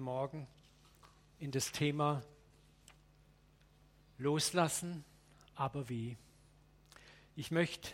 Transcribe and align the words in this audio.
Morgen 0.00 0.46
in 1.38 1.50
das 1.50 1.72
Thema 1.72 2.22
Loslassen, 4.18 5.04
aber 5.54 5.88
wie. 5.88 6.16
Ich 7.34 7.50
möchte 7.50 7.90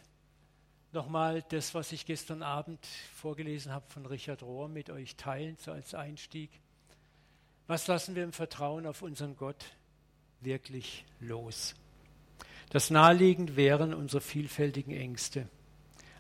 nochmal 0.93 1.43
das, 1.49 1.75
was 1.75 1.93
ich 1.93 2.07
gestern 2.07 2.43
Abend 2.43 2.85
vorgelesen 3.15 3.73
habe 3.73 3.85
von 3.89 4.07
Richard 4.07 4.43
Rohr, 4.43 4.69
mit 4.69 4.91
euch 4.91 5.17
teilen, 5.17 5.57
so 5.61 5.73
als 5.73 5.95
Einstieg. 5.95 6.51
Was 7.67 7.87
lassen 7.87 8.15
wir 8.15 8.25
im 8.25 8.33
Vertrauen 8.33 8.87
auf 8.87 9.03
unseren 9.03 9.37
Gott 9.37 9.65
wirklich 10.41 11.05
los? 11.21 11.75
Das 12.71 12.91
naheliegend 12.91 13.57
wären 13.57 13.95
unsere 13.95 14.21
vielfältigen 14.21 14.95
Ängste. 14.95 15.49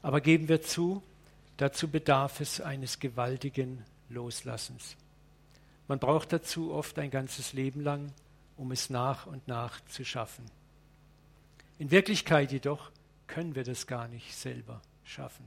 Aber 0.02 0.20
geben 0.20 0.48
wir 0.48 0.62
zu, 0.62 1.02
dazu 1.56 1.88
bedarf 1.88 2.40
es 2.40 2.60
eines 2.60 2.98
gewaltigen 2.98 3.84
Loslassens. 4.08 4.96
Man 5.92 5.98
braucht 5.98 6.32
dazu 6.32 6.72
oft 6.72 6.98
ein 6.98 7.10
ganzes 7.10 7.52
Leben 7.52 7.82
lang, 7.82 8.14
um 8.56 8.72
es 8.72 8.88
nach 8.88 9.26
und 9.26 9.46
nach 9.46 9.84
zu 9.84 10.06
schaffen. 10.06 10.46
In 11.78 11.90
Wirklichkeit 11.90 12.50
jedoch 12.50 12.90
können 13.26 13.54
wir 13.54 13.62
das 13.62 13.86
gar 13.86 14.08
nicht 14.08 14.34
selber 14.34 14.80
schaffen, 15.04 15.44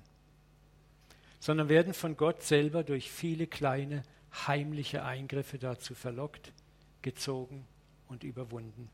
sondern 1.39 1.67
werden 1.67 1.95
von 1.95 2.15
Gott 2.15 2.43
selber 2.43 2.83
durch 2.83 3.09
viele 3.09 3.47
kleine 3.47 4.03
heimliche 4.45 5.03
Eingriffe 5.03 5.57
dazu 5.57 5.95
verlockt, 5.95 6.53
gezogen 7.01 7.65
und 8.07 8.23
überwunden. 8.23 8.91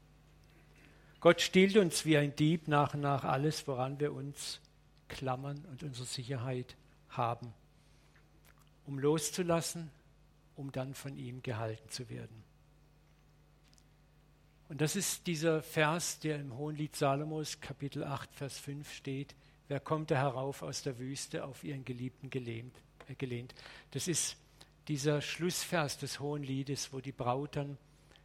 Gott 1.19 1.41
stiehlt 1.41 1.75
uns 1.75 2.05
wie 2.05 2.15
ein 2.15 2.33
Dieb 2.33 2.69
nach 2.69 2.93
und 2.93 3.01
nach 3.01 3.25
alles, 3.25 3.67
woran 3.67 3.99
wir 3.99 4.13
uns 4.13 4.61
klammern 5.09 5.65
und 5.69 5.83
unsere 5.83 6.05
Sicherheit 6.05 6.77
haben, 7.09 7.53
um 8.85 8.97
loszulassen 8.99 9.91
um 10.55 10.71
dann 10.71 10.93
von 10.93 11.17
ihm 11.17 11.41
gehalten 11.41 11.89
zu 11.89 12.09
werden. 12.09 12.43
Und 14.69 14.79
das 14.79 14.95
ist 14.95 15.27
dieser 15.27 15.61
Vers, 15.61 16.19
der 16.19 16.39
im 16.39 16.57
Hohenlied 16.57 16.95
Salomos, 16.95 17.59
Kapitel 17.59 18.05
8, 18.05 18.33
Vers 18.33 18.57
5 18.59 18.93
steht. 18.93 19.35
Wer 19.67 19.81
kommt 19.81 20.11
da 20.11 20.15
herauf 20.15 20.63
aus 20.63 20.81
der 20.81 20.97
Wüste 20.97 21.43
auf 21.43 21.63
ihren 21.63 21.83
Geliebten 21.83 22.29
gelehnt, 22.29 22.73
äh, 23.09 23.15
gelehnt? 23.15 23.53
Das 23.91 24.07
ist 24.07 24.37
dieser 24.87 25.21
Schlussvers 25.21 25.97
des 25.97 26.21
Hohenliedes, 26.21 26.93
wo 26.93 27.01
die 27.01 27.11
Braut 27.11 27.57
dann 27.57 27.77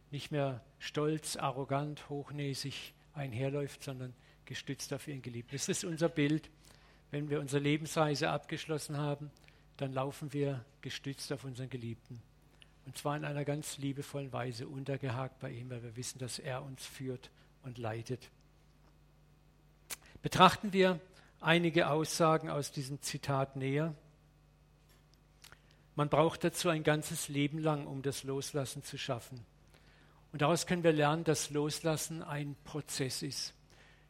nicht 0.09 0.31
mehr 0.31 0.63
stolz, 0.79 1.35
arrogant, 1.35 2.07
hochnäsig 2.09 2.93
einherläuft, 3.13 3.83
sondern 3.83 4.13
gestützt 4.45 4.93
auf 4.93 5.07
ihren 5.07 5.21
Geliebten. 5.21 5.51
Das 5.51 5.67
ist 5.67 5.83
unser 5.83 6.07
Bild, 6.07 6.49
wenn 7.11 7.29
wir 7.29 7.41
unsere 7.41 7.61
Lebensreise 7.61 8.29
abgeschlossen 8.29 8.95
haben 8.97 9.31
dann 9.77 9.93
laufen 9.93 10.33
wir 10.33 10.65
gestützt 10.81 11.31
auf 11.31 11.43
unseren 11.43 11.69
Geliebten. 11.69 12.21
Und 12.85 12.97
zwar 12.97 13.17
in 13.17 13.25
einer 13.25 13.45
ganz 13.45 13.77
liebevollen 13.77 14.31
Weise 14.31 14.67
untergehakt 14.67 15.39
bei 15.39 15.51
ihm, 15.51 15.69
weil 15.69 15.83
wir 15.83 15.95
wissen, 15.95 16.19
dass 16.19 16.39
er 16.39 16.63
uns 16.63 16.85
führt 16.85 17.29
und 17.63 17.77
leitet. 17.77 18.29
Betrachten 20.21 20.73
wir 20.73 20.99
einige 21.41 21.89
Aussagen 21.89 22.49
aus 22.49 22.71
diesem 22.71 23.01
Zitat 23.01 23.55
näher. 23.55 23.93
Man 25.95 26.09
braucht 26.09 26.43
dazu 26.43 26.69
ein 26.69 26.83
ganzes 26.83 27.27
Leben 27.27 27.59
lang, 27.59 27.87
um 27.87 28.01
das 28.01 28.23
Loslassen 28.23 28.83
zu 28.83 28.97
schaffen. 28.97 29.45
Und 30.31 30.41
daraus 30.41 30.65
können 30.65 30.83
wir 30.83 30.93
lernen, 30.93 31.23
dass 31.23 31.49
Loslassen 31.49 32.21
ein 32.23 32.55
Prozess 32.63 33.21
ist. 33.21 33.53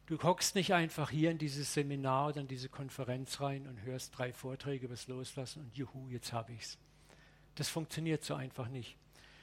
Du 0.08 0.16
hockst 0.22 0.54
nicht 0.54 0.72
einfach 0.72 1.10
hier 1.10 1.30
in 1.30 1.36
dieses 1.36 1.74
Seminar 1.74 2.28
oder 2.28 2.40
in 2.40 2.48
diese 2.48 2.70
Konferenz 2.70 3.42
rein 3.42 3.66
und 3.66 3.82
hörst 3.82 4.16
drei 4.16 4.32
Vorträge 4.32 4.88
das 4.88 5.06
Loslassen 5.06 5.60
und 5.60 5.76
juhu, 5.76 6.08
jetzt 6.08 6.32
habe 6.32 6.54
ich 6.54 6.62
es. 6.62 6.78
Das 7.56 7.68
funktioniert 7.68 8.24
so 8.24 8.34
einfach 8.34 8.68
nicht. 8.68 8.96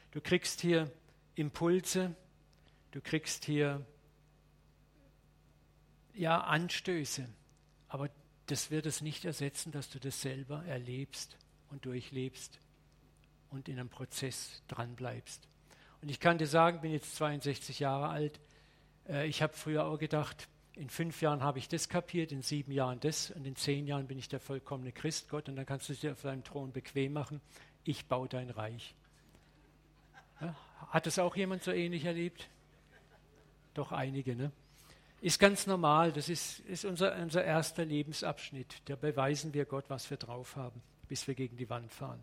Du 0.09 0.21
kriegst 0.21 0.61
hier 0.61 0.91
Impulse, 1.35 2.15
du 2.89 2.99
kriegst 2.99 3.45
hier 3.45 3.85
ja 6.15 6.41
Anstöße, 6.41 7.29
aber 7.87 8.09
das 8.47 8.71
wird 8.71 8.87
es 8.87 9.01
nicht 9.01 9.23
ersetzen, 9.23 9.71
dass 9.71 9.91
du 9.91 9.99
das 9.99 10.19
selber 10.19 10.65
erlebst 10.65 11.37
und 11.69 11.85
durchlebst 11.85 12.59
und 13.51 13.69
in 13.69 13.77
einem 13.77 13.89
Prozess 13.89 14.63
dranbleibst. 14.67 15.47
Und 16.01 16.09
ich 16.09 16.19
kann 16.19 16.39
dir 16.39 16.47
sagen, 16.47 16.81
bin 16.81 16.91
jetzt 16.91 17.15
62 17.17 17.77
Jahre 17.77 18.07
alt. 18.07 18.39
Äh, 19.07 19.27
ich 19.27 19.43
habe 19.43 19.53
früher 19.53 19.85
auch 19.85 19.99
gedacht, 19.99 20.47
in 20.75 20.89
fünf 20.89 21.21
Jahren 21.21 21.41
habe 21.41 21.59
ich 21.59 21.69
das 21.69 21.87
kapiert, 21.89 22.31
in 22.31 22.41
sieben 22.41 22.71
Jahren 22.71 22.99
das 22.99 23.31
und 23.31 23.45
in 23.45 23.55
zehn 23.55 23.87
Jahren 23.87 24.07
bin 24.07 24.17
ich 24.17 24.27
der 24.27 24.39
vollkommene 24.39 24.91
Christ, 24.91 25.29
Gott, 25.29 25.47
und 25.47 25.55
dann 25.55 25.65
kannst 25.65 25.89
du 25.89 25.93
dir 25.93 26.11
auf 26.11 26.21
deinem 26.21 26.43
Thron 26.43 26.71
bequem 26.71 27.13
machen. 27.13 27.41
Ich 27.83 28.07
baue 28.07 28.27
dein 28.27 28.49
Reich. 28.49 28.93
Ja, 30.41 30.55
hat 30.89 31.05
das 31.05 31.17
auch 31.19 31.35
jemand 31.35 31.63
so 31.63 31.71
ähnlich 31.71 32.05
erlebt? 32.05 32.49
Doch 33.73 33.91
einige, 33.91 34.35
ne? 34.35 34.51
Ist 35.21 35.39
ganz 35.39 35.65
normal, 35.65 36.11
das 36.11 36.29
ist, 36.29 36.59
ist 36.61 36.85
unser, 36.85 37.15
unser 37.15 37.43
erster 37.43 37.85
Lebensabschnitt. 37.85 38.81
Da 38.85 38.95
beweisen 38.95 39.53
wir 39.53 39.65
Gott, 39.65 39.85
was 39.87 40.09
wir 40.09 40.17
drauf 40.17 40.55
haben, 40.55 40.81
bis 41.07 41.27
wir 41.27 41.35
gegen 41.35 41.57
die 41.57 41.69
Wand 41.69 41.91
fahren. 41.91 42.21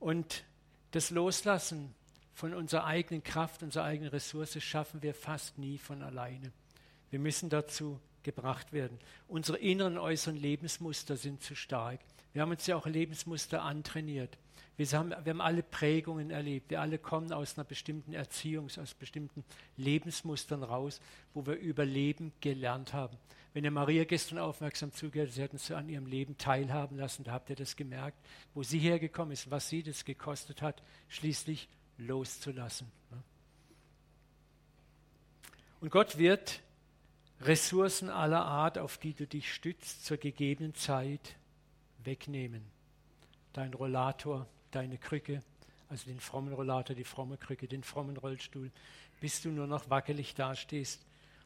Und 0.00 0.44
das 0.92 1.10
Loslassen 1.10 1.94
von 2.34 2.54
unserer 2.54 2.84
eigenen 2.84 3.22
Kraft, 3.22 3.62
unserer 3.62 3.84
eigenen 3.84 4.10
Ressource 4.10 4.62
schaffen 4.62 5.02
wir 5.02 5.14
fast 5.14 5.58
nie 5.58 5.76
von 5.76 6.02
alleine. 6.02 6.52
Wir 7.10 7.18
müssen 7.18 7.48
dazu 7.48 8.00
gebracht 8.22 8.72
werden. 8.72 8.98
Unsere 9.26 9.58
inneren 9.58 9.96
und 9.96 10.02
äußeren 10.02 10.36
Lebensmuster 10.36 11.16
sind 11.16 11.42
zu 11.42 11.54
stark. 11.54 12.00
Wir 12.32 12.42
haben 12.42 12.50
uns 12.50 12.66
ja 12.66 12.76
auch 12.76 12.86
Lebensmuster 12.86 13.62
antrainiert. 13.62 14.36
Wir 14.76 14.86
haben, 14.92 15.10
wir 15.10 15.30
haben 15.30 15.40
alle 15.40 15.62
Prägungen 15.62 16.30
erlebt. 16.30 16.70
Wir 16.70 16.80
alle 16.80 16.98
kommen 16.98 17.32
aus 17.32 17.58
einer 17.58 17.64
bestimmten 17.64 18.12
Erziehung, 18.12 18.66
aus 18.66 18.94
bestimmten 18.94 19.44
Lebensmustern 19.76 20.62
raus, 20.62 21.00
wo 21.34 21.46
wir 21.46 21.54
Überleben 21.54 22.32
gelernt 22.40 22.92
haben. 22.92 23.16
Wenn 23.54 23.64
ihr 23.64 23.72
Maria 23.72 24.04
gestern 24.04 24.38
aufmerksam 24.38 24.92
zugehört, 24.92 25.32
sie 25.32 25.42
hat 25.42 25.52
uns 25.52 25.70
an 25.72 25.88
ihrem 25.88 26.06
Leben 26.06 26.38
teilhaben 26.38 26.96
lassen, 26.96 27.24
da 27.24 27.32
habt 27.32 27.50
ihr 27.50 27.56
das 27.56 27.74
gemerkt, 27.74 28.18
wo 28.54 28.62
sie 28.62 28.78
hergekommen 28.78 29.32
ist, 29.32 29.50
was 29.50 29.68
sie 29.68 29.82
das 29.82 30.04
gekostet 30.04 30.62
hat, 30.62 30.82
schließlich 31.08 31.68
loszulassen. 31.96 32.86
Und 35.80 35.90
Gott 35.90 36.18
wird 36.18 36.60
Ressourcen 37.40 38.10
aller 38.10 38.44
Art, 38.44 38.78
auf 38.78 38.98
die 38.98 39.14
du 39.14 39.26
dich 39.26 39.52
stützt, 39.52 40.04
zur 40.04 40.16
gegebenen 40.16 40.74
Zeit 40.74 41.36
wegnehmen. 42.02 42.62
Dein 43.52 43.74
Rollator, 43.74 44.46
deine 44.70 44.98
Krücke, 44.98 45.42
also 45.88 46.06
den 46.06 46.20
frommen 46.20 46.52
Rollator, 46.52 46.96
die 46.96 47.04
fromme 47.04 47.36
Krücke, 47.36 47.68
den 47.68 47.82
frommen 47.82 48.16
Rollstuhl, 48.16 48.70
bis 49.20 49.40
du 49.40 49.50
nur 49.50 49.66
noch 49.66 49.88
wackelig 49.88 50.34
dastehst. 50.34 51.04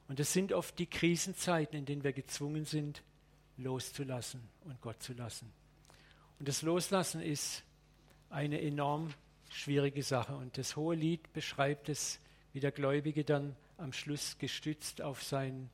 Und 0.09 0.19
es 0.19 0.33
sind 0.33 0.53
oft 0.53 0.79
die 0.79 0.87
Krisenzeiten, 0.87 1.79
in 1.79 1.85
denen 1.85 2.05
wir 2.05 2.13
gezwungen 2.13 2.65
sind, 2.65 3.03
loszulassen 3.57 4.41
und 4.65 4.81
Gott 4.81 5.03
zu 5.03 5.13
lassen. 5.13 5.53
Und 6.39 6.49
das 6.49 6.63
Loslassen 6.63 7.21
ist 7.21 7.63
eine 8.31 8.61
enorm 8.61 9.13
schwierige 9.51 10.03
Sache. 10.03 10.35
Und 10.35 10.59
das 10.59 10.75
hohe 10.75 10.97
Lied 10.97 11.33
beschreibt 11.33 11.89
es, 11.89 12.19
wie 12.53 12.61
der 12.61 12.73
Gläubige 12.73 13.25
dann 13.25 13.55
am 13.79 13.93
Schluss 13.93 14.39
gestützt 14.39 15.03
auf 15.03 15.23
sein 15.23 15.71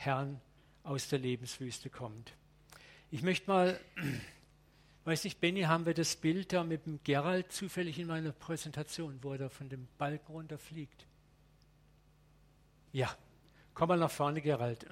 Herrn 0.00 0.40
aus 0.82 1.08
der 1.08 1.18
Lebenswüste 1.18 1.90
kommt. 1.90 2.32
Ich 3.10 3.20
möchte 3.20 3.50
mal, 3.50 3.78
weiß 5.04 5.24
nicht, 5.24 5.42
Benny, 5.42 5.62
haben 5.62 5.84
wir 5.84 5.92
das 5.92 6.16
Bild 6.16 6.54
da 6.54 6.64
mit 6.64 6.86
dem 6.86 7.00
Gerald 7.04 7.52
zufällig 7.52 7.98
in 7.98 8.06
meiner 8.06 8.32
Präsentation, 8.32 9.18
wo 9.20 9.32
er 9.32 9.38
da 9.38 9.48
von 9.50 9.68
dem 9.68 9.88
Balken 9.98 10.32
runterfliegt? 10.32 11.04
Ja, 12.92 13.14
komm 13.74 13.88
mal 13.88 13.98
nach 13.98 14.10
vorne, 14.10 14.40
Gerald. 14.40 14.86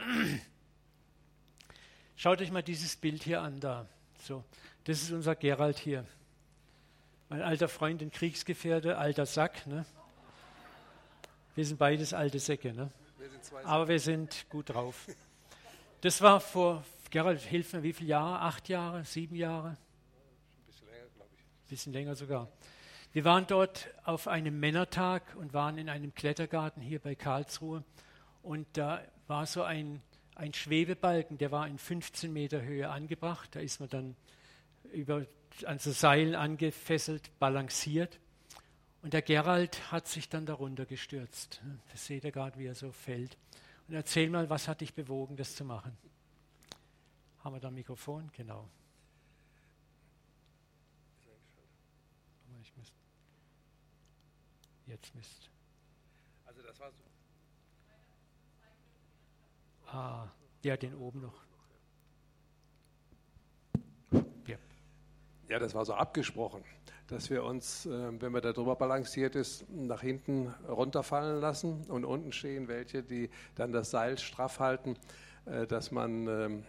Schaut 2.17 2.43
euch 2.43 2.51
mal 2.51 2.63
dieses 2.63 2.95
Bild 2.95 3.23
hier 3.23 3.41
an 3.41 3.61
da. 3.61 3.89
So, 4.21 4.45
das 4.85 5.01
ist 5.01 5.11
unser 5.11 5.37
Gerald 5.37 5.79
hier. 5.79 6.05
Mein 7.31 7.41
alter 7.41 7.69
Freund 7.69 8.03
und 8.03 8.13
Kriegsgefährte, 8.13 8.99
alter 8.99 9.25
Sack. 9.25 9.67
Ne? 9.67 9.87
Wir 11.55 11.65
sind 11.65 11.79
beides 11.79 12.13
alte 12.13 12.39
Säcke. 12.39 12.75
Ne? 12.75 12.91
Aber 13.65 13.89
wir 13.89 14.01
sind 14.01 14.47
gut 14.49 14.71
drauf. 14.71 15.07
Das 16.01 16.23
war 16.23 16.41
vor, 16.41 16.85
Gerald, 17.11 17.41
hilf 17.41 17.73
mir, 17.73 17.83
wie 17.83 17.93
viele 17.93 18.11
Jahre? 18.11 18.41
Acht 18.41 18.69
Jahre? 18.69 19.05
Sieben 19.05 19.35
Jahre? 19.35 19.71
Ein 19.71 19.77
bisschen 20.67 20.87
länger, 20.89 21.09
glaube 21.17 21.31
ich. 21.35 21.41
Ein 21.41 21.69
bisschen 21.69 21.93
länger 21.93 22.15
sogar. 22.15 22.49
Wir 23.13 23.25
waren 23.25 23.47
dort 23.47 23.89
auf 24.05 24.29
einem 24.29 24.61
Männertag 24.61 25.35
und 25.37 25.55
waren 25.55 25.79
in 25.79 25.89
einem 25.89 26.15
Klettergarten 26.15 26.83
hier 26.83 27.01
bei 27.01 27.15
Karlsruhe. 27.15 27.83
Und 28.43 28.67
da 28.75 29.03
war 29.27 29.47
so 29.47 29.63
ein, 29.63 30.03
ein 30.35 30.53
Schwebebalken, 30.53 31.39
der 31.39 31.51
war 31.51 31.67
in 31.67 31.79
15 31.79 32.33
Meter 32.33 32.63
Höhe 32.63 32.89
angebracht. 32.89 33.57
Da 33.57 33.61
ist 33.61 33.81
man 33.81 33.89
dann 33.89 34.17
über, 34.93 35.27
an 35.65 35.79
so 35.79 35.91
Seilen 35.91 36.35
angefesselt, 36.35 37.31
balanciert. 37.39 38.21
Und 39.03 39.13
der 39.13 39.23
Gerald 39.23 39.93
hat 39.93 40.09
sich 40.09 40.29
dann 40.29 40.45
darunter 40.47 40.85
gestürzt. 40.85 41.63
Das 41.93 42.07
seht 42.07 42.25
ihr 42.25 42.33
gerade, 42.33 42.59
wie 42.59 42.67
er 42.67 42.75
so 42.75 42.91
fällt. 42.91 43.37
Und 43.87 43.95
erzähl 43.95 44.29
mal, 44.29 44.51
was 44.51 44.69
hat 44.69 44.81
dich 44.81 44.95
bewogen, 44.95 45.37
das 45.37 45.55
zu 45.55 45.65
machen? 45.65 45.97
Haben 47.45 47.55
wir 47.55 47.61
da 47.61 47.69
ein 47.69 47.75
Mikrofon? 47.75 48.31
Genau. 48.37 48.69
Jetzt 54.87 55.15
müsst. 55.15 55.51
Also 56.47 56.63
das 56.63 56.81
war 56.81 56.91
so. 56.91 57.03
Ah, 59.87 60.29
ja, 60.63 60.77
den 60.77 60.95
oben 60.95 61.21
noch. 61.21 61.49
Ja, 65.49 65.59
das 65.59 65.75
war 65.75 65.85
so 65.85 65.95
abgesprochen, 65.95 66.63
dass 67.09 67.31
wir 67.31 67.43
uns, 67.43 67.87
äh, 67.87 68.21
wenn 68.21 68.33
wir 68.33 68.41
da 68.41 68.53
drüber 68.53 68.77
balanciert 68.77 69.35
ist, 69.35 69.69
nach 69.71 70.03
hinten 70.03 70.49
runterfallen 70.69 71.41
lassen 71.41 71.85
und 71.89 72.05
unten 72.05 72.33
stehen 72.33 72.69
welche, 72.69 73.03
die 73.03 73.31
dann 73.55 73.73
das 73.73 73.91
Seil 73.91 74.19
straff 74.19 74.61
halten, 74.61 74.95
äh, 75.47 75.67
dass 75.67 75.91
man 75.91 76.29
ähm, 76.29 76.65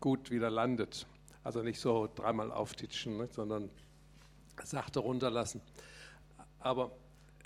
gut 0.00 0.30
wieder 0.30 0.48
landet. 0.48 1.06
Also 1.42 1.62
nicht 1.62 1.80
so 1.80 2.08
dreimal 2.14 2.52
auftitschen, 2.52 3.18
ne, 3.18 3.28
sondern 3.30 3.68
sachte 4.62 5.00
runterlassen. 5.00 5.60
Aber 6.60 6.92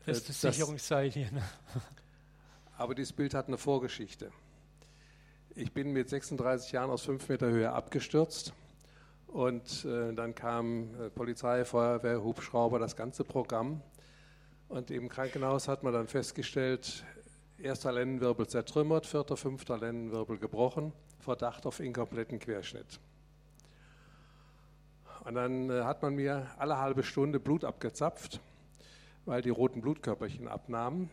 das 0.06 0.18
ist 0.18 0.28
das, 0.28 0.40
das 0.42 0.54
Sicherungsseil 0.56 1.10
hier. 1.10 1.32
Ne? 1.32 1.42
Aber 2.76 2.94
dieses 2.94 3.12
Bild 3.12 3.34
hat 3.34 3.48
eine 3.48 3.58
Vorgeschichte. 3.58 4.30
Ich 5.54 5.72
bin 5.72 5.92
mit 5.92 6.08
36 6.10 6.72
Jahren 6.72 6.90
aus 6.90 7.02
fünf 7.02 7.28
Meter 7.28 7.48
Höhe 7.48 7.72
abgestürzt 7.72 8.52
und 9.28 9.84
äh, 9.84 10.12
dann 10.14 10.34
kam 10.34 10.94
äh, 10.94 11.10
Polizei, 11.10 11.64
Feuerwehr, 11.64 12.22
Hubschrauber, 12.22 12.78
das 12.78 12.96
ganze 12.96 13.24
Programm. 13.24 13.82
Und 14.68 14.90
im 14.90 15.08
Krankenhaus 15.08 15.68
hat 15.68 15.82
man 15.82 15.92
dann 15.92 16.08
festgestellt, 16.08 17.04
erster 17.58 17.92
Lendenwirbel 17.92 18.46
zertrümmert, 18.46 19.06
vierter, 19.06 19.36
fünfter 19.36 19.78
Lendenwirbel 19.78 20.38
gebrochen, 20.38 20.92
Verdacht 21.18 21.66
auf 21.66 21.80
inkompletten 21.80 22.38
Querschnitt. 22.38 23.00
Und 25.24 25.34
dann 25.34 25.68
äh, 25.68 25.82
hat 25.82 26.02
man 26.02 26.14
mir 26.14 26.46
alle 26.56 26.78
halbe 26.78 27.02
Stunde 27.02 27.38
Blut 27.38 27.64
abgezapft, 27.64 28.40
weil 29.26 29.42
die 29.42 29.50
roten 29.50 29.82
Blutkörperchen 29.82 30.48
abnahmen. 30.48 31.10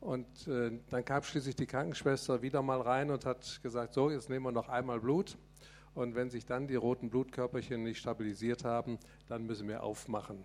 Und 0.00 0.46
äh, 0.46 0.78
dann 0.88 1.04
kam 1.04 1.24
schließlich 1.24 1.56
die 1.56 1.66
Krankenschwester 1.66 2.42
wieder 2.42 2.62
mal 2.62 2.80
rein 2.80 3.10
und 3.10 3.26
hat 3.26 3.60
gesagt, 3.62 3.94
so, 3.94 4.08
jetzt 4.08 4.30
nehmen 4.30 4.44
wir 4.44 4.52
noch 4.52 4.68
einmal 4.68 5.00
Blut. 5.00 5.36
Und 5.94 6.14
wenn 6.14 6.30
sich 6.30 6.46
dann 6.46 6.66
die 6.66 6.76
roten 6.76 7.10
Blutkörperchen 7.10 7.82
nicht 7.82 7.98
stabilisiert 7.98 8.64
haben, 8.64 8.98
dann 9.28 9.46
müssen 9.46 9.68
wir 9.68 9.82
aufmachen. 9.82 10.44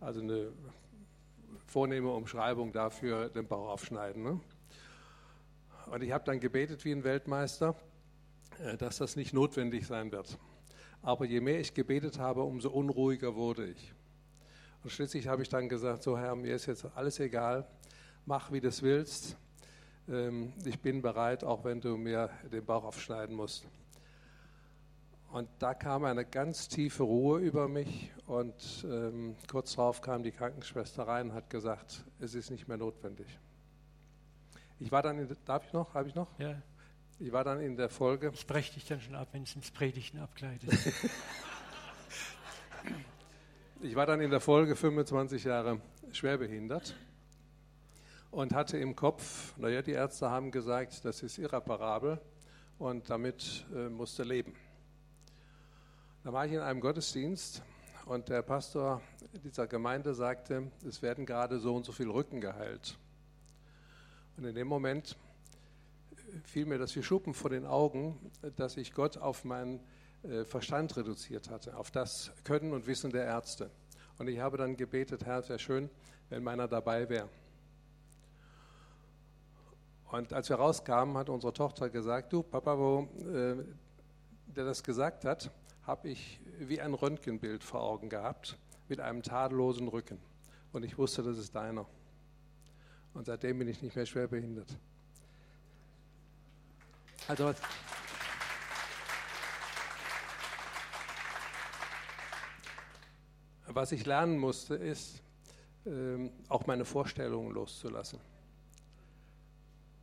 Also 0.00 0.20
eine 0.20 0.52
vornehme 1.66 2.10
Umschreibung 2.10 2.72
dafür, 2.72 3.28
den 3.28 3.46
Bauch 3.46 3.68
aufschneiden. 3.68 4.22
Ne? 4.22 4.40
Und 5.90 6.02
ich 6.02 6.12
habe 6.12 6.24
dann 6.24 6.40
gebetet 6.40 6.84
wie 6.84 6.92
ein 6.92 7.04
Weltmeister, 7.04 7.74
äh, 8.62 8.76
dass 8.76 8.98
das 8.98 9.16
nicht 9.16 9.32
notwendig 9.32 9.86
sein 9.86 10.12
wird. 10.12 10.38
Aber 11.02 11.24
je 11.24 11.40
mehr 11.40 11.60
ich 11.60 11.72
gebetet 11.72 12.18
habe, 12.18 12.42
umso 12.42 12.70
unruhiger 12.70 13.34
wurde 13.34 13.66
ich. 13.66 13.94
Und 14.82 14.90
schließlich 14.90 15.28
habe 15.28 15.42
ich 15.42 15.48
dann 15.48 15.68
gesagt, 15.68 16.02
so 16.02 16.18
Herr, 16.18 16.34
mir 16.36 16.54
ist 16.54 16.66
jetzt 16.66 16.84
alles 16.94 17.18
egal, 17.20 17.66
mach 18.26 18.52
wie 18.52 18.60
du 18.60 18.70
willst. 18.82 19.36
Ähm, 20.08 20.52
ich 20.64 20.78
bin 20.80 21.02
bereit, 21.02 21.44
auch 21.44 21.64
wenn 21.64 21.80
du 21.80 21.96
mir 21.96 22.30
den 22.50 22.64
Bauch 22.64 22.84
aufschneiden 22.84 23.34
musst. 23.34 23.66
Und 25.32 25.48
da 25.60 25.74
kam 25.74 26.04
eine 26.04 26.24
ganz 26.24 26.66
tiefe 26.66 27.04
Ruhe 27.04 27.38
über 27.38 27.68
mich 27.68 28.10
und 28.26 28.84
ähm, 28.84 29.36
kurz 29.48 29.76
darauf 29.76 30.00
kam 30.00 30.24
die 30.24 30.32
Krankenschwester 30.32 31.06
rein 31.06 31.30
und 31.30 31.34
hat 31.34 31.48
gesagt, 31.48 32.04
es 32.18 32.34
ist 32.34 32.50
nicht 32.50 32.66
mehr 32.66 32.76
notwendig. 32.76 33.28
Ich 34.80 34.90
war 34.90 35.02
dann, 35.02 35.20
in, 35.20 35.36
darf 35.44 35.64
ich 35.66 35.72
noch, 35.72 35.94
habe 35.94 36.08
ich 36.08 36.16
noch? 36.16 36.36
Ja. 36.40 36.60
Ich 37.20 37.30
war 37.30 37.44
dann 37.44 37.60
in 37.60 37.76
der 37.76 37.88
Folge. 37.90 38.32
Ich 38.34 38.44
breche 38.44 38.74
dich 38.74 38.86
dann 38.86 39.00
schon 39.00 39.14
ab, 39.14 39.28
wenn 39.30 39.44
es 39.44 39.54
ins 39.54 39.70
Predigten 39.70 40.18
abgleitet. 40.18 40.72
ich 43.82 43.94
war 43.94 44.06
dann 44.06 44.20
in 44.20 44.30
der 44.30 44.40
Folge 44.40 44.74
25 44.74 45.44
Jahre 45.44 45.80
schwerbehindert 46.10 46.96
und 48.32 48.52
hatte 48.52 48.78
im 48.78 48.96
Kopf, 48.96 49.56
naja, 49.58 49.80
die 49.80 49.92
Ärzte 49.92 50.28
haben 50.28 50.50
gesagt, 50.50 51.04
das 51.04 51.22
ist 51.22 51.38
irreparabel 51.38 52.20
und 52.78 53.08
damit 53.10 53.64
äh, 53.72 53.88
musste 53.88 54.24
leben. 54.24 54.54
Da 56.22 56.34
war 56.34 56.44
ich 56.44 56.52
in 56.52 56.60
einem 56.60 56.82
Gottesdienst 56.82 57.62
und 58.04 58.28
der 58.28 58.42
Pastor 58.42 59.00
dieser 59.42 59.66
Gemeinde 59.66 60.12
sagte, 60.12 60.70
es 60.86 61.00
werden 61.00 61.24
gerade 61.24 61.58
so 61.58 61.74
und 61.74 61.86
so 61.86 61.92
viele 61.92 62.10
Rücken 62.10 62.42
geheilt. 62.42 62.98
Und 64.36 64.44
in 64.44 64.54
dem 64.54 64.68
Moment 64.68 65.16
fiel 66.44 66.66
mir 66.66 66.76
das 66.76 66.94
wie 66.94 67.02
Schuppen 67.02 67.32
vor 67.32 67.48
den 67.48 67.64
Augen, 67.64 68.30
dass 68.56 68.76
ich 68.76 68.92
Gott 68.92 69.16
auf 69.16 69.46
meinen 69.46 69.80
äh, 70.22 70.44
Verstand 70.44 70.94
reduziert 70.94 71.48
hatte, 71.48 71.74
auf 71.74 71.90
das 71.90 72.32
Können 72.44 72.74
und 72.74 72.86
Wissen 72.86 73.10
der 73.10 73.24
Ärzte. 73.24 73.70
Und 74.18 74.28
ich 74.28 74.40
habe 74.40 74.58
dann 74.58 74.76
gebetet, 74.76 75.24
Herr, 75.24 75.38
es 75.38 75.48
wäre 75.48 75.58
schön, 75.58 75.88
wenn 76.28 76.42
meiner 76.42 76.68
dabei 76.68 77.08
wäre. 77.08 77.30
Und 80.12 80.34
als 80.34 80.50
wir 80.50 80.56
rauskamen, 80.56 81.16
hat 81.16 81.30
unsere 81.30 81.54
Tochter 81.54 81.88
gesagt, 81.88 82.30
du 82.30 82.42
Papa, 82.42 82.76
wo 82.76 83.08
äh, 83.26 83.64
der 84.54 84.66
das 84.66 84.82
gesagt 84.82 85.24
hat, 85.24 85.50
habe 85.90 86.08
ich 86.08 86.38
wie 86.60 86.80
ein 86.80 86.94
Röntgenbild 86.94 87.64
vor 87.64 87.82
Augen 87.82 88.10
gehabt 88.10 88.56
mit 88.88 89.00
einem 89.00 89.24
tadellosen 89.24 89.88
Rücken. 89.88 90.20
Und 90.72 90.84
ich 90.84 90.96
wusste, 90.96 91.24
das 91.24 91.36
ist 91.36 91.52
deiner. 91.52 91.84
Und 93.12 93.26
seitdem 93.26 93.58
bin 93.58 93.66
ich 93.66 93.82
nicht 93.82 93.96
mehr 93.96 94.06
schwer 94.06 94.28
behindert. 94.28 94.78
Also 97.26 97.52
was, 103.66 103.90
ich 103.90 104.06
lernen 104.06 104.38
musste, 104.38 104.76
ist, 104.76 105.24
ähm, 105.86 106.30
auch 106.48 106.68
meine 106.68 106.84
Vorstellungen 106.84 107.50
loszulassen. 107.50 108.20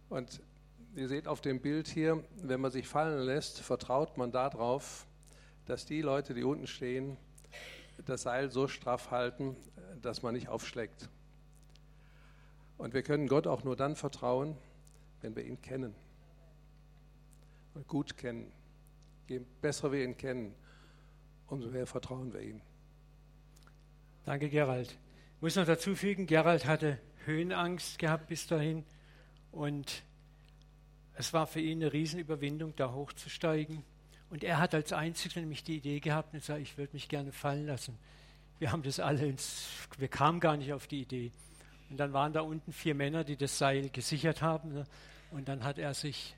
Und 0.09 0.41
ihr 0.95 1.07
seht 1.07 1.29
auf 1.29 1.39
dem 1.39 1.61
Bild 1.61 1.87
hier, 1.87 2.21
wenn 2.43 2.59
man 2.59 2.71
sich 2.71 2.89
fallen 2.89 3.21
lässt, 3.21 3.61
vertraut 3.61 4.17
man 4.17 4.33
darauf, 4.33 5.06
dass 5.67 5.85
die 5.85 6.01
Leute, 6.01 6.33
die 6.33 6.43
unten 6.43 6.67
stehen, 6.67 7.17
das 8.05 8.23
Seil 8.23 8.51
so 8.51 8.67
straff 8.67 9.11
halten, 9.11 9.55
dass 10.01 10.23
man 10.23 10.33
nicht 10.33 10.49
aufschlägt. 10.49 11.09
Und 12.77 12.93
wir 12.93 13.03
können 13.03 13.27
Gott 13.27 13.47
auch 13.47 13.63
nur 13.63 13.75
dann 13.75 13.95
vertrauen, 13.95 14.57
wenn 15.21 15.35
wir 15.35 15.43
ihn 15.43 15.61
kennen 15.61 15.95
gut 17.85 18.17
kennen. 18.17 18.51
Je 19.27 19.41
besser 19.61 19.91
wir 19.91 20.03
ihn 20.03 20.17
kennen, 20.17 20.55
umso 21.47 21.69
mehr 21.69 21.85
vertrauen 21.85 22.33
wir 22.33 22.41
ihm. 22.41 22.61
Danke, 24.23 24.49
Gerald. 24.49 24.97
Ich 25.35 25.41
muss 25.41 25.55
noch 25.55 25.65
dazu 25.65 25.95
fügen, 25.95 26.25
Gerald 26.25 26.65
hatte 26.65 26.99
Höhenangst 27.25 27.99
gehabt 27.99 28.27
bis 28.27 28.47
dahin 28.47 28.85
und 29.51 30.03
es 31.13 31.33
war 31.33 31.47
für 31.47 31.59
ihn 31.59 31.81
eine 31.81 31.93
Riesenüberwindung, 31.93 32.75
da 32.75 32.93
hochzusteigen. 32.93 33.83
Und 34.29 34.43
er 34.43 34.59
hat 34.59 34.73
als 34.73 34.91
Einziger 34.93 35.39
nämlich 35.39 35.63
die 35.63 35.77
Idee 35.77 35.99
gehabt 35.99 36.33
und 36.33 36.39
gesagt, 36.39 36.61
ich 36.61 36.77
würde 36.77 36.93
mich 36.93 37.07
gerne 37.07 37.31
fallen 37.31 37.65
lassen. 37.65 37.97
Wir 38.59 38.71
haben 38.71 38.83
das 38.83 38.99
alle, 38.99 39.25
ins, 39.25 39.67
wir 39.97 40.07
kamen 40.07 40.39
gar 40.39 40.57
nicht 40.57 40.73
auf 40.73 40.87
die 40.87 41.01
Idee. 41.01 41.31
Und 41.89 41.97
dann 41.97 42.11
waren 42.11 42.33
da 42.33 42.41
unten 42.41 42.73
vier 42.73 42.95
Männer, 42.95 43.23
die 43.23 43.37
das 43.37 43.57
Seil 43.57 43.89
gesichert 43.89 44.41
haben. 44.41 44.73
Ne? 44.73 44.87
Und 45.31 45.47
dann 45.47 45.63
hat 45.63 45.77
er 45.77 45.93
sich 45.93 46.35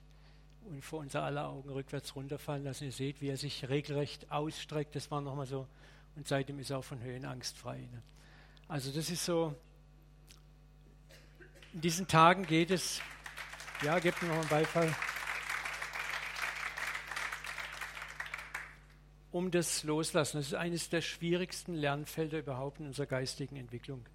und 0.69 0.83
vor 0.83 0.99
unser 0.99 1.23
aller 1.23 1.47
Augen 1.47 1.69
rückwärts 1.69 2.15
runterfallen 2.15 2.63
lassen. 2.63 2.85
Ihr 2.85 2.91
seht, 2.91 3.21
wie 3.21 3.29
er 3.29 3.37
sich 3.37 3.67
regelrecht 3.69 4.31
ausstreckt. 4.31 4.95
Das 4.95 5.09
war 5.09 5.21
nochmal 5.21 5.47
so. 5.47 5.67
Und 6.15 6.27
seitdem 6.27 6.59
ist 6.59 6.69
er 6.69 6.79
auch 6.79 6.83
von 6.83 7.01
Höhenangst 7.01 7.57
frei. 7.57 7.77
Ne? 7.77 8.03
Also 8.67 8.91
das 8.91 9.09
ist 9.09 9.25
so, 9.25 9.55
in 11.73 11.81
diesen 11.81 12.07
Tagen 12.07 12.45
geht 12.45 12.71
es, 12.71 13.01
ja, 13.83 13.97
gebt 13.99 14.21
mir 14.21 14.27
noch 14.27 14.39
einen 14.39 14.49
Beifall, 14.49 14.93
um 19.31 19.51
das 19.51 19.83
Loslassen. 19.83 20.37
Das 20.37 20.47
ist 20.47 20.53
eines 20.55 20.89
der 20.89 21.01
schwierigsten 21.01 21.75
Lernfelder 21.75 22.39
überhaupt 22.39 22.79
in 22.79 22.87
unserer 22.87 23.05
geistigen 23.05 23.55
Entwicklung. 23.55 24.05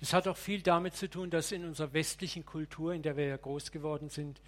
Das 0.00 0.12
hat 0.12 0.28
auch 0.28 0.36
viel 0.36 0.62
damit 0.62 0.94
zu 0.94 1.08
tun, 1.08 1.30
dass 1.30 1.52
in 1.52 1.64
unserer 1.64 1.92
westlichen 1.92 2.44
Kultur, 2.44 2.92
in 2.92 3.02
der 3.02 3.16
wir 3.16 3.26
ja 3.26 3.36
groß 3.36 3.70
geworden 3.70 4.08
sind, 4.10 4.40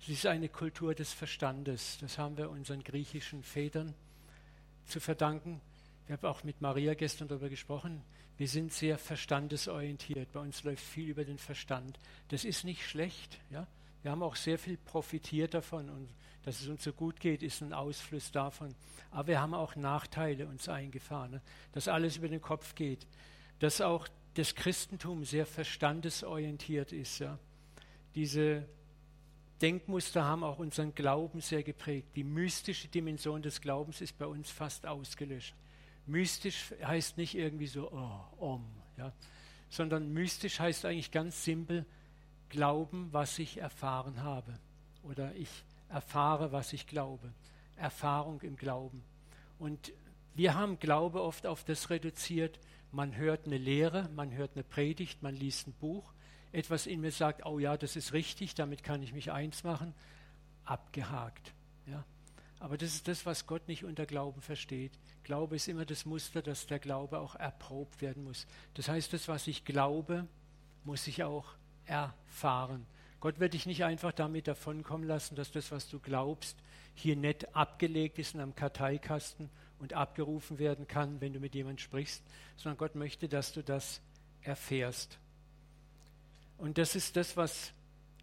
es 0.00 0.08
ist 0.08 0.26
eine 0.26 0.48
Kultur 0.48 0.94
des 0.94 1.12
Verstandes. 1.12 1.98
Das 2.00 2.18
haben 2.18 2.36
wir 2.36 2.50
unseren 2.50 2.82
griechischen 2.82 3.42
Vätern 3.42 3.94
zu 4.84 5.00
verdanken. 5.00 5.60
Ich 6.06 6.12
habe 6.12 6.28
auch 6.28 6.44
mit 6.44 6.60
Maria 6.60 6.94
gestern 6.94 7.28
darüber 7.28 7.48
gesprochen. 7.48 8.02
Wir 8.36 8.48
sind 8.48 8.72
sehr 8.72 8.98
verstandesorientiert. 8.98 10.32
Bei 10.32 10.40
uns 10.40 10.62
läuft 10.64 10.84
viel 10.84 11.08
über 11.08 11.24
den 11.24 11.38
Verstand. 11.38 11.98
Das 12.28 12.44
ist 12.44 12.64
nicht 12.64 12.86
schlecht. 12.86 13.38
Ja? 13.50 13.66
Wir 14.06 14.12
haben 14.12 14.22
auch 14.22 14.36
sehr 14.36 14.56
viel 14.56 14.76
profitiert 14.76 15.52
davon 15.52 15.90
und 15.90 16.08
dass 16.44 16.60
es 16.60 16.68
uns 16.68 16.84
so 16.84 16.92
gut 16.92 17.18
geht, 17.18 17.42
ist 17.42 17.60
ein 17.60 17.72
Ausfluss 17.72 18.30
davon. 18.30 18.72
Aber 19.10 19.26
wir 19.26 19.40
haben 19.40 19.52
auch 19.52 19.74
Nachteile 19.74 20.46
uns 20.46 20.68
eingefahren, 20.68 21.32
ne? 21.32 21.42
dass 21.72 21.88
alles 21.88 22.16
über 22.16 22.28
den 22.28 22.40
Kopf 22.40 22.76
geht, 22.76 23.04
dass 23.58 23.80
auch 23.80 24.06
das 24.34 24.54
Christentum 24.54 25.24
sehr 25.24 25.44
verstandesorientiert 25.44 26.92
ist. 26.92 27.18
Ja? 27.18 27.36
Diese 28.14 28.68
Denkmuster 29.60 30.22
haben 30.22 30.44
auch 30.44 30.60
unseren 30.60 30.94
Glauben 30.94 31.40
sehr 31.40 31.64
geprägt. 31.64 32.10
Die 32.14 32.22
mystische 32.22 32.86
Dimension 32.86 33.42
des 33.42 33.60
Glaubens 33.60 34.00
ist 34.00 34.16
bei 34.16 34.26
uns 34.26 34.52
fast 34.52 34.86
ausgelöscht. 34.86 35.56
Mystisch 36.06 36.72
heißt 36.80 37.18
nicht 37.18 37.34
irgendwie 37.34 37.66
so, 37.66 37.90
oh, 37.90 38.20
om, 38.38 38.64
ja, 38.98 39.12
sondern 39.68 40.12
mystisch 40.12 40.60
heißt 40.60 40.84
eigentlich 40.84 41.10
ganz 41.10 41.42
simpel 41.44 41.84
glauben, 42.48 43.08
was 43.12 43.38
ich 43.38 43.58
erfahren 43.58 44.22
habe. 44.22 44.58
Oder 45.02 45.34
ich 45.34 45.48
erfahre, 45.88 46.52
was 46.52 46.72
ich 46.72 46.86
glaube. 46.86 47.32
Erfahrung 47.76 48.40
im 48.42 48.56
Glauben. 48.56 49.02
Und 49.58 49.92
wir 50.34 50.54
haben 50.54 50.78
Glaube 50.78 51.22
oft 51.22 51.46
auf 51.46 51.64
das 51.64 51.90
reduziert, 51.90 52.58
man 52.92 53.16
hört 53.16 53.46
eine 53.46 53.58
Lehre, 53.58 54.08
man 54.14 54.32
hört 54.32 54.52
eine 54.54 54.64
Predigt, 54.64 55.22
man 55.22 55.34
liest 55.34 55.66
ein 55.66 55.72
Buch, 55.74 56.12
etwas 56.52 56.86
in 56.86 57.00
mir 57.00 57.12
sagt, 57.12 57.44
oh 57.44 57.58
ja, 57.58 57.76
das 57.76 57.96
ist 57.96 58.12
richtig, 58.12 58.54
damit 58.54 58.82
kann 58.82 59.02
ich 59.02 59.12
mich 59.12 59.32
eins 59.32 59.64
machen, 59.64 59.94
abgehakt. 60.64 61.52
Ja. 61.86 62.04
Aber 62.58 62.78
das 62.78 62.94
ist 62.94 63.08
das, 63.08 63.26
was 63.26 63.46
Gott 63.46 63.68
nicht 63.68 63.84
unter 63.84 64.06
Glauben 64.06 64.40
versteht. 64.40 64.92
Glaube 65.24 65.56
ist 65.56 65.68
immer 65.68 65.84
das 65.84 66.06
Muster, 66.06 66.40
dass 66.42 66.66
der 66.66 66.78
Glaube 66.78 67.18
auch 67.18 67.34
erprobt 67.34 68.00
werden 68.00 68.24
muss. 68.24 68.46
Das 68.74 68.88
heißt, 68.88 69.12
das, 69.12 69.28
was 69.28 69.46
ich 69.46 69.64
glaube, 69.64 70.26
muss 70.84 71.06
ich 71.06 71.24
auch 71.24 71.46
erfahren. 71.86 72.86
Gott 73.20 73.40
wird 73.40 73.54
dich 73.54 73.66
nicht 73.66 73.84
einfach 73.84 74.12
damit 74.12 74.46
davonkommen 74.46 75.06
lassen, 75.06 75.36
dass 75.36 75.50
das, 75.50 75.72
was 75.72 75.88
du 75.88 75.98
glaubst, 75.98 76.56
hier 76.94 77.16
nett 77.16 77.54
abgelegt 77.54 78.18
ist 78.18 78.34
in 78.34 78.40
einem 78.40 78.54
Karteikasten 78.54 79.50
und 79.78 79.94
abgerufen 79.94 80.58
werden 80.58 80.86
kann, 80.86 81.20
wenn 81.20 81.32
du 81.32 81.40
mit 81.40 81.54
jemandem 81.54 81.78
sprichst, 81.78 82.22
sondern 82.56 82.78
Gott 82.78 82.94
möchte, 82.94 83.28
dass 83.28 83.52
du 83.52 83.62
das 83.62 84.00
erfährst. 84.42 85.18
Und 86.58 86.78
das 86.78 86.94
ist 86.94 87.16
das, 87.16 87.36
was 87.36 87.72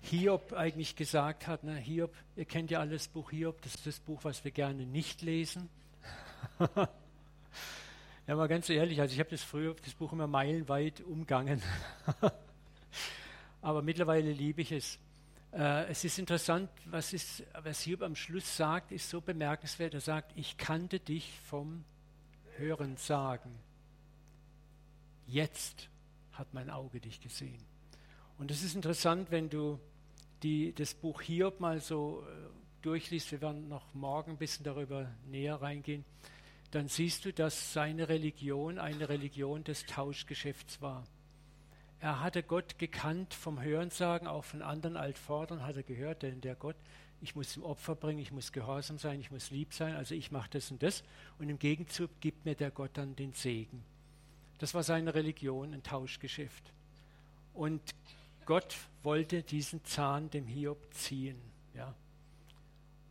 Hiob 0.01 0.53
eigentlich 0.53 0.95
gesagt 0.95 1.47
hat. 1.47 1.63
Ne? 1.63 1.75
Hiob, 1.75 2.13
ihr 2.35 2.45
kennt 2.45 2.71
ja 2.71 2.79
alles 2.79 3.07
Buch 3.07 3.29
Hiob, 3.29 3.61
das 3.61 3.75
ist 3.75 3.87
das 3.87 3.99
Buch, 3.99 4.23
was 4.23 4.43
wir 4.43 4.51
gerne 4.51 4.85
nicht 4.85 5.21
lesen. 5.21 5.69
ja, 8.27 8.35
mal 8.35 8.47
ganz 8.47 8.69
ehrlich, 8.69 8.99
also 8.99 9.13
ich 9.13 9.19
habe 9.19 9.29
das 9.29 9.43
früher, 9.43 9.75
das 9.83 9.93
Buch 9.93 10.11
immer 10.13 10.27
meilenweit 10.27 11.01
umgangen. 11.01 11.61
Aber 13.63 13.81
mittlerweile 13.81 14.33
liebe 14.33 14.61
ich 14.61 14.73
es. 14.73 14.99
Äh, 15.53 15.85
es 15.85 16.03
ist 16.03 16.19
interessant, 16.19 16.69
was, 16.85 17.13
ist, 17.13 17.45
was 17.63 17.79
Hiob 17.79 18.01
am 18.01 18.13
Schluss 18.13 18.57
sagt, 18.57 18.91
ist 18.91 19.09
so 19.09 19.21
bemerkenswert. 19.21 19.93
Er 19.93 20.01
sagt, 20.01 20.33
ich 20.35 20.57
kannte 20.57 20.99
dich 20.99 21.31
vom 21.45 21.85
Hören 22.57 22.97
sagen. 22.97 23.57
Jetzt 25.27 25.87
hat 26.33 26.53
mein 26.53 26.69
Auge 26.69 26.99
dich 26.99 27.21
gesehen. 27.21 27.63
Und 28.37 28.51
es 28.51 28.63
ist 28.63 28.75
interessant, 28.75 29.31
wenn 29.31 29.49
du 29.49 29.79
die, 30.43 30.73
das 30.73 30.93
Buch 30.93 31.21
Hiob 31.21 31.61
mal 31.61 31.79
so 31.79 32.21
äh, 32.27 32.33
durchliest, 32.81 33.31
wir 33.31 33.39
werden 33.39 33.69
noch 33.69 33.93
morgen 33.93 34.31
ein 34.31 34.37
bisschen 34.37 34.65
darüber 34.65 35.09
näher 35.25 35.55
reingehen, 35.55 36.03
dann 36.71 36.89
siehst 36.89 37.23
du, 37.23 37.31
dass 37.31 37.71
seine 37.71 38.09
Religion 38.09 38.77
eine 38.77 39.07
Religion 39.07 39.63
des 39.63 39.85
Tauschgeschäfts 39.85 40.81
war. 40.81 41.05
Er 42.03 42.19
hatte 42.19 42.43
Gott 42.43 42.79
gekannt 42.79 43.33
vom 43.33 43.61
Hörensagen, 43.61 44.27
auch 44.27 44.43
von 44.43 44.61
anderen 44.61 44.97
Altvordern 44.97 45.65
hat 45.65 45.77
er 45.77 45.83
gehört, 45.83 46.23
denn 46.23 46.41
der 46.41 46.53
Gott, 46.53 46.75
ich 47.21 47.33
muss 47.33 47.55
ihm 47.55 47.63
Opfer 47.63 47.95
bringen, 47.95 48.19
ich 48.19 48.33
muss 48.33 48.51
gehorsam 48.51 48.97
sein, 48.97 49.21
ich 49.21 49.31
muss 49.31 49.51
lieb 49.51 49.73
sein, 49.73 49.95
also 49.95 50.13
ich 50.13 50.29
mache 50.29 50.49
das 50.49 50.69
und 50.69 50.83
das. 50.83 51.05
Und 51.39 51.47
im 51.47 51.59
Gegenzug 51.59 52.09
gibt 52.19 52.43
mir 52.43 52.55
der 52.55 52.71
Gott 52.71 52.91
dann 52.95 53.15
den 53.15 53.31
Segen. 53.31 53.85
Das 54.57 54.73
war 54.73 54.83
seine 54.83 55.15
Religion, 55.15 55.73
ein 55.73 55.81
Tauschgeschäft. 55.81 56.73
Und 57.53 57.81
Gott 58.45 58.75
wollte 59.01 59.41
diesen 59.41 59.85
Zahn 59.85 60.29
dem 60.29 60.45
Hiob 60.45 60.93
ziehen. 60.93 61.41
Ja. 61.73 61.95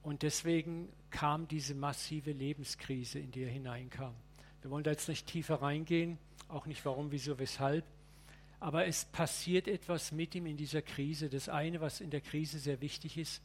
Und 0.02 0.20
deswegen 0.20 0.90
kam 1.08 1.48
diese 1.48 1.74
massive 1.74 2.32
Lebenskrise, 2.32 3.20
in 3.20 3.30
die 3.30 3.44
er 3.44 3.50
hineinkam. 3.50 4.12
Wir 4.60 4.70
wollen 4.70 4.84
da 4.84 4.90
jetzt 4.90 5.08
nicht 5.08 5.26
tiefer 5.26 5.62
reingehen, 5.62 6.18
auch 6.48 6.66
nicht 6.66 6.84
warum, 6.84 7.10
wieso, 7.10 7.38
weshalb. 7.38 7.86
Aber 8.62 8.86
es 8.86 9.06
passiert 9.06 9.66
etwas 9.66 10.12
mit 10.12 10.36
ihm 10.36 10.46
in 10.46 10.56
dieser 10.56 10.82
Krise. 10.82 11.28
Das 11.28 11.48
eine, 11.48 11.80
was 11.80 12.00
in 12.00 12.10
der 12.10 12.20
Krise 12.20 12.60
sehr 12.60 12.80
wichtig 12.80 13.18
ist, 13.18 13.42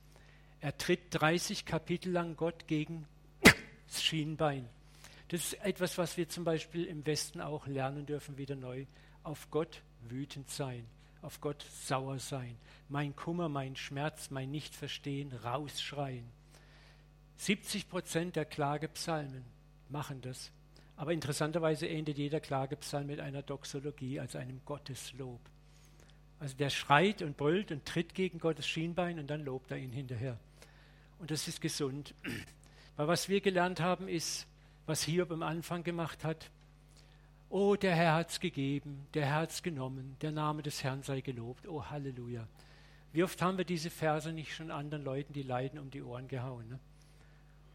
er 0.62 0.78
tritt 0.78 1.06
30 1.10 1.66
Kapitel 1.66 2.12
lang 2.12 2.36
Gott 2.36 2.68
gegen 2.68 3.08
das 3.42 4.04
Schienbein. 4.04 4.70
Das 5.30 5.42
ist 5.42 5.54
etwas, 5.66 5.98
was 5.98 6.18
wir 6.18 6.30
zum 6.30 6.44
Beispiel 6.44 6.86
im 6.86 7.04
Westen 7.08 7.42
auch 7.42 7.66
lernen 7.66 8.06
dürfen, 8.06 8.38
wieder 8.38 8.56
neu. 8.56 8.86
Auf 9.24 9.50
Gott 9.50 9.82
wütend 10.08 10.52
sein, 10.52 10.86
auf 11.24 11.42
Gott 11.42 11.66
sauer 11.84 12.20
sein, 12.20 12.56
mein 12.88 13.16
Kummer, 13.16 13.50
mein 13.50 13.76
Schmerz, 13.76 14.30
mein 14.30 14.52
Nichtverstehen 14.52 15.34
rausschreien. 15.34 16.30
70 17.38 17.90
Prozent 17.90 18.36
der 18.36 18.46
Klagepsalmen 18.46 19.46
machen 19.90 20.22
das. 20.22 20.52
Aber 20.98 21.14
interessanterweise 21.14 21.88
endet 21.88 22.18
jeder 22.18 22.40
Klagepsalm 22.40 23.08
mit 23.08 23.20
einer 23.20 23.44
Doxologie, 23.44 24.20
also 24.20 24.40
einem 24.40 24.60
Gotteslob. 24.66 25.40
Also 26.40 26.58
der 26.58 26.70
schreit 26.70 27.22
und 27.22 27.38
brüllt 27.38 27.72
und 27.72 27.86
tritt 27.86 28.14
gegen 28.14 28.40
Gottes 28.40 28.68
Schienbein 28.68 29.20
und 29.20 29.28
dann 29.28 29.46
lobt 29.46 29.72
er 29.72 29.78
ihn 29.78 29.92
hinterher. 29.92 30.38
Und 31.20 31.32
das 31.32 31.48
ist 31.48 31.62
gesund. 31.62 32.14
Weil 32.96 33.08
was 33.08 33.30
wir 33.30 33.42
gelernt 33.42 33.80
haben, 33.80 34.08
ist, 34.08 34.48
was 34.88 35.04
Hiob 35.04 35.32
am 35.32 35.44
Anfang 35.44 35.84
gemacht 35.84 36.24
hat. 36.24 36.50
Oh, 37.50 37.76
der 37.76 37.96
Herr 37.96 38.16
hat 38.16 38.32
es 38.32 38.40
gegeben, 38.40 39.08
der 39.14 39.28
Herr 39.28 39.42
hat 39.42 39.52
es 39.52 39.64
genommen, 39.64 40.18
der 40.22 40.32
Name 40.32 40.64
des 40.64 40.84
Herrn 40.84 41.04
sei 41.04 41.22
gelobt. 41.22 41.68
Oh, 41.68 41.86
Halleluja. 41.86 42.48
Wie 43.14 43.24
oft 43.24 43.42
haben 43.42 43.58
wir 43.58 43.66
diese 43.66 43.90
Verse 43.90 44.32
nicht 44.34 44.54
schon 44.54 44.72
anderen 44.72 45.04
Leuten, 45.04 45.34
die 45.34 45.44
leiden, 45.44 45.80
um 45.80 45.90
die 45.90 46.02
Ohren 46.02 46.28
gehauen? 46.28 46.68
Ne? 46.70 46.80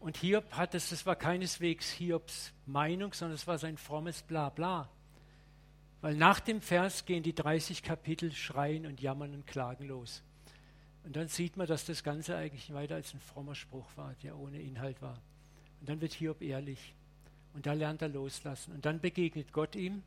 Und 0.03 0.17
Hiob 0.17 0.51
hat 0.51 0.75
es, 0.75 0.89
das 0.89 1.05
war 1.05 1.15
keineswegs 1.15 1.89
Hiobs 1.89 2.51
Meinung, 2.65 3.13
sondern 3.13 3.35
es 3.35 3.47
war 3.47 3.57
sein 3.57 3.77
frommes 3.77 4.21
Blabla. 4.21 4.89
Weil 6.01 6.15
nach 6.15 6.41
dem 6.41 6.59
Vers 6.59 7.05
gehen 7.05 7.23
die 7.23 7.33
30 7.33 7.83
Kapitel 7.83 8.33
schreien 8.33 8.85
und 8.85 8.99
jammern 8.99 9.33
und 9.33 9.47
klagen 9.47 9.87
los. 9.87 10.21
Und 11.05 11.15
dann 11.15 11.29
sieht 11.29 11.55
man, 11.55 11.67
dass 11.67 11.85
das 11.85 12.03
Ganze 12.03 12.35
eigentlich 12.35 12.73
weiter 12.73 12.95
als 12.95 13.13
ein 13.13 13.21
frommer 13.21 13.55
Spruch 13.55 13.87
war, 13.95 14.13
der 14.23 14.37
ohne 14.37 14.61
Inhalt 14.61 15.01
war. 15.01 15.21
Und 15.79 15.87
dann 15.87 16.01
wird 16.01 16.11
Hiob 16.11 16.41
ehrlich. 16.41 16.93
Und 17.53 17.65
da 17.65 17.71
lernt 17.71 18.01
er 18.01 18.09
loslassen. 18.09 18.73
Und 18.73 18.85
dann 18.85 18.99
begegnet 18.99 19.53
Gott 19.53 19.73
ihm. 19.73 20.03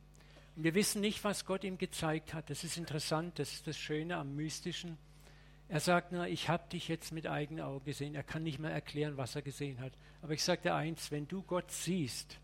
Und 0.56 0.62
wir 0.62 0.74
wissen 0.74 1.00
nicht, 1.00 1.24
was 1.24 1.46
Gott 1.46 1.64
ihm 1.64 1.78
gezeigt 1.78 2.34
hat. 2.34 2.50
Das 2.50 2.64
ist 2.64 2.76
interessant, 2.76 3.38
das 3.38 3.50
ist 3.54 3.66
das 3.66 3.78
Schöne 3.78 4.18
am 4.18 4.36
Mystischen. 4.36 4.98
Er 5.68 5.80
sagt 5.80 6.12
nur, 6.12 6.26
ich 6.28 6.48
habe 6.48 6.68
dich 6.68 6.86
jetzt 6.88 7.12
mit 7.12 7.26
eigenen 7.26 7.64
Augen 7.64 7.84
gesehen. 7.84 8.14
Er 8.14 8.22
kann 8.22 8.44
nicht 8.44 8.58
mehr 8.58 8.70
erklären, 8.70 9.16
was 9.16 9.34
er 9.34 9.42
gesehen 9.42 9.80
hat. 9.80 9.92
Aber 10.22 10.32
ich 10.32 10.42
sage 10.44 10.62
dir 10.62 10.74
eins, 10.74 11.10
wenn 11.10 11.26
du 11.26 11.42
Gott 11.42 11.70
siehst, 11.70 12.38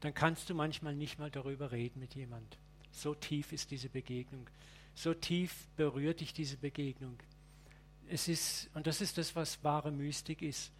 dann 0.00 0.14
kannst 0.14 0.48
du 0.48 0.54
manchmal 0.54 0.94
nicht 0.94 1.18
mal 1.18 1.30
darüber 1.30 1.72
reden 1.72 2.00
mit 2.00 2.14
jemand. 2.14 2.56
So 2.90 3.14
tief 3.14 3.52
ist 3.52 3.70
diese 3.70 3.90
Begegnung. 3.90 4.48
So 4.94 5.12
tief 5.12 5.68
berührt 5.76 6.20
dich 6.20 6.32
diese 6.32 6.56
Begegnung. 6.56 7.18
Es 8.08 8.28
ist, 8.28 8.70
und 8.74 8.86
das 8.86 9.00
ist 9.02 9.18
das, 9.18 9.36
was 9.36 9.62
wahre 9.62 9.92
Mystik 9.92 10.40
ist. 10.40 10.72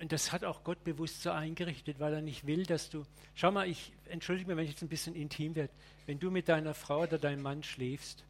Und 0.00 0.12
das 0.12 0.32
hat 0.32 0.44
auch 0.44 0.62
Gott 0.64 0.84
bewusst 0.84 1.22
so 1.22 1.30
eingerichtet, 1.30 1.98
weil 1.98 2.14
er 2.14 2.22
nicht 2.22 2.46
will, 2.46 2.64
dass 2.64 2.90
du. 2.90 3.04
Schau 3.34 3.50
mal, 3.50 3.68
ich 3.68 3.92
entschuldige 4.06 4.48
mich, 4.48 4.56
wenn 4.56 4.64
ich 4.64 4.70
jetzt 4.70 4.82
ein 4.82 4.88
bisschen 4.88 5.14
intim 5.14 5.54
werde. 5.54 5.72
Wenn 6.06 6.18
du 6.18 6.30
mit 6.30 6.48
deiner 6.48 6.74
Frau 6.74 7.02
oder 7.02 7.18
deinem 7.18 7.42
Mann 7.42 7.62
schläfst, 7.62 8.24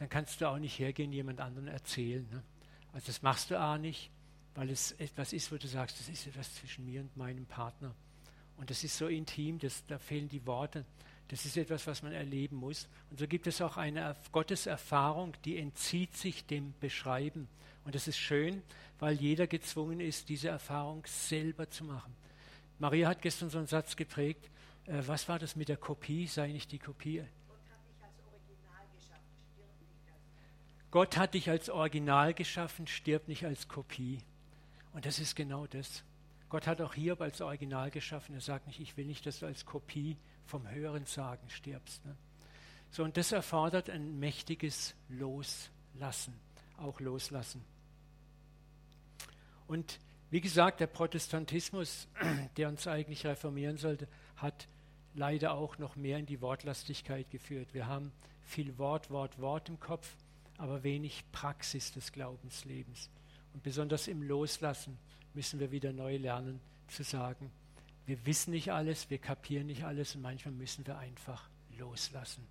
dann 0.00 0.08
kannst 0.08 0.40
du 0.40 0.48
auch 0.48 0.58
nicht 0.58 0.78
hergehen, 0.78 1.12
jemand 1.12 1.40
anderen 1.40 1.68
erzählen. 1.68 2.26
Ne? 2.30 2.42
Also 2.94 3.08
das 3.08 3.20
machst 3.20 3.50
du 3.50 3.60
auch 3.60 3.76
nicht, 3.76 4.10
weil 4.54 4.70
es 4.70 4.92
etwas 4.92 5.34
ist, 5.34 5.52
wo 5.52 5.58
du 5.58 5.68
sagst, 5.68 6.00
das 6.00 6.08
ist 6.08 6.26
etwas 6.26 6.54
zwischen 6.54 6.86
mir 6.86 7.02
und 7.02 7.14
meinem 7.18 7.44
Partner. 7.44 7.94
Und 8.56 8.70
das 8.70 8.82
ist 8.82 8.96
so 8.96 9.08
intim, 9.08 9.58
dass, 9.58 9.84
da 9.84 9.98
fehlen 9.98 10.30
die 10.30 10.46
Worte. 10.46 10.86
Das 11.28 11.44
ist 11.44 11.58
etwas, 11.58 11.86
was 11.86 12.02
man 12.02 12.12
erleben 12.12 12.56
muss. 12.56 12.88
Und 13.10 13.20
so 13.20 13.28
gibt 13.28 13.46
es 13.46 13.60
auch 13.60 13.76
eine 13.76 14.16
Gotteserfahrung, 14.32 15.34
die 15.44 15.58
entzieht 15.58 16.16
sich 16.16 16.46
dem 16.46 16.72
Beschreiben. 16.80 17.46
Und 17.84 17.94
das 17.94 18.08
ist 18.08 18.18
schön, 18.18 18.62
weil 19.00 19.20
jeder 19.20 19.46
gezwungen 19.46 20.00
ist, 20.00 20.30
diese 20.30 20.48
Erfahrung 20.48 21.04
selber 21.04 21.68
zu 21.68 21.84
machen. 21.84 22.16
Maria 22.78 23.10
hat 23.10 23.20
gestern 23.20 23.50
so 23.50 23.58
einen 23.58 23.66
Satz 23.66 23.96
geprägt, 23.96 24.48
äh, 24.86 25.02
was 25.06 25.28
war 25.28 25.38
das 25.38 25.56
mit 25.56 25.68
der 25.68 25.76
Kopie? 25.76 26.26
Sei 26.26 26.52
nicht 26.52 26.72
die 26.72 26.78
Kopie 26.78 27.22
Gott 30.90 31.16
hat 31.16 31.34
dich 31.34 31.48
als 31.48 31.70
Original 31.70 32.34
geschaffen, 32.34 32.86
stirb 32.86 33.28
nicht 33.28 33.44
als 33.44 33.68
Kopie. 33.68 34.18
Und 34.92 35.06
das 35.06 35.20
ist 35.20 35.36
genau 35.36 35.66
das. 35.66 36.02
Gott 36.48 36.66
hat 36.66 36.80
auch 36.80 36.94
Hiob 36.94 37.20
als 37.20 37.40
Original 37.40 37.92
geschaffen. 37.92 38.34
Er 38.34 38.40
sagt 38.40 38.66
nicht, 38.66 38.80
ich 38.80 38.96
will 38.96 39.06
nicht, 39.06 39.24
dass 39.24 39.38
du 39.38 39.46
als 39.46 39.64
Kopie 39.64 40.16
vom 40.46 40.68
Hören 40.68 41.06
sagen 41.06 41.48
stirbst. 41.48 42.04
Ne? 42.04 42.16
So, 42.90 43.04
und 43.04 43.16
das 43.16 43.30
erfordert 43.30 43.88
ein 43.88 44.18
mächtiges 44.18 44.96
Loslassen, 45.08 46.34
auch 46.76 46.98
Loslassen. 46.98 47.64
Und 49.68 50.00
wie 50.30 50.40
gesagt, 50.40 50.80
der 50.80 50.88
Protestantismus, 50.88 52.08
der 52.56 52.68
uns 52.68 52.88
eigentlich 52.88 53.24
reformieren 53.24 53.76
sollte, 53.76 54.08
hat 54.36 54.66
leider 55.14 55.52
auch 55.52 55.78
noch 55.78 55.94
mehr 55.94 56.18
in 56.18 56.26
die 56.26 56.40
Wortlastigkeit 56.40 57.30
geführt. 57.30 57.68
Wir 57.74 57.86
haben 57.86 58.10
viel 58.42 58.76
Wort, 58.78 59.10
Wort, 59.10 59.40
Wort 59.40 59.68
im 59.68 59.78
Kopf 59.78 60.16
aber 60.60 60.82
wenig 60.82 61.24
Praxis 61.32 61.90
des 61.92 62.12
Glaubenslebens. 62.12 63.08
Und 63.54 63.62
besonders 63.62 64.08
im 64.08 64.22
Loslassen 64.22 64.98
müssen 65.32 65.58
wir 65.58 65.70
wieder 65.70 65.92
neu 65.92 66.16
lernen 66.16 66.60
zu 66.88 67.02
sagen, 67.02 67.50
wir 68.06 68.26
wissen 68.26 68.50
nicht 68.50 68.72
alles, 68.72 69.08
wir 69.08 69.18
kapieren 69.18 69.66
nicht 69.66 69.84
alles 69.84 70.14
und 70.14 70.22
manchmal 70.22 70.52
müssen 70.52 70.86
wir 70.86 70.98
einfach 70.98 71.48
loslassen 71.78 72.46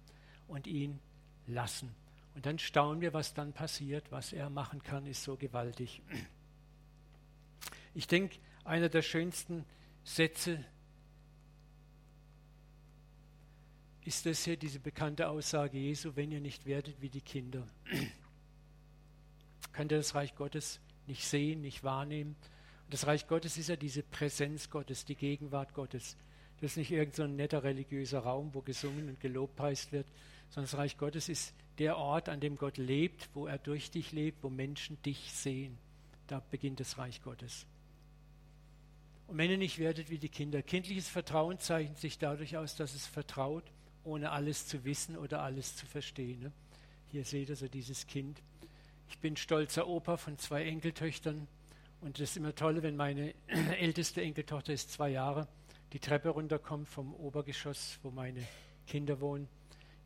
und 0.47 0.65
ihn 0.65 0.99
lassen. 1.47 1.93
Und 2.33 2.45
dann 2.45 2.57
staunen 2.57 3.01
wir, 3.01 3.13
was 3.13 3.33
dann 3.33 3.53
passiert. 3.53 4.11
Was 4.11 4.33
er 4.33 4.49
machen 4.49 4.81
kann, 4.81 5.05
ist 5.05 5.23
so 5.23 5.35
gewaltig. 5.35 6.01
Ich 7.93 8.07
denke, 8.07 8.37
einer 8.63 8.89
der 8.89 9.01
schönsten 9.01 9.65
Sätze 10.03 10.63
ist 14.05 14.25
das 14.25 14.43
hier, 14.43 14.57
diese 14.57 14.79
bekannte 14.79 15.29
Aussage 15.29 15.77
Jesu, 15.77 16.15
wenn 16.15 16.31
ihr 16.31 16.39
nicht 16.39 16.65
werdet 16.65 17.01
wie 17.01 17.09
die 17.09 17.21
Kinder. 17.21 17.67
Könnt 19.73 19.91
ihr 19.91 19.97
das 19.97 20.15
Reich 20.15 20.35
Gottes 20.35 20.79
nicht 21.07 21.25
sehen, 21.25 21.61
nicht 21.61 21.83
wahrnehmen? 21.83 22.35
Und 22.85 22.93
das 22.93 23.07
Reich 23.07 23.27
Gottes 23.27 23.57
ist 23.57 23.69
ja 23.69 23.75
diese 23.75 24.03
Präsenz 24.03 24.69
Gottes, 24.69 25.05
die 25.05 25.15
Gegenwart 25.15 25.73
Gottes. 25.73 26.17
Das 26.59 26.71
ist 26.71 26.77
nicht 26.77 26.91
irgendein 26.91 27.15
so 27.15 27.27
netter 27.27 27.63
religiöser 27.63 28.19
Raum, 28.19 28.53
wo 28.53 28.61
gesungen 28.61 29.09
und 29.09 29.19
gelobpreist 29.19 29.91
wird, 29.91 30.07
sondern 30.49 30.69
das 30.69 30.77
Reich 30.77 30.97
Gottes 30.97 31.29
ist 31.29 31.53
der 31.77 31.97
Ort, 31.97 32.27
an 32.27 32.39
dem 32.39 32.57
Gott 32.57 32.77
lebt, 32.77 33.29
wo 33.33 33.47
er 33.47 33.57
durch 33.57 33.91
dich 33.91 34.11
lebt, 34.11 34.43
wo 34.43 34.49
Menschen 34.49 35.01
dich 35.03 35.31
sehen. 35.31 35.77
Da 36.27 36.41
beginnt 36.51 36.79
das 36.79 36.97
Reich 36.97 37.21
Gottes. 37.21 37.65
Und 39.27 39.37
wenn 39.37 39.51
ihr 39.51 39.57
nicht 39.57 39.77
werdet 39.77 40.09
wie 40.09 40.17
die 40.17 40.29
Kinder, 40.29 40.61
kindliches 40.61 41.07
Vertrauen 41.07 41.59
zeichnet 41.59 41.99
sich 41.99 42.17
dadurch 42.17 42.57
aus, 42.57 42.75
dass 42.75 42.95
es 42.95 43.05
vertraut, 43.05 43.63
ohne 44.03 44.31
alles 44.31 44.67
zu 44.67 44.83
wissen 44.85 45.17
oder 45.17 45.41
alles 45.41 45.75
zu 45.75 45.85
verstehen. 45.85 46.39
Ne? 46.39 46.51
Hier 47.11 47.23
seht 47.25 47.49
ihr 47.49 47.55
so 47.55 47.67
dieses 47.67 48.07
Kind. 48.07 48.41
Ich 49.09 49.19
bin 49.19 49.35
stolzer 49.35 49.87
Opa 49.87 50.17
von 50.17 50.37
zwei 50.37 50.65
Enkeltöchtern 50.65 51.47
und 52.01 52.19
es 52.19 52.31
ist 52.31 52.37
immer 52.37 52.55
toll, 52.55 52.81
wenn 52.83 52.95
meine 52.95 53.33
älteste 53.47 54.21
Enkeltochter 54.21 54.73
ist 54.73 54.91
zwei 54.91 55.09
Jahre, 55.09 55.47
die 55.93 55.99
Treppe 55.99 56.29
runterkommt 56.29 56.87
vom 56.87 57.13
Obergeschoss, 57.15 57.99
wo 58.03 58.11
meine 58.11 58.45
Kinder 58.87 59.19
wohnen 59.19 59.47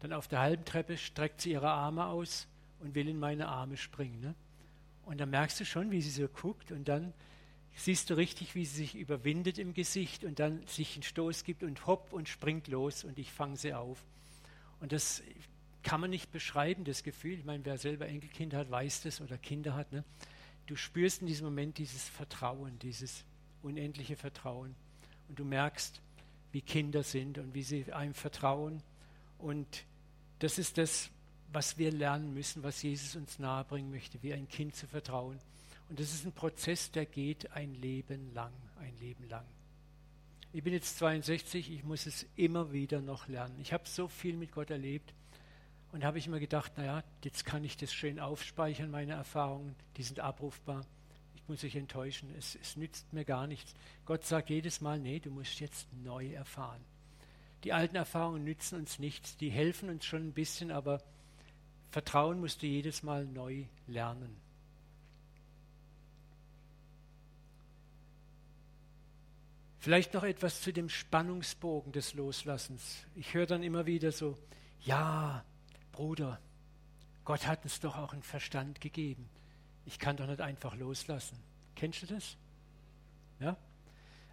dann 0.03 0.11
auf 0.11 0.27
der 0.27 0.41
halben 0.41 0.65
Treppe 0.65 0.97
streckt 0.97 1.39
sie 1.39 1.51
ihre 1.51 1.69
Arme 1.69 2.05
aus 2.07 2.47
und 2.81 2.93
will 2.93 3.07
in 3.07 3.17
meine 3.17 3.47
Arme 3.47 3.77
springen. 3.77 4.19
Ne? 4.19 4.35
Und 5.05 5.21
dann 5.21 5.29
merkst 5.29 5.61
du 5.61 5.65
schon, 5.65 5.91
wie 5.91 6.01
sie 6.01 6.09
so 6.09 6.27
guckt 6.27 6.73
und 6.73 6.89
dann 6.89 7.13
siehst 7.75 8.09
du 8.09 8.15
richtig, 8.15 8.55
wie 8.55 8.65
sie 8.65 8.77
sich 8.77 8.95
überwindet 8.95 9.57
im 9.57 9.73
Gesicht 9.73 10.23
und 10.23 10.39
dann 10.39 10.65
sich 10.67 10.95
einen 10.95 11.03
Stoß 11.03 11.43
gibt 11.43 11.63
und 11.63 11.85
hopp 11.87 12.13
und 12.13 12.29
springt 12.29 12.67
los 12.67 13.03
und 13.03 13.17
ich 13.17 13.31
fange 13.31 13.57
sie 13.57 13.73
auf. 13.73 14.03
Und 14.79 14.91
das 14.91 15.23
kann 15.81 16.01
man 16.01 16.09
nicht 16.09 16.31
beschreiben, 16.31 16.83
das 16.85 17.03
Gefühl. 17.03 17.33
Ich 17.33 17.45
meine, 17.45 17.65
wer 17.65 17.77
selber 17.77 18.07
Enkelkinder 18.07 18.59
hat, 18.59 18.71
weiß 18.71 19.01
das 19.01 19.21
oder 19.21 19.37
Kinder 19.37 19.75
hat. 19.75 19.91
Ne? 19.91 20.03
Du 20.65 20.75
spürst 20.75 21.21
in 21.21 21.27
diesem 21.27 21.45
Moment 21.45 21.77
dieses 21.77 22.07
Vertrauen, 22.07 22.79
dieses 22.79 23.25
unendliche 23.61 24.15
Vertrauen. 24.15 24.75
Und 25.27 25.39
du 25.39 25.45
merkst, 25.45 26.01
wie 26.51 26.61
Kinder 26.61 27.03
sind 27.03 27.37
und 27.37 27.53
wie 27.53 27.63
sie 27.63 27.91
einem 27.91 28.13
vertrauen. 28.13 28.81
Und 29.39 29.85
das 30.39 30.57
ist 30.57 30.77
das, 30.77 31.09
was 31.51 31.77
wir 31.77 31.91
lernen 31.91 32.33
müssen, 32.33 32.63
was 32.63 32.81
Jesus 32.81 33.15
uns 33.15 33.39
nahebringen 33.39 33.91
möchte, 33.91 34.21
wie 34.23 34.33
ein 34.33 34.47
Kind 34.47 34.75
zu 34.75 34.87
vertrauen. 34.87 35.39
Und 35.89 35.99
das 35.99 36.13
ist 36.13 36.25
ein 36.25 36.31
Prozess, 36.31 36.91
der 36.91 37.05
geht 37.05 37.51
ein 37.51 37.73
Leben 37.75 38.33
lang, 38.33 38.53
ein 38.79 38.95
Leben 38.97 39.27
lang. 39.29 39.45
Ich 40.51 40.63
bin 40.63 40.73
jetzt 40.73 40.97
62, 40.97 41.71
ich 41.71 41.83
muss 41.83 42.05
es 42.05 42.27
immer 42.35 42.71
wieder 42.71 43.01
noch 43.01 43.27
lernen. 43.27 43.59
Ich 43.59 43.73
habe 43.73 43.87
so 43.87 44.07
viel 44.07 44.35
mit 44.35 44.51
Gott 44.51 44.69
erlebt 44.69 45.13
und 45.91 46.03
habe 46.03 46.17
ich 46.19 46.27
immer 46.27 46.39
gedacht, 46.39 46.77
naja, 46.77 47.03
jetzt 47.23 47.45
kann 47.45 47.63
ich 47.63 47.77
das 47.77 47.93
schön 47.93 48.19
aufspeichern, 48.19 48.91
meine 48.91 49.13
Erfahrungen, 49.13 49.75
die 49.97 50.03
sind 50.03 50.19
abrufbar. 50.19 50.85
Ich 51.35 51.47
muss 51.47 51.63
euch 51.63 51.75
enttäuschen, 51.75 52.33
es, 52.37 52.55
es 52.55 52.77
nützt 52.77 53.11
mir 53.13 53.25
gar 53.25 53.47
nichts. 53.47 53.73
Gott 54.05 54.25
sagt 54.25 54.49
jedes 54.49 54.79
Mal, 54.79 54.99
nee, 54.99 55.19
du 55.19 55.31
musst 55.31 55.59
jetzt 55.59 55.91
neu 56.03 56.31
erfahren. 56.33 56.83
Die 57.63 57.73
alten 57.73 57.95
Erfahrungen 57.95 58.43
nützen 58.43 58.77
uns 58.77 58.99
nichts, 58.99 59.37
die 59.37 59.49
helfen 59.49 59.89
uns 59.89 60.05
schon 60.05 60.27
ein 60.27 60.33
bisschen, 60.33 60.71
aber 60.71 61.01
Vertrauen 61.91 62.39
musst 62.39 62.61
du 62.61 62.67
jedes 62.67 63.03
Mal 63.03 63.25
neu 63.25 63.65
lernen. 63.87 64.42
Vielleicht 69.83 70.13
noch 70.13 70.23
etwas 70.23 70.61
zu 70.61 70.71
dem 70.71 70.87
Spannungsbogen 70.87 71.91
des 71.91 72.13
Loslassens. 72.13 73.05
Ich 73.15 73.33
höre 73.33 73.45
dann 73.45 73.63
immer 73.63 73.85
wieder 73.85 74.13
so, 74.13 74.37
ja, 74.79 75.43
Bruder, 75.91 76.39
Gott 77.25 77.45
hat 77.47 77.65
uns 77.65 77.81
doch 77.81 77.97
auch 77.97 78.13
einen 78.13 78.23
Verstand 78.23 78.79
gegeben. 78.79 79.27
Ich 79.85 79.99
kann 79.99 80.15
doch 80.15 80.25
nicht 80.25 80.39
einfach 80.39 80.77
loslassen. 80.77 81.37
Kennst 81.75 82.01
du 82.01 82.05
das? 82.05 82.37
Ja? 83.41 83.57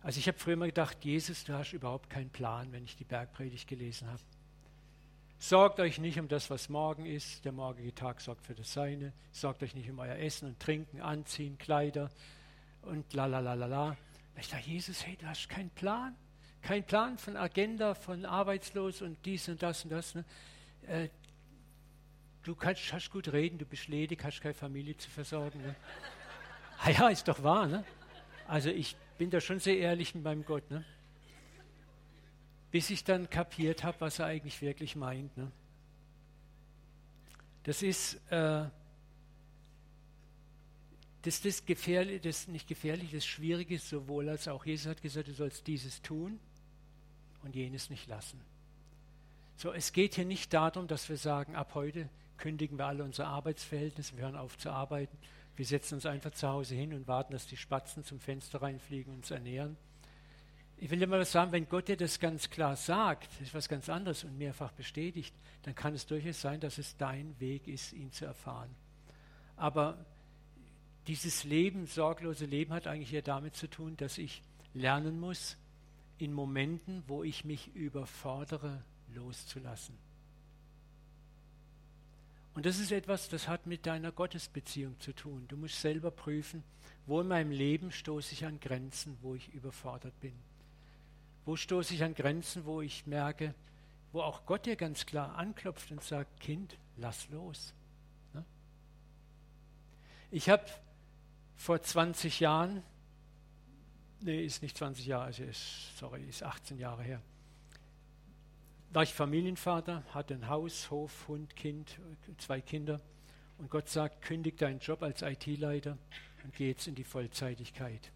Also 0.05 0.21
ich 0.21 0.29
habe 0.29 0.39
früher 0.39 0.53
immer 0.53 0.67
gedacht, 0.67 1.05
Jesus, 1.05 1.43
du 1.43 1.53
hast 1.55 1.73
überhaupt 1.73 2.11
keinen 2.11 2.31
Plan, 2.31 2.71
wenn 2.71 2.85
ich 2.85 2.95
die 2.95 3.03
Bergpredigt 3.03 3.67
gelesen 3.67 4.07
habe. 4.07 4.23
Sorgt 5.41 5.81
euch 5.81 5.99
nicht 5.99 6.21
um 6.21 6.29
das, 6.29 6.49
was 6.51 6.69
morgen 6.69 7.07
ist. 7.07 7.45
Der 7.45 7.51
morgige 7.51 7.93
Tag 7.93 8.21
sorgt 8.21 8.47
für 8.47 8.55
das 8.55 8.73
Seine. 8.73 9.13
Sorgt 9.33 9.65
euch 9.65 9.75
nicht 9.75 9.91
um 9.91 9.99
euer 9.99 10.15
Essen 10.15 10.47
und 10.47 10.61
Trinken, 10.61 11.01
Anziehen, 11.01 11.59
Kleider 11.59 12.09
und 12.83 13.13
la 13.15 13.27
la 13.27 13.41
la 13.41 13.55
la 13.55 13.67
la. 13.67 13.97
Ich 14.41 14.49
dachte, 14.49 14.71
Jesus, 14.71 15.07
hey, 15.07 15.17
du 15.17 15.27
hast 15.27 15.49
keinen 15.51 15.71
Plan. 15.71 16.17
Kein 16.63 16.85
Plan 16.85 17.19
von 17.19 17.37
Agenda, 17.37 17.95
von 17.95 18.25
arbeitslos 18.25 19.03
und 19.03 19.19
dies 19.27 19.49
und 19.49 19.63
das 19.63 19.85
und 19.85 19.91
das. 19.91 20.15
Ne? 20.15 20.25
Äh, 20.87 21.09
du 22.43 22.55
kannst, 22.55 22.91
hast 22.93 23.11
gut 23.11 23.31
reden, 23.33 23.59
du 23.59 23.67
bist 23.67 23.89
ledig, 23.89 24.25
hast 24.25 24.41
keine 24.41 24.55
Familie 24.55 24.97
zu 24.97 25.11
versorgen. 25.11 25.61
Ne? 25.63 25.75
Ah 26.83 26.89
ja, 26.89 27.09
ist 27.11 27.29
doch 27.29 27.43
wahr. 27.43 27.67
Ne? 27.67 27.85
Also 28.49 28.71
ich 28.71 28.97
bin 29.19 29.29
da 29.29 29.39
schon 29.39 29.59
sehr 29.59 29.77
ehrlich 29.77 30.15
mit 30.15 30.25
meinem 30.25 30.47
Gott, 30.47 30.71
ne? 30.71 30.83
bis 32.71 32.89
ich 32.89 33.05
dann 33.05 33.29
kapiert 33.29 33.85
habe, 33.85 34.01
was 34.01 34.19
er 34.19 34.27
eigentlich 34.27 34.63
wirklich 34.63 34.97
meint. 34.97 35.37
Ne? 35.37 35.53
Das 37.65 37.83
ist 37.83 38.15
äh, 38.33 38.65
das, 41.23 41.43
das 41.43 41.67
gefährlich, 41.67 42.23
das 42.23 42.49
nicht 42.49 42.67
gefährlich, 42.67 43.11
das 43.13 43.27
Schwierige 43.27 43.79
sowohl 43.79 44.29
als 44.29 44.49
auch 44.49 44.65
Jesus 44.65 44.87
hat 44.87 45.03
gesagt, 45.03 45.29
du 45.29 45.35
sollst 45.35 45.67
dieses 45.67 46.01
tun 46.03 46.41
und 47.43 47.55
jenes 47.55 47.91
nicht 47.91 48.09
lassen. 48.09 48.41
So, 49.57 49.73
es 49.73 49.93
geht 49.93 50.15
hier 50.15 50.25
nicht 50.25 50.55
darum, 50.55 50.87
dass 50.87 51.09
wir 51.09 51.19
sagen, 51.19 51.55
ab 51.55 51.75
heute 51.75 52.09
kündigen 52.39 52.79
wir 52.79 52.87
alle 52.87 53.05
unsere 53.05 53.29
Arbeitsverhältnisse, 53.29 54.17
wir 54.17 54.25
hören 54.25 54.37
auf 54.37 54.57
zu 54.57 54.71
arbeiten, 54.71 55.19
wir 55.57 55.67
setzen 55.67 55.97
uns 55.97 56.07
einfach 56.07 56.31
zu 56.31 56.49
Hause 56.49 56.75
hin 56.75 56.95
und 56.95 57.07
warten, 57.07 57.35
dass 57.35 57.47
die 57.47 57.59
Spatzen 57.59 58.03
zum 58.03 58.19
Fenster 58.19 58.63
reinfliegen 58.63 59.13
und 59.13 59.19
uns 59.19 59.31
ernähren. 59.31 59.77
Ich 60.79 60.89
will 60.89 60.99
dir 60.99 61.07
mal 61.07 61.21
was 61.21 61.33
sagen, 61.33 61.53
wenn 61.53 61.69
Gott 61.69 61.89
dir 61.89 61.99
das 61.99 62.19
ganz 62.19 62.49
klar 62.49 62.75
sagt, 62.75 63.29
das 63.35 63.49
ist 63.49 63.55
was 63.55 63.69
ganz 63.69 63.91
anderes 63.91 64.25
und 64.25 64.39
mehrfach 64.39 64.73
bestätigt, 64.73 65.35
dann 65.65 65.75
kann 65.75 65.93
es 65.93 66.07
durchaus 66.07 66.41
sein, 66.41 66.61
dass 66.61 66.79
es 66.79 66.97
dein 66.97 67.39
Weg 67.39 67.69
ist, 67.69 67.93
ihn 67.93 68.11
zu 68.13 68.25
erfahren. 68.25 68.71
Aber 69.57 70.07
dieses 71.11 71.43
Leben, 71.43 71.89
sorglose 71.89 72.47
Leben, 72.47 72.73
hat 72.73 72.87
eigentlich 72.87 73.13
eher 73.13 73.21
damit 73.21 73.57
zu 73.57 73.69
tun, 73.69 73.97
dass 73.97 74.17
ich 74.17 74.43
lernen 74.75 75.19
muss, 75.19 75.57
in 76.19 76.33
Momenten, 76.33 77.03
wo 77.09 77.25
ich 77.25 77.45
mich 77.45 77.75
überfordere, 77.75 78.85
loszulassen. 79.13 79.99
Und 82.55 82.65
das 82.65 82.79
ist 82.79 82.93
etwas, 82.93 83.29
das 83.29 83.49
hat 83.49 83.67
mit 83.67 83.87
deiner 83.87 84.13
Gottesbeziehung 84.13 85.01
zu 85.01 85.13
tun. 85.13 85.47
Du 85.49 85.57
musst 85.57 85.81
selber 85.81 86.13
prüfen, 86.13 86.63
wo 87.07 87.21
in 87.21 87.27
meinem 87.27 87.51
Leben 87.51 87.91
stoße 87.91 88.33
ich 88.33 88.45
an 88.45 88.61
Grenzen, 88.61 89.19
wo 89.21 89.35
ich 89.35 89.53
überfordert 89.53 90.15
bin. 90.21 90.35
Wo 91.45 91.57
stoße 91.57 91.93
ich 91.93 92.05
an 92.05 92.15
Grenzen, 92.15 92.67
wo 92.67 92.83
ich 92.83 93.09
merke, 93.09 93.53
wo 94.13 94.21
auch 94.21 94.47
Gott 94.47 94.65
dir 94.65 94.77
ganz 94.77 95.07
klar 95.07 95.35
anklopft 95.35 95.91
und 95.91 96.05
sagt, 96.05 96.39
Kind, 96.39 96.79
lass 96.99 97.29
los. 97.31 97.75
Ne? 98.33 98.45
Ich 100.31 100.49
habe 100.49 100.65
vor 101.61 101.83
20 101.83 102.41
Jahren, 102.41 102.83
nee, 104.21 104.43
ist 104.43 104.63
nicht 104.63 104.79
20 104.79 105.05
Jahre, 105.05 105.27
also 105.27 105.43
ist, 105.43 105.95
sorry, 105.99 106.25
ist 106.25 106.43
18 106.43 106.79
Jahre 106.79 107.03
her, 107.03 107.21
war 108.93 109.03
ich 109.03 109.13
Familienvater, 109.13 110.03
hatte 110.15 110.33
ein 110.33 110.49
Haus, 110.49 110.91
Hof, 110.91 111.29
Hund, 111.29 111.55
Kind, 111.55 112.01
zwei 112.39 112.63
Kinder. 112.63 112.99
Und 113.59 113.71
Gott 113.71 113.91
sagt, 113.91 114.23
kündig 114.23 114.57
deinen 114.57 114.79
Job 114.79 115.03
als 115.03 115.21
IT-Leiter 115.21 115.99
und 116.45 116.55
geh 116.55 116.69
jetzt 116.69 116.89
in 116.89 116.95
die 116.95 117.05
Vollzeitigkeit. 117.05 118.11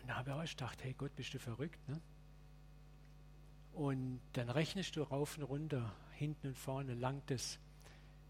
Und 0.00 0.08
da 0.08 0.16
habe 0.16 0.30
ich 0.30 0.36
auch 0.36 0.56
gedacht, 0.56 0.82
hey 0.82 0.94
Gott, 0.96 1.14
bist 1.14 1.34
du 1.34 1.38
verrückt? 1.38 1.86
Ne? 1.86 2.00
Und 3.74 4.20
dann 4.32 4.48
rechnest 4.48 4.96
du 4.96 5.02
rauf 5.02 5.36
und 5.36 5.44
runter, 5.44 5.94
hinten 6.14 6.48
und 6.48 6.58
vorne, 6.58 6.94
langt 6.94 7.30
es. 7.30 7.58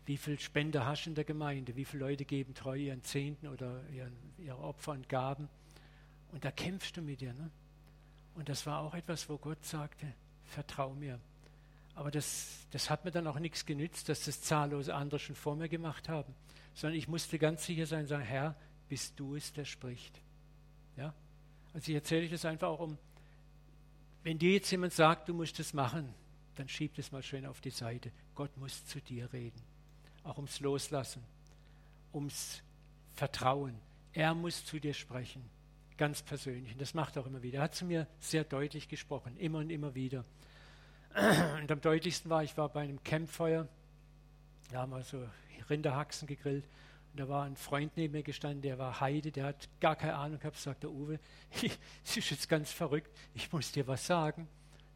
Wie 0.05 0.17
viel 0.17 0.39
Spender 0.39 0.85
hast 0.87 1.05
du 1.05 1.11
in 1.11 1.15
der 1.15 1.25
Gemeinde? 1.25 1.77
Wie 1.77 1.85
viele 1.85 2.05
Leute 2.05 2.25
geben 2.25 2.55
treu 2.55 2.77
ihren 2.77 3.03
Zehnten 3.05 3.49
oder 3.49 3.89
ihren, 3.91 4.17
ihre 4.39 4.59
Opfer 4.59 4.93
und 4.93 5.09
Gaben? 5.09 5.49
Und 6.33 6.45
da 6.45 6.51
kämpfst 6.51 6.97
du 6.97 7.03
mit 7.03 7.21
dir. 7.21 7.35
Ne? 7.35 7.51
Und 8.35 8.49
das 8.49 8.67
war 8.67 8.81
auch 8.81 8.95
etwas, 8.95 9.29
wo 9.29 9.39
Gott 9.39 9.65
sagte, 9.65 10.13
vertrau 10.45 10.95
mir. 10.95 11.21
Aber 11.95 12.11
das, 12.11 12.67
das 12.71 12.91
hat 12.91 13.05
mir 13.05 13.11
dann 13.11 13.27
auch 13.27 13.39
nichts 13.39 13.67
genützt, 13.67 14.09
dass 14.09 14.25
das 14.25 14.41
zahllose 14.41 14.95
andere 14.95 15.21
schon 15.21 15.37
vor 15.37 15.57
mir 15.57 15.69
gemacht 15.69 16.09
haben, 16.09 16.35
sondern 16.75 16.99
ich 16.99 17.07
musste 17.07 17.39
ganz 17.39 17.67
sicher 17.67 17.87
sein, 17.87 18.07
sagen, 18.07 18.25
Herr, 18.25 18.57
bist 18.89 19.21
du 19.21 19.37
es, 19.37 19.53
der 19.53 19.67
spricht. 19.67 20.21
Ja? 20.97 21.15
Also 21.75 21.91
ich 21.91 21.95
erzähle 21.95 22.25
ich 22.25 22.31
das 22.31 22.45
einfach 22.45 22.69
auch 22.69 22.81
um, 22.81 22.99
wenn 24.23 24.39
dir 24.39 24.53
jetzt 24.53 24.71
jemand 24.71 24.93
sagt, 24.93 25.29
du 25.29 25.35
musst 25.35 25.59
das 25.59 25.75
machen, 25.75 26.15
dann 26.57 26.69
schieb 26.69 26.95
das 26.95 27.13
mal 27.13 27.23
schön 27.23 27.45
auf 27.47 27.61
die 27.61 27.71
Seite. 27.71 28.13
Gott 28.35 28.57
muss 28.57 28.87
zu 28.87 29.01
dir 29.01 29.31
reden. 29.33 29.61
Auch 30.25 30.37
ums 30.37 30.61
Loslassen, 30.61 31.23
ums 32.13 32.63
Vertrauen. 33.15 33.79
Er 34.13 34.35
muss 34.35 34.65
zu 34.65 34.79
dir 34.79 34.95
sprechen, 34.95 35.43
ganz 35.97 36.23
persönlich. 36.23 36.73
Und 36.73 36.81
das 36.81 36.95
macht 36.95 37.17
er 37.17 37.23
auch 37.23 37.27
immer 37.27 37.43
wieder. 37.43 37.59
Er 37.59 37.65
hat 37.65 37.75
zu 37.75 37.85
mir 37.85 38.07
sehr 38.21 38.45
deutlich 38.45 38.89
gesprochen, 38.89 39.37
immer 39.37 39.59
und 39.59 39.71
immer 39.71 39.95
wieder. 39.95 40.25
Und 41.61 41.71
am 41.71 41.81
deutlichsten 41.83 42.31
war, 42.31 42.43
ich 42.43 42.57
war 42.57 42.71
bei 42.71 42.81
einem 42.81 43.03
Campfeuer, 43.05 43.69
da 44.71 44.81
haben 44.81 44.93
wir 44.93 45.03
so 45.03 45.23
Rinderhaxen 45.69 46.27
gegrillt. 46.27 46.65
Und 47.13 47.21
da 47.21 47.29
war 47.29 47.45
ein 47.45 47.57
Freund 47.57 47.95
neben 47.97 48.13
mir 48.13 48.23
gestanden, 48.23 48.63
der 48.63 48.79
war 48.79 49.01
Heide, 49.01 49.31
der 49.31 49.45
hat 49.45 49.69
gar 49.81 49.97
keine 49.97 50.15
Ahnung 50.15 50.39
gehabt, 50.39 50.57
sagt 50.57 50.85
der 50.85 50.91
Uwe, 50.91 51.21
es 52.05 52.17
ist 52.17 52.31
jetzt 52.31 52.49
ganz 52.49 52.73
verrückt, 52.73 53.11
ich 53.35 53.53
muss 53.53 53.71
dir 53.73 53.87
was 53.87 54.07
sagen. 54.07 54.49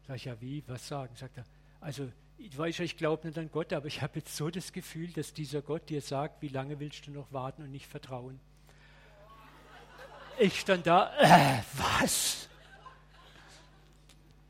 Sag 0.07 0.15
ich, 0.15 0.25
ja 0.25 0.41
wie, 0.41 0.63
was 0.67 0.87
sagen? 0.87 1.15
Sagt 1.15 1.37
er, 1.37 1.43
also 1.79 2.11
ich 2.37 2.57
weiß 2.57 2.77
ja, 2.77 2.85
ich 2.85 2.97
glaube 2.97 3.27
nicht 3.27 3.37
an 3.37 3.49
Gott, 3.51 3.73
aber 3.73 3.87
ich 3.87 4.01
habe 4.01 4.19
jetzt 4.19 4.35
so 4.35 4.49
das 4.49 4.71
Gefühl, 4.71 5.11
dass 5.11 5.33
dieser 5.33 5.61
Gott 5.61 5.89
dir 5.89 6.01
sagt, 6.01 6.41
wie 6.41 6.47
lange 6.47 6.79
willst 6.79 7.07
du 7.07 7.11
noch 7.11 7.31
warten 7.31 7.63
und 7.63 7.71
nicht 7.71 7.87
vertrauen. 7.87 8.39
Ich 10.39 10.59
stand 10.59 10.85
da, 10.85 11.11
äh, 11.19 11.63
was? 11.73 12.47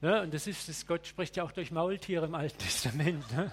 Ja, 0.01 0.21
und 0.21 0.33
das 0.33 0.45
ist, 0.45 0.67
das 0.67 0.85
Gott 0.85 1.07
spricht 1.07 1.37
ja 1.37 1.43
auch 1.43 1.51
durch 1.51 1.71
Maultiere 1.71 2.25
im 2.25 2.35
Alten 2.35 2.57
Testament. 2.59 3.31
Ne? 3.31 3.51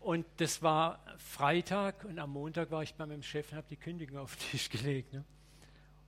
Und 0.00 0.26
das 0.38 0.60
war 0.62 0.98
Freitag 1.16 2.04
und 2.04 2.18
am 2.18 2.30
Montag 2.30 2.70
war 2.70 2.82
ich 2.82 2.94
bei 2.94 3.06
meinem 3.06 3.22
Chef 3.22 3.52
und 3.52 3.58
habe 3.58 3.68
die 3.70 3.76
Kündigung 3.76 4.18
auf 4.18 4.34
den 4.36 4.50
Tisch 4.50 4.68
gelegt. 4.68 5.12
Ne? 5.12 5.24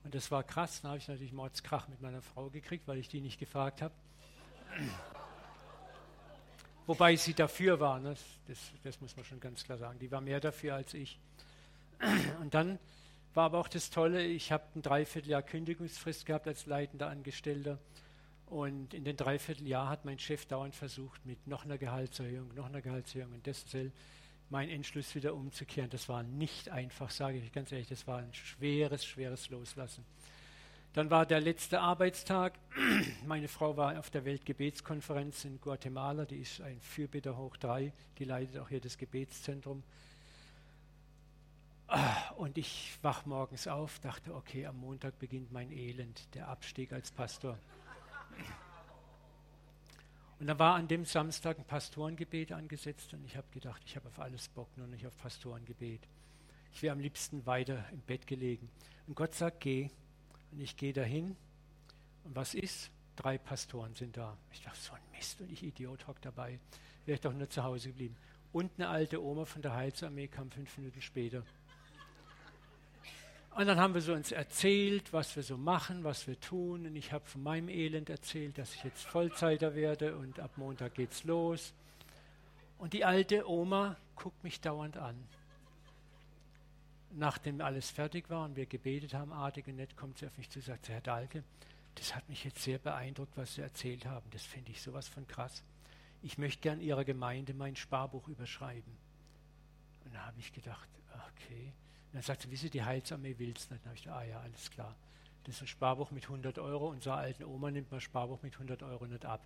Und 0.03 0.13
das 0.13 0.31
war 0.31 0.43
krass. 0.43 0.81
Da 0.81 0.89
habe 0.89 0.97
ich 0.97 1.07
natürlich 1.07 1.31
Mordskrach 1.31 1.87
mit 1.87 2.01
meiner 2.01 2.21
Frau 2.21 2.49
gekriegt, 2.49 2.87
weil 2.87 2.97
ich 2.97 3.07
die 3.07 3.21
nicht 3.21 3.39
gefragt 3.39 3.81
habe. 3.81 3.93
Wobei 6.91 7.15
sie 7.15 7.33
dafür 7.33 7.79
war, 7.79 8.01
ne? 8.01 8.15
das, 8.47 8.59
das 8.83 8.99
muss 8.99 9.15
man 9.15 9.23
schon 9.23 9.39
ganz 9.39 9.63
klar 9.63 9.77
sagen. 9.77 9.97
Die 9.97 10.11
war 10.11 10.19
mehr 10.19 10.41
dafür 10.41 10.75
als 10.75 10.93
ich. 10.93 11.17
Und 12.41 12.53
dann 12.53 12.79
war 13.33 13.45
aber 13.45 13.59
auch 13.59 13.69
das 13.69 13.91
Tolle, 13.91 14.25
ich 14.25 14.51
habe 14.51 14.65
ein 14.75 14.81
Dreivierteljahr 14.81 15.41
Kündigungsfrist 15.41 16.25
gehabt 16.25 16.49
als 16.49 16.65
leitender 16.65 17.07
Angestellter. 17.07 17.79
Und 18.45 18.93
in 18.93 19.05
den 19.05 19.15
Dreivierteljahr 19.15 19.87
hat 19.87 20.03
mein 20.03 20.19
Chef 20.19 20.45
dauernd 20.47 20.75
versucht, 20.75 21.25
mit 21.25 21.47
noch 21.47 21.63
einer 21.63 21.77
Gehaltserhöhung, 21.77 22.53
noch 22.55 22.65
einer 22.65 22.81
Gehaltserhöhung 22.81 23.31
und 23.35 23.45
dessen 23.45 23.93
meinen 24.49 24.69
Entschluss 24.69 25.15
wieder 25.15 25.33
umzukehren. 25.33 25.89
Das 25.89 26.09
war 26.09 26.23
nicht 26.23 26.67
einfach, 26.71 27.09
sage 27.09 27.37
ich 27.37 27.53
ganz 27.53 27.71
ehrlich, 27.71 27.87
das 27.87 28.05
war 28.05 28.17
ein 28.17 28.33
schweres, 28.33 29.05
schweres 29.05 29.49
Loslassen. 29.49 30.03
Dann 30.93 31.09
war 31.09 31.25
der 31.25 31.39
letzte 31.39 31.79
Arbeitstag. 31.79 32.59
Meine 33.25 33.47
Frau 33.47 33.77
war 33.77 33.97
auf 33.97 34.09
der 34.09 34.25
Weltgebetskonferenz 34.25 35.45
in 35.45 35.61
Guatemala, 35.61 36.25
die 36.25 36.41
ist 36.41 36.59
ein 36.59 36.81
Fürbitter 36.81 37.37
hoch 37.37 37.55
drei, 37.55 37.93
die 38.17 38.25
leitet 38.25 38.57
auch 38.57 38.67
hier 38.67 38.81
das 38.81 38.97
Gebetszentrum. 38.97 39.83
Und 42.37 42.57
ich 42.57 42.97
wach 43.01 43.25
morgens 43.25 43.67
auf, 43.67 43.99
dachte, 43.99 44.33
okay, 44.33 44.65
am 44.65 44.79
Montag 44.79 45.17
beginnt 45.19 45.51
mein 45.51 45.71
Elend, 45.71 46.33
der 46.35 46.47
Abstieg 46.47 46.91
als 46.91 47.11
Pastor. 47.11 47.57
Und 50.39 50.47
da 50.47 50.57
war 50.57 50.75
an 50.75 50.87
dem 50.87 51.05
Samstag 51.05 51.59
ein 51.59 51.65
Pastorengebet 51.65 52.51
angesetzt 52.51 53.13
und 53.13 53.23
ich 53.25 53.37
habe 53.37 53.47
gedacht, 53.51 53.81
ich 53.85 53.95
habe 53.95 54.07
auf 54.07 54.19
alles 54.19 54.49
Bock, 54.49 54.75
nur 54.75 54.87
nicht 54.87 55.05
auf 55.05 55.17
Pastorengebet. 55.17 56.01
Ich 56.73 56.81
wäre 56.81 56.93
am 56.93 56.99
liebsten 56.99 57.45
weiter 57.45 57.85
im 57.91 57.99
Bett 57.99 58.25
gelegen. 58.25 58.69
Und 59.07 59.15
Gott 59.15 59.35
sagt, 59.35 59.59
geh. 59.59 59.89
Und 60.51 60.61
ich 60.61 60.75
gehe 60.77 60.93
dahin. 60.93 61.35
Und 62.23 62.35
was 62.35 62.53
ist? 62.53 62.91
Drei 63.15 63.37
Pastoren 63.37 63.93
sind 63.95 64.17
da. 64.17 64.37
Ich 64.51 64.61
dachte, 64.61 64.79
so 64.79 64.93
ein 64.93 65.01
Mist. 65.15 65.41
Und 65.41 65.51
ich 65.51 65.63
Idiot 65.63 66.07
hock 66.07 66.21
dabei. 66.21 66.59
Wäre 67.05 67.15
ich 67.15 67.21
doch 67.21 67.33
nur 67.33 67.49
zu 67.49 67.63
Hause 67.63 67.89
geblieben. 67.89 68.15
Und 68.53 68.71
eine 68.77 68.89
alte 68.89 69.23
Oma 69.23 69.45
von 69.45 69.61
der 69.61 69.73
Heilsarmee 69.73 70.27
kam 70.27 70.51
fünf 70.51 70.77
Minuten 70.77 71.01
später. 71.01 71.43
Und 73.55 73.67
dann 73.67 73.79
haben 73.79 73.93
wir 73.93 74.01
so 74.01 74.13
uns 74.13 74.31
erzählt, 74.31 75.11
was 75.11 75.35
wir 75.35 75.43
so 75.43 75.57
machen, 75.57 76.03
was 76.03 76.25
wir 76.25 76.39
tun. 76.39 76.85
Und 76.85 76.95
ich 76.95 77.11
habe 77.11 77.25
von 77.25 77.43
meinem 77.43 77.67
Elend 77.67 78.09
erzählt, 78.09 78.57
dass 78.57 78.73
ich 78.73 78.83
jetzt 78.83 79.03
Vollzeiter 79.03 79.75
werde 79.75 80.15
und 80.15 80.39
ab 80.39 80.51
Montag 80.55 80.95
geht's 80.95 81.25
los. 81.25 81.73
Und 82.77 82.93
die 82.93 83.03
alte 83.03 83.47
Oma 83.49 83.97
guckt 84.15 84.43
mich 84.43 84.61
dauernd 84.61 84.97
an. 84.97 85.15
Nachdem 87.13 87.59
alles 87.61 87.89
fertig 87.89 88.29
war 88.29 88.45
und 88.45 88.55
wir 88.55 88.65
gebetet 88.65 89.13
haben, 89.13 89.33
artig 89.33 89.67
und 89.67 89.75
nett, 89.75 89.97
kommt 89.97 90.17
sie 90.17 90.27
auf 90.27 90.37
mich 90.37 90.49
zu 90.49 90.59
und 90.59 90.65
sagt, 90.65 90.89
Herr 90.89 91.01
Dahlke, 91.01 91.43
das 91.95 92.15
hat 92.15 92.27
mich 92.29 92.43
jetzt 92.43 92.63
sehr 92.63 92.79
beeindruckt, 92.79 93.35
was 93.35 93.55
Sie 93.55 93.61
erzählt 93.61 94.05
haben. 94.05 94.29
Das 94.31 94.43
finde 94.43 94.71
ich 94.71 94.81
sowas 94.81 95.07
von 95.07 95.27
krass. 95.27 95.63
Ich 96.21 96.37
möchte 96.37 96.61
gern 96.61 96.79
Ihrer 96.79 97.03
Gemeinde 97.03 97.53
mein 97.53 97.75
Sparbuch 97.75 98.27
überschreiben. 98.27 98.95
Und 100.05 100.15
da 100.15 100.25
habe 100.25 100.39
ich 100.39 100.53
gedacht, 100.53 100.87
okay. 101.33 101.73
Und 102.07 102.15
dann 102.15 102.21
sagt 102.21 102.43
sie, 102.43 102.51
wie 102.51 102.55
sie 102.55 102.69
die 102.69 102.83
Heilsarmee 102.83 103.35
willst. 103.37 103.71
Dann 103.71 103.79
habe 103.85 103.95
ich 103.95 104.03
gedacht, 104.03 104.21
ah 104.21 104.23
ja, 104.23 104.39
alles 104.39 104.69
klar. 104.71 104.95
Das 105.43 105.55
ist 105.55 105.61
ein 105.61 105.67
Sparbuch 105.67 106.11
mit 106.11 106.23
100 106.23 106.59
Euro. 106.59 106.89
Unserer 106.89 107.17
alten 107.17 107.43
Oma 107.43 107.71
nimmt 107.71 107.91
man 107.91 107.99
Sparbuch 107.99 108.41
mit 108.41 108.53
100 108.53 108.83
Euro 108.83 109.05
nicht 109.07 109.25
ab. 109.25 109.41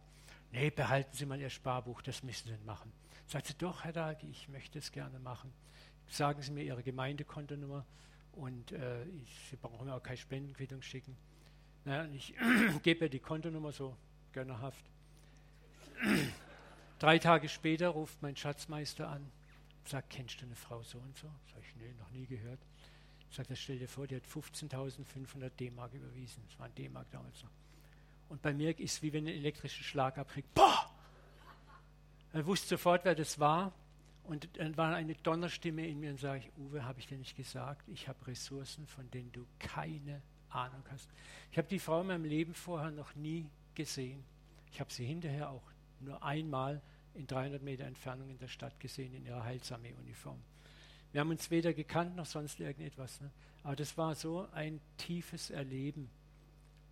Nee, 0.52 0.70
behalten 0.70 1.16
Sie 1.16 1.26
mal 1.26 1.40
Ihr 1.40 1.50
Sparbuch, 1.50 2.02
das 2.02 2.24
müssen 2.24 2.48
Sie 2.48 2.54
nicht 2.54 2.66
machen. 2.66 2.92
Sagt 3.28 3.48
sie, 3.48 3.54
doch, 3.56 3.84
Herr 3.84 3.94
Dahlke, 3.94 4.28
ich 4.28 4.48
möchte 4.50 4.80
es 4.80 4.92
gerne 4.92 5.20
machen. 5.20 5.52
Sagen 6.08 6.42
Sie 6.42 6.52
mir 6.52 6.64
Ihre 6.64 6.84
Gemeindekontonummer 6.84 7.86
und 8.34 8.72
äh, 8.72 9.04
ich, 9.06 9.50
Sie 9.50 9.56
brauchen 9.56 9.88
mir 9.88 9.96
auch 9.96 10.04
keine 10.04 10.18
Spendenquittung 10.18 10.82
schicken. 10.82 11.16
Naja, 11.84 12.10
ich 12.14 12.34
gebe 12.84 13.06
ihr 13.06 13.10
die 13.10 13.20
Kontonummer 13.20 13.72
so 13.72 13.96
gönnerhaft. 14.34 14.86
Drei 17.00 17.20
Tage 17.20 17.50
später 17.50 17.90
ruft 17.90 18.22
mein 18.22 18.36
Schatzmeister 18.36 19.08
an 19.08 19.32
sagt, 19.90 20.10
kennst 20.10 20.42
du 20.42 20.46
eine 20.46 20.56
Frau 20.56 20.82
so 20.84 20.98
und 20.98 21.18
so? 21.18 21.28
Sag 21.54 21.62
ich, 21.62 21.76
nee, 21.76 21.94
noch 22.00 22.10
nie 22.12 22.26
gehört. 22.26 22.60
Sagt 23.32 23.50
er, 23.50 23.56
stell 23.56 23.80
dir 23.80 23.88
vor, 23.88 24.08
die 24.08 24.16
hat 24.16 24.24
15.500 24.24 25.50
D-Mark 25.50 25.94
überwiesen. 25.94 26.44
Das 26.48 26.60
war 26.60 26.68
ein 26.68 26.76
D-Mark 26.76 27.10
damals 27.12 27.44
noch. 27.44 27.52
Und 28.30 28.42
bei 28.42 28.54
mir 28.54 28.78
ist 28.80 28.94
es 28.94 29.02
wie 29.02 29.14
wenn 29.14 29.26
ein 29.26 29.36
elektrischer 29.36 29.84
Schlag 29.84 30.18
abkriegt. 30.18 30.54
Boah! 30.54 30.92
Er 32.34 32.46
wusste 32.46 32.70
sofort, 32.70 33.06
wer 33.06 33.16
das 33.16 33.40
war. 33.40 33.72
Und 34.28 34.50
dann 34.58 34.76
war 34.76 34.96
eine 34.96 35.16
Donnerstimme 35.16 35.88
in 35.88 36.00
mir 36.00 36.12
und 36.12 36.20
sage 36.20 36.40
ich, 36.46 36.52
Uwe, 36.58 36.84
habe 36.84 37.00
ich 37.00 37.08
dir 37.08 37.18
nicht 37.18 37.36
gesagt, 37.36 37.88
ich 37.88 38.08
habe 38.08 38.28
Ressourcen, 38.28 38.88
von 38.88 39.10
denen 39.12 39.32
du 39.32 39.46
keine 39.60 40.22
Ahnung 40.50 40.84
hast. 40.90 41.10
Ich 41.52 41.58
habe 41.58 41.68
die 41.68 41.80
Frau 41.80 42.02
in 42.02 42.08
meinem 42.08 42.26
Leben 42.26 42.54
vorher 42.54 42.92
noch 42.92 43.14
nie 43.16 43.50
gesehen. 43.76 44.24
Ich 44.72 44.80
habe 44.80 44.92
sie 44.92 45.06
hinterher 45.06 45.50
auch 45.50 45.64
nur 46.00 46.24
einmal 46.24 46.82
in 47.14 47.28
300 47.28 47.62
Meter 47.62 47.86
Entfernung 47.86 48.30
in 48.30 48.38
der 48.38 48.48
Stadt 48.48 48.80
gesehen 48.80 49.14
in 49.14 49.26
ihrer 49.26 49.44
Heilsarmee-Uniform. 49.44 50.42
Wir 51.12 51.22
haben 51.22 51.30
uns 51.30 51.50
weder 51.50 51.74
gekannt 51.74 52.16
noch 52.16 52.26
sonst 52.26 52.60
irgendetwas. 52.60 53.22
Ne? 53.22 53.32
Aber 53.64 53.76
das 53.76 53.98
war 53.98 54.16
so 54.16 54.48
ein 54.52 54.82
tiefes 54.98 55.50
Erleben. 55.50 56.10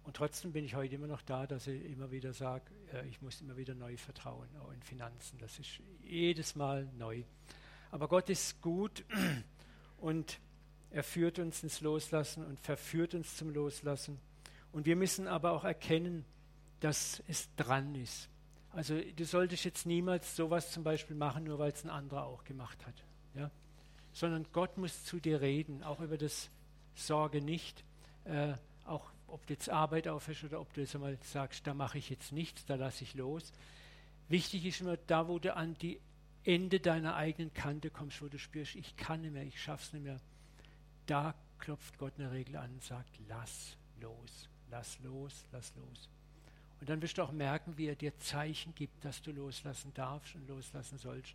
Und 0.03 0.17
trotzdem 0.17 0.51
bin 0.51 0.65
ich 0.65 0.75
heute 0.75 0.95
immer 0.95 1.07
noch 1.07 1.21
da, 1.21 1.47
dass 1.47 1.67
ich 1.67 1.83
immer 1.85 2.11
wieder 2.11 2.33
sage, 2.33 2.65
äh, 2.93 3.07
ich 3.07 3.21
muss 3.21 3.41
immer 3.41 3.55
wieder 3.55 3.73
neu 3.73 3.95
vertrauen, 3.97 4.49
auch 4.61 4.71
in 4.71 4.81
Finanzen. 4.81 5.37
Das 5.39 5.59
ist 5.59 5.79
jedes 6.03 6.55
Mal 6.55 6.87
neu. 6.97 7.23
Aber 7.91 8.07
Gott 8.07 8.29
ist 8.29 8.61
gut 8.61 9.05
und 9.97 10.39
er 10.91 11.03
führt 11.03 11.39
uns 11.39 11.63
ins 11.63 11.81
Loslassen 11.81 12.45
und 12.45 12.59
verführt 12.59 13.15
uns 13.15 13.37
zum 13.37 13.49
Loslassen. 13.49 14.19
Und 14.71 14.85
wir 14.85 14.95
müssen 14.95 15.27
aber 15.27 15.51
auch 15.51 15.63
erkennen, 15.63 16.25
dass 16.79 17.23
es 17.27 17.49
dran 17.55 17.95
ist. 17.95 18.29
Also 18.71 18.99
du 18.99 19.23
solltest 19.23 19.63
jetzt 19.65 19.85
niemals 19.85 20.35
sowas 20.35 20.71
zum 20.71 20.83
Beispiel 20.83 21.15
machen, 21.15 21.45
nur 21.45 21.59
weil 21.59 21.71
es 21.71 21.83
ein 21.83 21.89
anderer 21.89 22.25
auch 22.25 22.43
gemacht 22.43 22.85
hat. 22.85 22.95
Ja? 23.35 23.51
Sondern 24.11 24.45
Gott 24.51 24.77
muss 24.77 25.05
zu 25.05 25.19
dir 25.19 25.41
reden, 25.41 25.83
auch 25.83 26.01
über 26.01 26.17
das 26.17 26.49
Sorge 26.95 27.41
nicht. 27.41 27.83
Äh, 28.25 28.53
auch 28.85 29.11
ob 29.27 29.45
du 29.47 29.53
jetzt 29.53 29.69
Arbeit 29.69 30.07
aufhörst 30.07 30.43
oder 30.43 30.59
ob 30.59 30.73
du 30.73 30.81
jetzt 30.81 30.95
einmal 30.95 31.17
sagst, 31.23 31.65
da 31.65 31.73
mache 31.73 31.97
ich 31.97 32.09
jetzt 32.09 32.31
nichts, 32.31 32.65
da 32.65 32.75
lasse 32.75 33.03
ich 33.03 33.15
los. 33.15 33.51
Wichtig 34.29 34.65
ist 34.65 34.81
immer, 34.81 34.97
da 34.97 35.27
wo 35.27 35.39
du 35.39 35.55
an 35.55 35.75
die 35.75 35.99
Ende 36.43 36.79
deiner 36.79 37.15
eigenen 37.15 37.53
Kante 37.53 37.89
kommst, 37.89 38.21
wo 38.21 38.27
du 38.27 38.37
spürst, 38.37 38.75
ich 38.75 38.95
kann 38.97 39.21
nicht 39.21 39.33
mehr, 39.33 39.43
ich 39.43 39.61
schaff's 39.61 39.93
nicht 39.93 40.03
mehr, 40.03 40.19
da 41.05 41.33
klopft 41.59 41.97
Gott 41.97 42.13
in 42.17 42.23
der 42.23 42.33
Regel 42.33 42.57
an 42.57 42.71
und 42.71 42.83
sagt, 42.83 43.09
lass 43.27 43.77
los, 43.99 44.49
lass 44.69 44.99
los, 44.99 45.45
lass 45.51 45.73
los. 45.75 46.09
Und 46.81 46.89
dann 46.89 47.01
wirst 47.01 47.17
du 47.17 47.21
auch 47.21 47.31
merken, 47.31 47.77
wie 47.77 47.87
er 47.87 47.95
dir 47.95 48.17
Zeichen 48.17 48.75
gibt, 48.75 49.05
dass 49.05 49.21
du 49.21 49.31
loslassen 49.31 49.93
darfst 49.93 50.35
und 50.35 50.47
loslassen 50.49 50.97
sollst. 50.97 51.33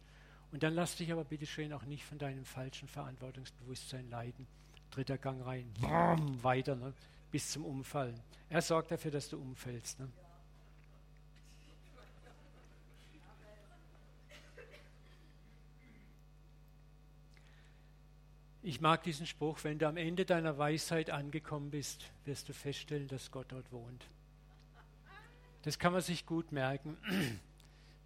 Und 0.53 0.63
dann 0.63 0.75
lass 0.75 0.97
dich 0.97 1.11
aber 1.11 1.25
bitte 1.25 1.47
schön 1.47 1.73
auch 1.73 1.85
nicht 1.85 2.05
von 2.05 2.19
deinem 2.19 2.45
falschen 2.45 2.89
Verantwortungsbewusstsein 2.89 4.11
leiden. 4.11 4.47
Dritter 4.91 5.17
Gang 5.17 5.45
rein, 5.45 5.71
boom, 5.81 6.43
weiter, 6.43 6.77
ne, 6.77 6.93
bis 7.31 7.51
zum 7.51 7.65
Umfallen. 7.65 8.21
Er 8.49 8.63
sorgt 8.63 8.91
dafür, 8.91 9.11
dass 9.11 9.29
du 9.29 9.39
umfällst. 9.39 10.01
Ne? 10.01 10.09
Ich 18.63 18.81
mag 18.81 19.03
diesen 19.03 19.27
Spruch, 19.27 19.65
wenn 19.65 19.79
du 19.79 19.89
am 19.89 19.97
Ende 19.97 20.27
deiner 20.27 20.59
Weisheit 20.59 21.11
angekommen 21.11 21.71
bist, 21.71 22.11
wirst 22.25 22.49
du 22.49 22.53
feststellen, 22.53 23.09
dass 23.09 23.31
Gott 23.31 23.47
dort 23.51 23.73
wohnt. 23.73 24.05
Das 25.63 25.79
kann 25.79 25.93
man 25.93 26.03
sich 26.03 26.27
gut 26.27 26.53
merken. 26.53 26.99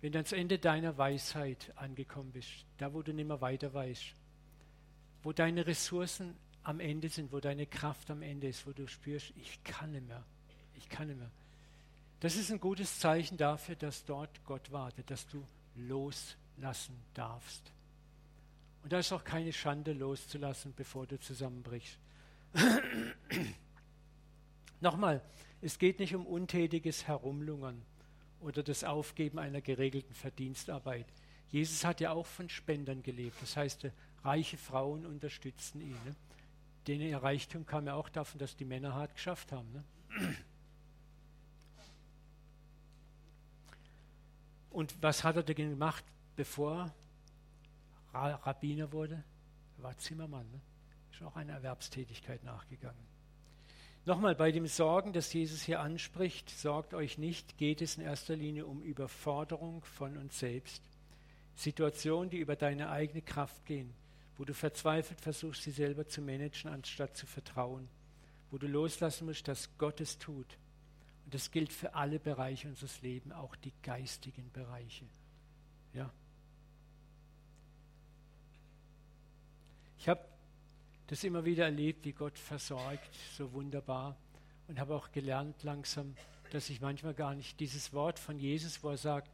wenn 0.02 0.10
du 0.10 0.18
ans 0.18 0.32
Ende 0.32 0.58
deiner 0.58 0.98
Weisheit 0.98 1.72
angekommen 1.76 2.32
bist, 2.32 2.66
da 2.78 2.92
wo 2.92 3.02
du 3.02 3.12
nicht 3.12 3.26
mehr 3.26 3.40
weiter 3.40 3.72
weißt, 3.72 4.14
wo 5.22 5.32
deine 5.32 5.64
Ressourcen 5.66 6.36
am 6.64 6.80
Ende 6.80 7.08
sind, 7.08 7.32
wo 7.32 7.40
deine 7.40 7.66
Kraft 7.66 8.10
am 8.10 8.22
Ende 8.22 8.48
ist, 8.48 8.66
wo 8.66 8.72
du 8.72 8.86
spürst, 8.86 9.32
ich 9.36 9.62
kann 9.64 9.92
nicht 9.92 10.06
mehr, 10.06 10.22
ich 10.76 10.88
kann 10.88 11.08
nicht 11.08 11.18
mehr. 11.18 11.30
Das 12.20 12.36
ist 12.36 12.52
ein 12.52 12.60
gutes 12.60 13.00
Zeichen 13.00 13.36
dafür, 13.36 13.74
dass 13.74 14.04
dort 14.04 14.44
Gott 14.44 14.70
wartet, 14.70 15.10
dass 15.10 15.26
du 15.26 15.44
loslassen 15.74 16.96
darfst. 17.14 17.72
Und 18.82 18.92
da 18.92 18.98
ist 18.98 19.12
auch 19.12 19.24
keine 19.24 19.52
Schande 19.52 19.92
loszulassen, 19.92 20.72
bevor 20.76 21.06
du 21.06 21.18
zusammenbrichst. 21.18 21.98
Nochmal, 24.80 25.20
es 25.60 25.78
geht 25.78 26.00
nicht 26.00 26.14
um 26.14 26.26
untätiges 26.26 27.06
Herumlungern 27.06 27.82
oder 28.40 28.62
das 28.62 28.84
Aufgeben 28.84 29.38
einer 29.38 29.60
geregelten 29.60 30.14
Verdienstarbeit. 30.14 31.06
Jesus 31.50 31.84
hat 31.84 32.00
ja 32.00 32.12
auch 32.12 32.26
von 32.26 32.48
Spendern 32.48 33.02
gelebt. 33.02 33.36
Das 33.40 33.56
heißt, 33.56 33.86
reiche 34.24 34.56
Frauen 34.56 35.06
unterstützten 35.06 35.80
ihn. 35.80 35.98
Ne? 36.04 36.16
Denn 36.86 37.00
ihr 37.00 37.18
Reichtum 37.18 37.64
kam 37.64 37.86
ja 37.86 37.94
auch 37.94 38.08
davon, 38.08 38.38
dass 38.38 38.56
die 38.56 38.64
Männer 38.64 38.94
hart 38.94 39.14
geschafft 39.14 39.52
haben. 39.52 39.70
Ne? 39.72 39.84
Und 44.70 45.00
was 45.02 45.22
hat 45.22 45.36
er 45.36 45.42
denn 45.42 45.70
gemacht, 45.70 46.04
bevor 46.34 46.92
er 48.12 48.40
Rabbiner 48.46 48.90
wurde? 48.92 49.22
Er 49.78 49.84
war 49.84 49.96
Zimmermann. 49.98 50.50
Ne? 50.50 50.60
Ist 51.12 51.22
auch 51.22 51.36
einer 51.36 51.52
Erwerbstätigkeit 51.52 52.42
nachgegangen. 52.42 53.12
Nochmal, 54.04 54.34
bei 54.34 54.50
dem 54.50 54.66
Sorgen, 54.66 55.12
das 55.12 55.32
Jesus 55.32 55.62
hier 55.62 55.78
anspricht, 55.78 56.50
sorgt 56.50 56.92
euch 56.92 57.18
nicht, 57.18 57.56
geht 57.56 57.80
es 57.80 57.98
in 57.98 58.02
erster 58.02 58.34
Linie 58.34 58.66
um 58.66 58.82
Überforderung 58.82 59.84
von 59.84 60.16
uns 60.16 60.40
selbst. 60.40 60.82
Situationen, 61.54 62.28
die 62.28 62.38
über 62.38 62.56
deine 62.56 62.90
eigene 62.90 63.22
Kraft 63.22 63.64
gehen, 63.64 63.94
wo 64.36 64.44
du 64.44 64.54
verzweifelt 64.54 65.20
versuchst, 65.20 65.62
sie 65.62 65.70
selber 65.70 66.06
zu 66.06 66.22
managen, 66.22 66.70
anstatt 66.70 67.16
zu 67.16 67.26
vertrauen, 67.26 67.88
wo 68.50 68.58
du 68.58 68.66
loslassen 68.66 69.26
musst, 69.26 69.46
dass 69.48 69.68
Gott 69.78 70.00
es 70.00 70.18
tut. 70.18 70.58
Und 71.24 71.34
das 71.34 71.50
gilt 71.50 71.72
für 71.72 71.94
alle 71.94 72.18
Bereiche 72.18 72.68
unseres 72.68 73.00
Lebens, 73.02 73.34
auch 73.34 73.54
die 73.56 73.72
geistigen 73.82 74.50
Bereiche. 74.52 75.04
Ja. 75.94 76.10
Ich 79.98 80.08
habe 80.08 80.24
das 81.06 81.22
immer 81.24 81.44
wieder 81.44 81.64
erlebt, 81.64 82.04
wie 82.04 82.12
Gott 82.12 82.38
versorgt, 82.38 83.14
so 83.36 83.52
wunderbar. 83.52 84.16
Und 84.68 84.80
habe 84.80 84.94
auch 84.94 85.12
gelernt 85.12 85.62
langsam, 85.62 86.14
dass 86.50 86.70
ich 86.70 86.80
manchmal 86.80 87.14
gar 87.14 87.34
nicht 87.34 87.60
dieses 87.60 87.92
Wort 87.92 88.18
von 88.18 88.38
Jesus, 88.38 88.82
wo 88.82 88.90
er 88.90 88.96
sagt, 88.96 89.30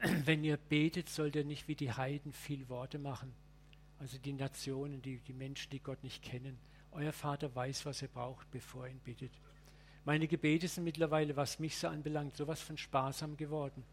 wenn 0.24 0.44
ihr 0.44 0.56
betet, 0.56 1.08
sollt 1.08 1.36
ihr 1.36 1.44
nicht 1.44 1.68
wie 1.68 1.74
die 1.74 1.92
Heiden 1.92 2.32
viel 2.32 2.68
Worte 2.68 2.98
machen. 2.98 3.32
Also 4.02 4.18
die 4.18 4.32
Nationen, 4.32 5.00
die, 5.00 5.18
die 5.18 5.32
Menschen, 5.32 5.70
die 5.70 5.78
Gott 5.78 6.02
nicht 6.02 6.24
kennen. 6.24 6.58
Euer 6.90 7.12
Vater 7.12 7.54
weiß, 7.54 7.86
was 7.86 8.02
er 8.02 8.08
braucht, 8.08 8.50
bevor 8.50 8.84
er 8.84 8.90
ihn 8.90 8.98
bittet. 8.98 9.30
Meine 10.04 10.26
Gebete 10.26 10.66
sind 10.66 10.82
mittlerweile, 10.82 11.36
was 11.36 11.60
mich 11.60 11.78
so 11.78 11.86
anbelangt, 11.86 12.36
sowas 12.36 12.60
von 12.60 12.76
sparsam 12.76 13.36
geworden. 13.36 13.84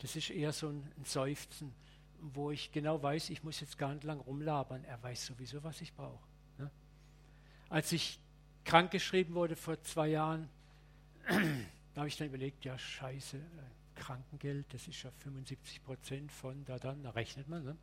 Das 0.00 0.16
ist 0.16 0.28
eher 0.28 0.52
so 0.52 0.68
ein, 0.68 0.86
Seufzen, 1.04 1.72
wo 2.20 2.50
ich 2.50 2.72
genau 2.72 3.02
weiß, 3.02 3.30
ich 3.30 3.42
muss 3.42 3.60
jetzt 3.60 3.78
gar 3.78 3.94
nicht 3.94 4.04
lang 4.04 4.20
rumlabern. 4.20 4.84
Er 4.84 5.02
weiß 5.02 5.24
sowieso, 5.24 5.64
was 5.64 5.80
ich 5.80 5.94
brauche. 5.94 6.28
Ne? 6.58 6.70
Als 7.70 7.90
ich 7.92 8.20
krankgeschrieben 8.66 9.34
wurde 9.34 9.56
vor 9.56 9.80
zwei 9.80 10.08
Jahren, 10.08 10.50
da 11.94 12.02
habe 12.02 12.08
ich 12.08 12.18
dann 12.18 12.28
überlegt, 12.28 12.66
ja 12.66 12.76
scheiße, 12.76 13.38
äh, 13.38 13.40
Krankengeld, 13.94 14.66
das 14.74 14.86
ist 14.88 15.02
ja 15.02 15.10
75 15.10 15.82
Prozent 15.82 16.30
von 16.30 16.66
da 16.66 16.78
dann, 16.78 17.02
da 17.02 17.10
rechnet 17.10 17.48
man. 17.48 17.64
Ne? 17.64 17.78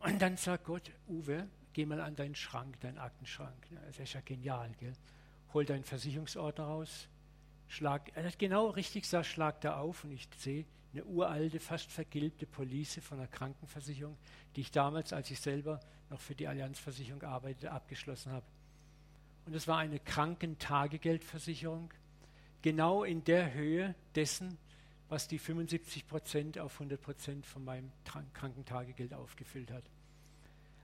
Und 0.00 0.22
dann 0.22 0.36
sagt 0.36 0.64
Gott, 0.64 0.90
Uwe, 1.08 1.48
geh 1.72 1.86
mal 1.86 2.00
an 2.00 2.16
deinen 2.16 2.34
Schrank, 2.34 2.80
deinen 2.80 2.98
Aktenschrank. 2.98 3.66
Das 3.86 3.98
ist 3.98 4.12
ja 4.12 4.20
genial, 4.20 4.70
gell? 4.78 4.92
Hol 5.54 5.64
deinen 5.64 5.84
Versicherungsordner 5.84 6.64
raus, 6.64 7.08
schlag, 7.68 8.10
er 8.14 8.24
hat 8.24 8.38
genau 8.38 8.68
richtig 8.68 9.02
gesagt, 9.02 9.26
schlag 9.26 9.60
da 9.60 9.78
auf 9.78 10.04
und 10.04 10.12
ich 10.12 10.28
sehe 10.36 10.66
eine 10.92 11.04
uralte, 11.04 11.60
fast 11.60 11.90
vergilbte 11.90 12.46
Police 12.46 13.00
von 13.02 13.18
einer 13.18 13.28
Krankenversicherung, 13.28 14.16
die 14.56 14.62
ich 14.62 14.70
damals, 14.70 15.12
als 15.12 15.30
ich 15.30 15.40
selber 15.40 15.80
noch 16.10 16.20
für 16.20 16.34
die 16.34 16.48
Allianzversicherung 16.48 17.22
arbeitete, 17.22 17.70
abgeschlossen 17.70 18.32
habe. 18.32 18.46
Und 19.46 19.54
es 19.54 19.68
war 19.68 19.78
eine 19.78 19.98
Krankentagegeldversicherung, 19.98 21.92
genau 22.62 23.04
in 23.04 23.24
der 23.24 23.52
Höhe 23.54 23.94
dessen, 24.14 24.58
was 25.08 25.28
die 25.28 25.38
75 25.38 26.06
Prozent 26.06 26.58
auf 26.58 26.74
100 26.74 27.00
Prozent 27.00 27.46
von 27.46 27.64
meinem 27.64 27.90
Krankentagegeld 28.34 29.14
aufgefüllt 29.14 29.70
hat. 29.70 29.84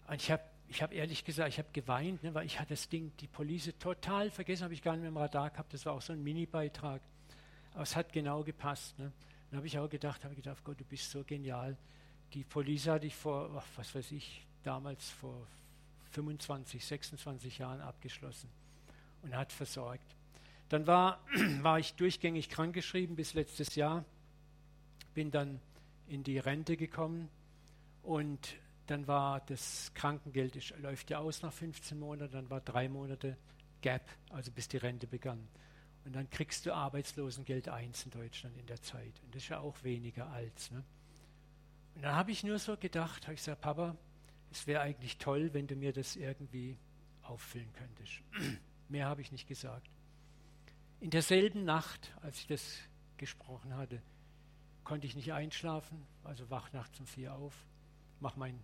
Und 0.09 0.17
ich 0.17 0.31
habe 0.31 0.43
ich 0.69 0.83
hab 0.83 0.93
ehrlich 0.93 1.25
gesagt, 1.25 1.51
ich 1.51 1.59
habe 1.59 1.69
geweint, 1.73 2.23
ne, 2.23 2.35
weil 2.35 2.47
ich 2.47 2.59
hatte 2.59 2.71
das 2.71 2.89
Ding, 2.89 3.13
die 3.21 3.27
Police 3.27 3.73
total 3.79 4.31
vergessen, 4.31 4.65
habe 4.65 4.75
ich 4.75 4.83
gar 4.83 4.93
nicht 4.93 5.03
mehr 5.03 5.11
im 5.11 5.17
Radar 5.17 5.51
gehabt. 5.51 5.73
Das 5.75 5.85
war 5.85 5.93
auch 5.93 6.03
so 6.03 6.13
ein 6.13 6.23
Mini-Beitrag. 6.23 7.03
Aber 7.75 7.83
es 7.83 7.95
hat 7.95 8.13
genau 8.13 8.43
gepasst. 8.43 8.99
Ne. 8.99 9.13
Dann 9.51 9.59
habe 9.59 9.67
ich 9.67 9.79
auch 9.79 9.89
gedacht, 9.89 10.25
habe 10.25 10.35
ich 10.35 10.43
gedacht, 10.43 10.65
Gott, 10.65 10.81
du 10.81 10.85
bist 10.85 11.11
so 11.11 11.23
genial. 11.23 11.77
Die 12.33 12.45
Police 12.45 12.89
hatte 12.89 13.07
ich 13.07 13.15
vor, 13.15 13.51
ach, 13.57 13.67
was 13.77 13.95
weiß 13.95 14.11
ich, 14.13 14.47
damals 14.63 15.11
vor 15.11 15.47
25, 16.13 16.85
26 16.85 17.59
Jahren 17.59 17.81
abgeschlossen 17.81 18.49
und 19.23 19.37
hat 19.37 19.53
versorgt. 19.53 20.17
Dann 20.71 20.87
war, 20.87 21.21
war 21.61 21.79
ich 21.79 21.95
durchgängig 21.95 22.49
krankgeschrieben 22.49 23.17
bis 23.17 23.35
letztes 23.35 23.75
Jahr 23.75 24.05
bin 25.15 25.31
dann 25.31 25.61
in 26.07 26.23
die 26.23 26.39
Rente 26.39 26.77
gekommen 26.77 27.29
und 28.03 28.57
dann 28.87 29.07
war 29.07 29.41
das 29.41 29.93
Krankengeld, 29.95 30.57
das 30.57 30.71
läuft 30.79 31.11
ja 31.11 31.19
aus 31.19 31.43
nach 31.43 31.53
15 31.53 31.99
Monaten, 31.99 32.33
dann 32.33 32.51
war 32.51 32.61
drei 32.61 32.89
Monate 32.89 33.37
Gap, 33.81 34.09
also 34.31 34.51
bis 34.51 34.69
die 34.69 34.77
Rente 34.77 35.07
begann. 35.07 35.49
Und 36.05 36.15
dann 36.15 36.29
kriegst 36.29 36.67
du 36.67 36.75
Arbeitslosengeld 36.75 37.69
1 37.69 38.05
in 38.05 38.11
Deutschland 38.11 38.59
in 38.59 38.67
der 38.67 38.81
Zeit. 38.83 39.21
Und 39.23 39.35
das 39.35 39.45
ist 39.45 39.49
ja 39.49 39.61
auch 39.61 39.83
weniger 39.83 40.27
als. 40.29 40.71
Ne? 40.71 40.85
Und 41.95 42.03
dann 42.03 42.15
habe 42.15 42.31
ich 42.31 42.45
nur 42.45 42.59
so 42.59 42.77
gedacht, 42.77 43.23
habe 43.25 43.35
ich 43.35 43.41
gesagt, 43.41 43.63
Papa, 43.63 43.97
es 44.51 44.67
wäre 44.67 44.83
eigentlich 44.83 45.17
toll, 45.17 45.55
wenn 45.55 45.67
du 45.67 45.77
mir 45.77 45.93
das 45.93 46.17
irgendwie 46.17 46.77
auffüllen 47.23 47.73
könntest. 47.73 48.21
Mehr 48.89 49.07
habe 49.07 49.23
ich 49.23 49.33
nicht 49.33 49.49
gesagt. 49.49 49.89
In 51.01 51.11
derselben 51.11 51.65
Nacht, 51.65 52.15
als 52.23 52.39
ich 52.39 52.47
das 52.47 52.79
gesprochen 53.17 53.77
hatte, 53.77 54.03
konnte 54.85 55.07
ich 55.07 55.17
nicht 55.17 55.33
einschlafen, 55.33 56.07
also 56.23 56.49
wach 56.51 56.73
nachts 56.73 57.01
um 57.01 57.07
vier 57.07 57.35
auf, 57.35 57.55
mache 58.21 58.39
mein, 58.39 58.59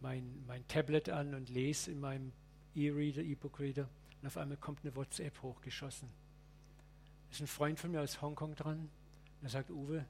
mein, 0.00 0.44
mein 0.46 0.66
Tablet 0.68 1.08
an 1.08 1.34
und 1.34 1.48
lese 1.48 1.90
in 1.90 2.00
meinem 2.00 2.32
E-Reader, 2.74 3.22
E-Book-Reader 3.22 3.88
und 4.20 4.26
auf 4.26 4.36
einmal 4.36 4.56
kommt 4.56 4.80
eine 4.84 4.94
WhatsApp 4.96 5.40
hochgeschossen. 5.42 6.08
Da 6.08 7.32
ist 7.32 7.40
ein 7.40 7.46
Freund 7.46 7.78
von 7.78 7.92
mir 7.92 8.00
aus 8.00 8.20
Hongkong 8.20 8.54
dran 8.54 8.78
und 8.78 9.46
er 9.46 9.50
sagt, 9.50 9.70
Uwe, 9.70 10.04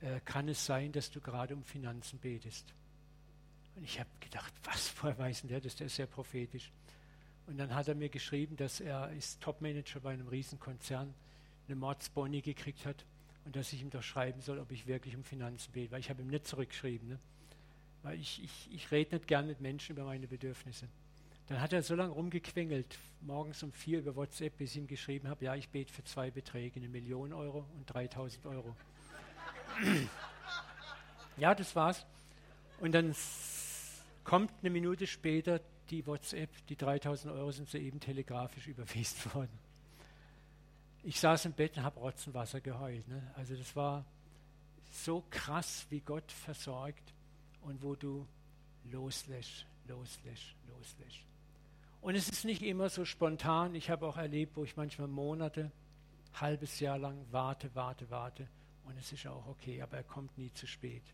äh, 0.00 0.20
kann 0.24 0.48
es 0.48 0.64
sein, 0.64 0.92
dass 0.92 1.10
du 1.10 1.20
gerade 1.20 1.54
um 1.54 1.62
Finanzen 1.64 2.18
betest? 2.18 2.74
Und 3.76 3.84
ich 3.84 4.00
habe 4.00 4.10
gedacht, 4.20 4.52
was, 4.64 4.94
woher 5.02 5.18
weiß 5.18 5.42
denn 5.42 5.48
der 5.48 5.60
das? 5.60 5.76
Der 5.76 5.86
ist 5.86 5.96
sehr 5.96 6.06
prophetisch. 6.06 6.72
Und 7.46 7.58
dann 7.58 7.74
hat 7.74 7.86
er 7.86 7.94
mir 7.94 8.08
geschrieben, 8.08 8.56
dass 8.56 8.80
er 8.80 9.12
ist 9.12 9.40
Topmanager 9.40 10.00
bei 10.00 10.12
einem 10.12 10.26
Riesenkonzern, 10.26 11.14
eine 11.68 11.76
Mordsboni 11.76 12.40
gekriegt 12.40 12.86
hat 12.86 13.04
und 13.46 13.54
dass 13.54 13.72
ich 13.72 13.80
ihm 13.80 13.90
doch 13.90 14.02
schreiben 14.02 14.40
soll, 14.40 14.58
ob 14.58 14.72
ich 14.72 14.88
wirklich 14.88 15.16
um 15.16 15.22
Finanzen 15.22 15.72
bete, 15.72 15.92
weil 15.92 16.00
ich 16.00 16.10
habe 16.10 16.20
ihm 16.20 16.26
nicht 16.26 16.46
zurückgeschrieben. 16.48 17.08
Ne? 17.08 17.18
Weil 18.02 18.18
ich, 18.18 18.42
ich, 18.42 18.68
ich 18.74 18.90
rede 18.90 19.14
nicht 19.14 19.28
gern 19.28 19.46
mit 19.46 19.60
Menschen 19.60 19.92
über 19.92 20.04
meine 20.04 20.26
Bedürfnisse. 20.26 20.88
Dann 21.46 21.60
hat 21.60 21.72
er 21.72 21.80
so 21.82 21.94
lange 21.94 22.12
rumgequengelt, 22.12 22.98
morgens 23.20 23.62
um 23.62 23.72
vier 23.72 24.00
über 24.00 24.16
WhatsApp, 24.16 24.58
bis 24.58 24.72
ich 24.72 24.78
ihm 24.78 24.88
geschrieben 24.88 25.28
habe, 25.28 25.44
ja, 25.44 25.54
ich 25.54 25.68
bete 25.68 25.92
für 25.92 26.02
zwei 26.02 26.32
Beträge, 26.32 26.80
eine 26.80 26.88
Million 26.88 27.32
Euro 27.32 27.64
und 27.76 27.86
3000 27.86 28.44
Euro. 28.46 28.74
ja, 31.36 31.54
das 31.54 31.76
war's. 31.76 32.04
Und 32.80 32.92
dann 32.92 33.14
kommt 34.24 34.50
eine 34.60 34.70
Minute 34.70 35.06
später 35.06 35.60
die 35.90 36.04
WhatsApp, 36.04 36.50
die 36.66 36.74
3000 36.74 37.32
Euro 37.32 37.52
sind 37.52 37.68
soeben 37.68 38.00
telegrafisch 38.00 38.66
überwiesen 38.66 39.32
worden 39.34 39.65
ich 41.06 41.20
saß 41.20 41.44
im 41.44 41.52
Bett 41.52 41.76
und 41.76 41.84
habe 41.84 42.00
Rotzenwasser 42.00 42.60
geheult. 42.60 43.06
Ne? 43.06 43.22
Also 43.36 43.54
das 43.54 43.76
war 43.76 44.04
so 44.90 45.22
krass, 45.30 45.86
wie 45.88 46.00
Gott 46.00 46.32
versorgt 46.32 47.14
und 47.60 47.80
wo 47.80 47.94
du 47.94 48.26
loslässt, 48.90 49.66
loslässt, 49.86 50.56
loslässt. 50.66 51.20
Und 52.00 52.16
es 52.16 52.28
ist 52.28 52.44
nicht 52.44 52.60
immer 52.62 52.88
so 52.88 53.04
spontan. 53.04 53.76
Ich 53.76 53.88
habe 53.88 54.04
auch 54.04 54.16
erlebt, 54.16 54.56
wo 54.56 54.64
ich 54.64 54.76
manchmal 54.76 55.06
Monate, 55.06 55.70
halbes 56.34 56.80
Jahr 56.80 56.98
lang 56.98 57.24
warte, 57.30 57.72
warte, 57.74 58.10
warte. 58.10 58.48
Und 58.84 58.98
es 58.98 59.12
ist 59.12 59.28
auch 59.28 59.46
okay, 59.46 59.82
aber 59.82 59.98
er 59.98 60.04
kommt 60.04 60.36
nie 60.36 60.52
zu 60.54 60.66
spät. 60.66 61.04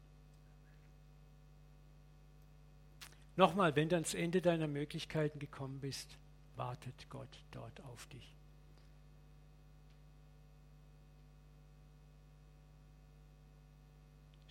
Nochmal, 3.36 3.76
wenn 3.76 3.90
du 3.90 3.96
ans 3.96 4.14
Ende 4.14 4.40
deiner 4.40 4.68
Möglichkeiten 4.68 5.38
gekommen 5.38 5.80
bist, 5.80 6.16
wartet 6.56 7.10
Gott 7.10 7.44
dort 7.50 7.78
auf 7.82 8.06
dich. 8.06 8.34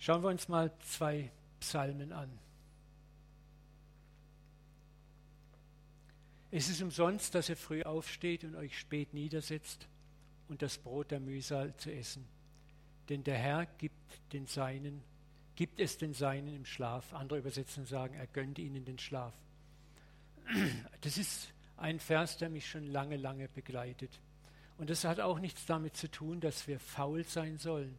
Schauen 0.02 0.24
wir 0.24 0.30
uns 0.30 0.48
mal 0.48 0.72
zwei 0.80 1.30
Psalmen 1.60 2.12
an. 2.12 2.28
Es 6.50 6.68
ist 6.68 6.82
umsonst, 6.82 7.36
dass 7.36 7.48
ihr 7.48 7.56
früh 7.56 7.84
aufsteht 7.84 8.42
und 8.42 8.56
euch 8.56 8.76
spät 8.76 9.14
niedersetzt 9.14 9.86
und 10.48 10.60
das 10.60 10.76
Brot 10.76 11.12
der 11.12 11.20
Mühsal 11.20 11.76
zu 11.76 11.92
essen. 11.92 12.26
Denn 13.10 13.22
der 13.22 13.38
Herr 13.38 13.66
gibt 13.78 13.94
den 14.32 14.46
Seinen, 14.46 15.04
gibt 15.54 15.78
es 15.78 15.98
den 15.98 16.14
Seinen 16.14 16.52
im 16.52 16.64
Schlaf. 16.64 17.14
Andere 17.14 17.38
Übersetzungen 17.38 17.86
sagen, 17.86 18.14
er 18.14 18.26
gönnt 18.26 18.58
ihnen 18.58 18.84
den 18.84 18.98
Schlaf. 18.98 19.34
Das 21.02 21.16
ist 21.16 21.52
ein 21.76 22.00
Vers, 22.00 22.38
der 22.38 22.50
mich 22.50 22.68
schon 22.68 22.88
lange, 22.88 23.18
lange 23.18 23.48
begleitet. 23.48 24.18
Und 24.78 24.90
das 24.90 25.04
hat 25.04 25.20
auch 25.20 25.38
nichts 25.38 25.64
damit 25.64 25.96
zu 25.96 26.10
tun, 26.10 26.40
dass 26.40 26.66
wir 26.66 26.80
faul 26.80 27.22
sein 27.22 27.58
sollen. 27.58 27.96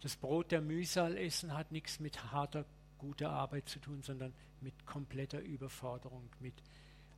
Das 0.00 0.16
Brot 0.16 0.52
der 0.52 0.60
Mühsal 0.60 1.16
essen 1.16 1.54
hat 1.54 1.72
nichts 1.72 2.00
mit 2.00 2.32
harter, 2.32 2.64
guter 2.98 3.30
Arbeit 3.30 3.68
zu 3.68 3.78
tun, 3.78 4.02
sondern 4.02 4.32
mit 4.60 4.86
kompletter 4.86 5.40
Überforderung, 5.40 6.28
mit 6.40 6.54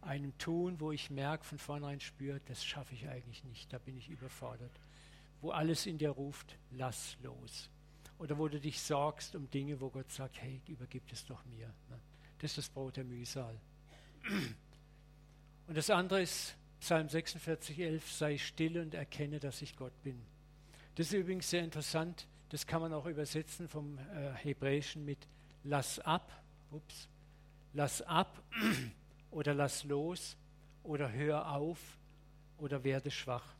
einem 0.00 0.36
Tun, 0.38 0.80
wo 0.80 0.92
ich 0.92 1.10
merke, 1.10 1.44
von 1.44 1.58
vornherein 1.58 2.00
spüre, 2.00 2.40
das 2.46 2.64
schaffe 2.64 2.94
ich 2.94 3.08
eigentlich 3.08 3.44
nicht, 3.44 3.72
da 3.72 3.78
bin 3.78 3.96
ich 3.96 4.08
überfordert. 4.08 4.72
Wo 5.40 5.50
alles 5.50 5.86
in 5.86 5.98
dir 5.98 6.10
ruft, 6.10 6.56
lass 6.70 7.16
los. 7.22 7.70
Oder 8.18 8.38
wo 8.38 8.48
du 8.48 8.58
dich 8.58 8.80
sorgst 8.80 9.36
um 9.36 9.48
Dinge, 9.50 9.80
wo 9.80 9.90
Gott 9.90 10.10
sagt, 10.10 10.40
hey, 10.40 10.60
übergib 10.66 11.04
es 11.12 11.24
doch 11.24 11.44
mir. 11.46 11.68
Ne? 11.88 12.00
Das 12.38 12.52
ist 12.52 12.58
das 12.58 12.68
Brot 12.68 12.96
der 12.96 13.04
Mühsal. 13.04 13.60
Und 15.66 15.76
das 15.76 15.90
andere 15.90 16.22
ist 16.22 16.56
Psalm 16.80 17.08
46, 17.08 17.78
11, 17.78 18.12
sei 18.12 18.38
still 18.38 18.78
und 18.78 18.94
erkenne, 18.94 19.38
dass 19.40 19.62
ich 19.62 19.76
Gott 19.76 19.92
bin. 20.02 20.20
Das 20.94 21.08
ist 21.08 21.12
übrigens 21.12 21.50
sehr 21.50 21.62
interessant, 21.62 22.26
das 22.50 22.66
kann 22.66 22.80
man 22.80 22.92
auch 22.92 23.06
übersetzen 23.06 23.68
vom 23.68 23.98
äh, 23.98 24.32
Hebräischen 24.34 25.04
mit 25.04 25.26
lass 25.64 25.98
ab, 26.00 26.32
ups, 26.70 27.08
lass 27.72 28.02
ab 28.02 28.42
oder 29.30 29.54
lass 29.54 29.84
los 29.84 30.36
oder 30.82 31.12
hör 31.12 31.50
auf 31.52 31.78
oder 32.56 32.82
werde 32.84 33.10
schwach. 33.10 33.54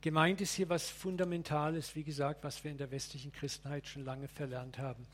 Gemeint 0.00 0.40
ist 0.40 0.54
hier 0.54 0.68
was 0.68 0.88
Fundamentales, 0.88 1.94
wie 1.94 2.04
gesagt, 2.04 2.42
was 2.42 2.64
wir 2.64 2.70
in 2.70 2.78
der 2.78 2.90
westlichen 2.90 3.32
Christenheit 3.32 3.86
schon 3.86 4.04
lange 4.04 4.28
verlernt 4.28 4.78
haben, 4.78 5.06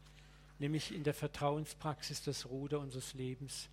nämlich 0.58 0.94
in 0.94 1.02
der 1.02 1.14
Vertrauenspraxis 1.14 2.22
das 2.22 2.46
Ruder 2.46 2.78
unseres 2.78 3.12
Lebens 3.14 3.68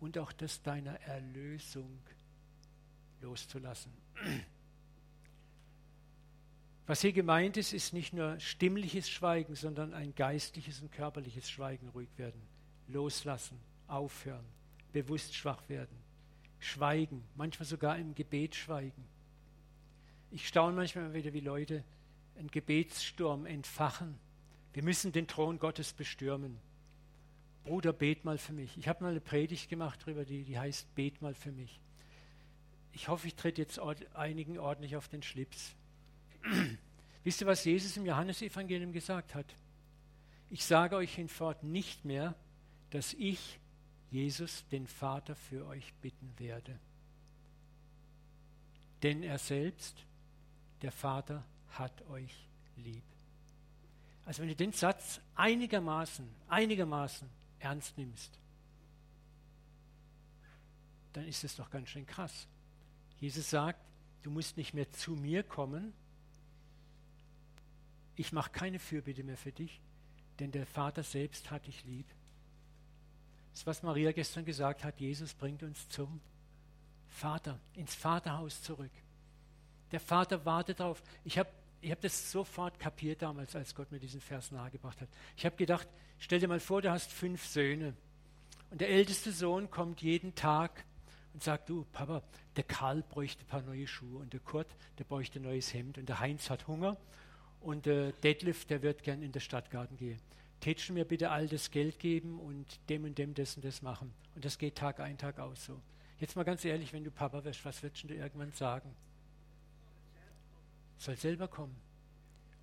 und 0.00 0.16
auch 0.16 0.32
das 0.32 0.62
deiner 0.62 0.98
Erlösung 1.02 2.00
loszulassen. 3.20 3.92
Was 6.86 7.00
hier 7.00 7.12
gemeint 7.12 7.56
ist, 7.56 7.72
ist 7.72 7.92
nicht 7.92 8.12
nur 8.12 8.38
stimmliches 8.40 9.08
Schweigen, 9.08 9.54
sondern 9.54 9.94
ein 9.94 10.14
geistliches 10.14 10.80
und 10.80 10.92
körperliches 10.92 11.50
Schweigen, 11.50 11.88
ruhig 11.88 12.10
werden 12.16 12.42
loslassen, 12.88 13.58
aufhören, 13.86 14.44
bewusst 14.92 15.34
schwach 15.34 15.68
werden, 15.68 15.96
schweigen, 16.58 17.22
manchmal 17.34 17.66
sogar 17.66 17.98
im 17.98 18.14
Gebet 18.14 18.54
schweigen. 18.54 19.04
Ich 20.30 20.48
staune 20.48 20.74
manchmal 20.74 21.12
wieder, 21.14 21.32
wie 21.32 21.40
Leute 21.40 21.84
einen 22.36 22.50
Gebetssturm 22.50 23.46
entfachen. 23.46 24.18
Wir 24.72 24.82
müssen 24.82 25.12
den 25.12 25.28
Thron 25.28 25.58
Gottes 25.58 25.92
bestürmen. 25.92 26.58
Bruder, 27.62 27.92
bet 27.92 28.24
mal 28.24 28.38
für 28.38 28.52
mich. 28.52 28.76
Ich 28.76 28.88
habe 28.88 29.04
mal 29.04 29.10
eine 29.10 29.20
Predigt 29.20 29.68
gemacht 29.68 30.00
darüber, 30.02 30.24
die, 30.24 30.42
die 30.42 30.58
heißt 30.58 30.94
Bet 30.94 31.22
mal 31.22 31.34
für 31.34 31.52
mich. 31.52 31.80
Ich 32.92 33.08
hoffe, 33.08 33.26
ich 33.26 33.34
trete 33.34 33.62
jetzt 33.62 33.80
einigen 34.14 34.58
ordentlich 34.58 34.96
auf 34.96 35.08
den 35.08 35.22
Schlips. 35.22 35.74
Wisst 37.24 37.40
ihr, 37.40 37.46
was 37.46 37.64
Jesus 37.64 37.96
im 37.96 38.06
Johannesevangelium 38.06 38.92
gesagt 38.92 39.34
hat? 39.34 39.46
Ich 40.50 40.64
sage 40.64 40.96
euch 40.96 41.14
hinfort 41.14 41.62
nicht 41.62 42.04
mehr, 42.04 42.34
dass 42.90 43.14
ich, 43.14 43.58
Jesus, 44.10 44.64
den 44.68 44.86
Vater 44.86 45.34
für 45.34 45.66
euch 45.66 45.92
bitten 45.94 46.32
werde. 46.38 46.78
Denn 49.02 49.22
er 49.22 49.38
selbst, 49.38 50.04
der 50.82 50.92
Vater, 50.92 51.44
hat 51.70 52.02
euch 52.08 52.48
lieb. 52.76 53.02
Also 54.24 54.42
wenn 54.42 54.48
du 54.48 54.56
den 54.56 54.72
Satz 54.72 55.20
einigermaßen, 55.34 56.28
einigermaßen 56.48 57.28
ernst 57.58 57.98
nimmst, 57.98 58.38
dann 61.12 61.26
ist 61.26 61.44
es 61.44 61.56
doch 61.56 61.70
ganz 61.70 61.88
schön 61.88 62.06
krass. 62.06 62.46
Jesus 63.18 63.50
sagt, 63.50 63.80
du 64.22 64.30
musst 64.30 64.56
nicht 64.56 64.74
mehr 64.74 64.90
zu 64.90 65.12
mir 65.12 65.42
kommen, 65.42 65.92
ich 68.16 68.32
mache 68.32 68.50
keine 68.50 68.78
Fürbitte 68.78 69.24
mehr 69.24 69.36
für 69.36 69.52
dich, 69.52 69.80
denn 70.38 70.50
der 70.50 70.66
Vater 70.66 71.02
selbst 71.02 71.50
hat 71.50 71.66
dich 71.66 71.84
lieb. 71.84 72.06
Das, 73.52 73.66
was 73.66 73.82
Maria 73.82 74.12
gestern 74.12 74.44
gesagt 74.44 74.84
hat, 74.84 74.98
Jesus 75.00 75.34
bringt 75.34 75.62
uns 75.62 75.88
zum 75.88 76.20
Vater, 77.08 77.60
ins 77.74 77.94
Vaterhaus 77.94 78.62
zurück. 78.62 78.90
Der 79.92 80.00
Vater 80.00 80.44
wartet 80.44 80.80
darauf. 80.80 81.02
Ich 81.24 81.38
habe 81.38 81.48
ich 81.80 81.90
hab 81.90 82.00
das 82.00 82.32
sofort 82.32 82.80
kapiert 82.80 83.20
damals, 83.20 83.54
als 83.54 83.74
Gott 83.74 83.92
mir 83.92 84.00
diesen 84.00 84.20
Vers 84.20 84.50
nahegebracht 84.50 85.02
hat. 85.02 85.08
Ich 85.36 85.44
habe 85.44 85.54
gedacht, 85.56 85.86
stell 86.18 86.40
dir 86.40 86.48
mal 86.48 86.58
vor, 86.58 86.80
du 86.80 86.90
hast 86.90 87.12
fünf 87.12 87.46
Söhne. 87.46 87.94
Und 88.70 88.80
der 88.80 88.88
älteste 88.88 89.32
Sohn 89.32 89.70
kommt 89.70 90.00
jeden 90.00 90.34
Tag 90.34 90.86
und 91.34 91.42
sagt, 91.42 91.68
du 91.68 91.84
Papa, 91.92 92.22
der 92.56 92.64
Karl 92.64 93.02
bräuchte 93.02 93.44
ein 93.44 93.48
paar 93.48 93.60
neue 93.60 93.86
Schuhe 93.86 94.20
und 94.20 94.32
der 94.32 94.40
Kurt, 94.40 94.66
der 94.98 95.04
bräuchte 95.04 95.40
ein 95.40 95.42
neues 95.42 95.74
Hemd 95.74 95.98
und 95.98 96.08
der 96.08 96.20
Heinz 96.20 96.48
hat 96.48 96.66
Hunger 96.66 96.96
und 97.64 97.86
der 97.86 98.12
Detlef, 98.12 98.66
der 98.66 98.82
wird 98.82 99.02
gern 99.02 99.22
in 99.22 99.32
den 99.32 99.40
Stadtgarten 99.40 99.96
gehen. 99.96 100.20
Tätst 100.60 100.88
du 100.88 100.92
mir 100.92 101.06
bitte 101.06 101.30
all 101.30 101.48
das 101.48 101.70
Geld 101.70 101.98
geben 101.98 102.38
und 102.38 102.78
dem 102.90 103.04
und 103.04 103.16
dem 103.16 103.34
das 103.34 103.56
und 103.56 103.64
das 103.64 103.80
machen. 103.80 104.12
Und 104.34 104.44
das 104.44 104.58
geht 104.58 104.76
Tag 104.76 105.00
ein, 105.00 105.16
Tag 105.16 105.38
aus 105.38 105.64
so. 105.64 105.80
Jetzt 106.20 106.36
mal 106.36 106.44
ganz 106.44 106.64
ehrlich, 106.64 106.92
wenn 106.92 107.04
du 107.04 107.10
Papa 107.10 107.42
wirst, 107.42 107.64
was 107.64 107.82
würdest 107.82 108.04
du 108.04 108.14
irgendwann 108.14 108.52
sagen? 108.52 108.94
Soll 110.98 111.16
selber 111.16 111.48
kommen. 111.48 111.74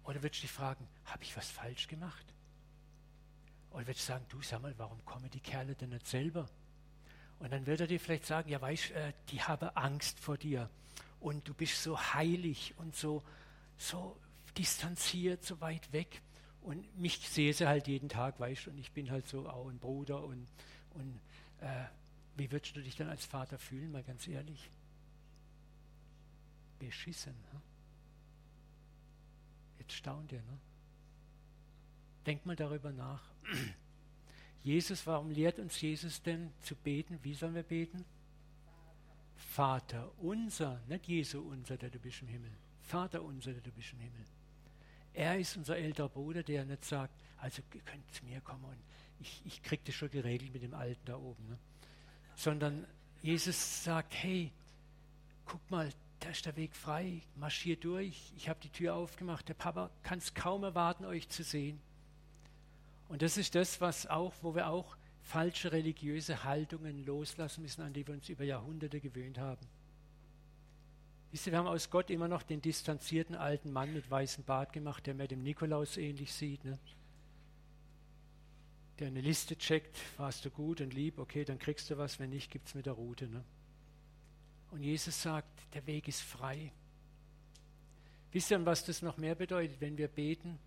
Oder 0.03 0.21
würdest 0.21 0.41
du 0.41 0.47
dich 0.47 0.51
fragen, 0.51 0.87
habe 1.05 1.23
ich 1.23 1.35
was 1.35 1.49
falsch 1.49 1.87
gemacht? 1.87 2.25
Oder 3.71 3.87
würdest 3.87 4.07
du 4.07 4.13
sagen, 4.13 4.25
du 4.29 4.41
sag 4.41 4.61
mal, 4.61 4.73
warum 4.77 5.03
kommen 5.03 5.29
die 5.31 5.39
Kerle 5.39 5.73
denn 5.73 5.89
nicht 5.89 6.07
selber? 6.07 6.47
Und 7.39 7.51
dann 7.51 7.65
wird 7.65 7.81
er 7.81 7.87
dir 7.87 7.99
vielleicht 7.99 8.27
sagen, 8.27 8.49
ja 8.49 8.61
weißt, 8.61 8.91
äh, 8.91 9.13
die 9.29 9.41
haben 9.41 9.69
Angst 9.69 10.19
vor 10.19 10.37
dir. 10.37 10.69
Und 11.19 11.47
du 11.47 11.55
bist 11.55 11.81
so 11.81 11.99
heilig 11.99 12.75
und 12.77 12.95
so, 12.95 13.23
so 13.77 14.15
distanziert, 14.57 15.43
so 15.43 15.61
weit 15.61 15.91
weg. 15.91 16.21
Und 16.61 16.97
mich 16.97 17.27
sehe 17.27 17.53
sie 17.53 17.67
halt 17.67 17.87
jeden 17.87 18.09
Tag, 18.09 18.39
weißt 18.39 18.67
du, 18.67 18.71
und 18.71 18.77
ich 18.77 18.91
bin 18.91 19.09
halt 19.09 19.27
so 19.27 19.49
auch 19.49 19.67
ein 19.67 19.79
Bruder 19.79 20.23
und, 20.23 20.47
und 20.91 21.19
äh, 21.59 21.85
wie 22.37 22.51
würdest 22.51 22.75
du 22.75 22.81
dich 22.81 22.95
dann 22.95 23.09
als 23.09 23.25
Vater 23.25 23.57
fühlen, 23.57 23.91
mal 23.91 24.03
ganz 24.03 24.27
ehrlich? 24.27 24.69
Beschissen. 26.79 27.33
Ne? 27.33 27.61
Jetzt 29.79 29.93
staunt 29.93 30.31
ihr, 30.31 30.41
ne? 30.41 30.57
Denk 32.25 32.45
mal 32.45 32.55
darüber 32.55 32.91
nach. 32.91 33.23
Jesus, 34.63 35.05
warum 35.07 35.31
lehrt 35.31 35.57
uns 35.57 35.81
Jesus 35.81 36.21
denn 36.21 36.51
zu 36.61 36.75
beten? 36.75 37.19
Wie 37.23 37.33
sollen 37.33 37.55
wir 37.55 37.63
beten? 37.63 38.05
Vater 39.35 40.11
unser, 40.19 40.79
nicht 40.87 41.07
Jesu 41.07 41.41
unser, 41.41 41.77
der 41.77 41.89
du 41.89 41.99
bist 41.99 42.21
im 42.21 42.27
Himmel. 42.27 42.51
Vater 42.83 43.23
unser, 43.23 43.53
der 43.53 43.61
du 43.61 43.71
bist 43.71 43.91
im 43.93 43.99
Himmel. 43.99 44.25
Er 45.13 45.37
ist 45.37 45.57
unser 45.57 45.77
älterer 45.77 46.09
Bruder, 46.09 46.43
der 46.43 46.65
nicht 46.65 46.85
sagt, 46.85 47.13
also 47.37 47.61
ihr 47.73 47.81
könnt 47.81 48.13
zu 48.13 48.23
mir 48.25 48.41
kommen 48.41 48.63
und 48.63 48.77
ich, 49.19 49.41
ich 49.45 49.61
kriege 49.61 49.83
das 49.85 49.95
schon 49.95 50.09
geregelt 50.09 50.53
mit 50.53 50.63
dem 50.63 50.73
Alten 50.73 51.05
da 51.05 51.17
oben. 51.17 51.47
Ne? 51.49 51.57
Sondern 52.35 52.85
Jesus 53.21 53.83
sagt, 53.83 54.13
hey, 54.15 54.51
guck 55.45 55.69
mal, 55.69 55.89
da 56.19 56.29
ist 56.29 56.45
der 56.45 56.55
Weg 56.55 56.75
frei, 56.75 57.21
marschier 57.35 57.75
durch, 57.75 58.31
ich 58.35 58.47
habe 58.47 58.59
die 58.61 58.69
Tür 58.69 58.95
aufgemacht, 58.95 59.49
der 59.49 59.53
Papa 59.55 59.89
kann 60.03 60.19
es 60.19 60.33
kaum 60.33 60.63
erwarten, 60.63 61.05
euch 61.05 61.29
zu 61.29 61.43
sehen. 61.43 61.79
Und 63.09 63.21
das 63.21 63.37
ist 63.37 63.55
das, 63.55 63.81
was 63.81 64.07
auch, 64.07 64.33
wo 64.41 64.55
wir 64.55 64.67
auch 64.67 64.95
falsche 65.21 65.71
religiöse 65.71 66.43
Haltungen 66.43 67.05
loslassen 67.05 67.61
müssen, 67.61 67.81
an 67.81 67.93
die 67.93 68.05
wir 68.07 68.13
uns 68.13 68.29
über 68.29 68.43
Jahrhunderte 68.43 68.99
gewöhnt 68.99 69.37
haben. 69.37 69.67
Wisst 71.31 71.47
ihr, 71.47 71.53
wir 71.53 71.59
haben 71.59 71.67
aus 71.67 71.89
Gott 71.89 72.09
immer 72.09 72.27
noch 72.27 72.43
den 72.43 72.61
distanzierten 72.61 73.35
alten 73.35 73.71
Mann 73.71 73.93
mit 73.93 74.09
weißem 74.11 74.43
Bart 74.43 74.73
gemacht, 74.73 75.07
der 75.07 75.13
mir 75.13 75.27
dem 75.27 75.43
Nikolaus 75.43 75.95
ähnlich 75.95 76.33
sieht. 76.33 76.65
Ne? 76.65 76.77
Der 78.99 79.07
eine 79.07 79.21
Liste 79.21 79.57
checkt, 79.57 79.97
warst 80.17 80.43
du 80.43 80.49
gut 80.49 80.81
und 80.81 80.93
lieb, 80.93 81.17
okay, 81.17 81.45
dann 81.45 81.57
kriegst 81.57 81.89
du 81.89 81.97
was, 81.97 82.19
wenn 82.19 82.29
nicht, 82.29 82.51
gibt 82.51 82.67
es 82.67 82.75
mit 82.75 82.85
der 82.85 82.93
Route. 82.93 83.27
Ne? 83.27 83.43
Und 84.71 84.83
Jesus 84.83 85.21
sagt, 85.21 85.73
der 85.73 85.87
Weg 85.87 86.09
ist 86.09 86.21
frei. 86.21 86.73
Wisst 88.33 88.51
ihr, 88.51 88.65
was 88.65 88.85
das 88.85 89.01
noch 89.01 89.17
mehr 89.17 89.35
bedeutet, 89.35 89.79
wenn 89.79 89.97
wir 89.97 90.09
beten? 90.09 90.59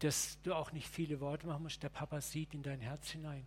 Dass 0.00 0.38
du 0.42 0.54
auch 0.54 0.72
nicht 0.72 0.88
viele 0.88 1.20
Worte 1.20 1.46
machen 1.46 1.62
musst, 1.62 1.82
der 1.82 1.88
Papa 1.88 2.20
sieht 2.20 2.54
in 2.54 2.62
dein 2.62 2.80
Herz 2.80 3.10
hinein. 3.10 3.44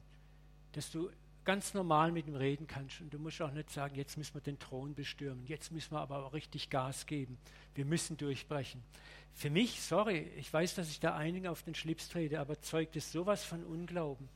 Dass 0.71 0.89
du 0.89 1.09
ganz 1.47 1.73
normal 1.73 2.11
mit 2.11 2.27
ihm 2.27 2.35
reden 2.35 2.67
kannst. 2.67 2.99
Und 2.99 3.13
du 3.13 3.19
musst 3.19 3.41
auch 3.41 3.51
nicht 3.51 3.69
sagen, 3.69 3.95
jetzt 3.95 4.17
müssen 4.17 4.33
wir 4.33 4.41
den 4.41 4.59
Thron 4.59 4.93
bestürmen, 4.93 5.45
jetzt 5.45 5.71
müssen 5.71 5.93
wir 5.93 6.01
aber 6.01 6.25
auch 6.25 6.33
richtig 6.33 6.69
Gas 6.69 7.05
geben. 7.05 7.37
Wir 7.73 7.85
müssen 7.85 8.17
durchbrechen. 8.17 8.83
Für 9.33 9.49
mich, 9.49 9.81
sorry, 9.81 10.29
ich 10.35 10.51
weiß, 10.51 10.75
dass 10.75 10.89
ich 10.89 10.99
da 10.99 11.15
einigen 11.15 11.47
auf 11.47 11.63
den 11.63 11.73
Schlips 11.73 12.09
trete, 12.09 12.41
aber 12.41 12.59
zeugt 12.59 12.97
es 12.97 13.13
sowas 13.13 13.45
von 13.45 13.63
Unglauben. 13.63 14.27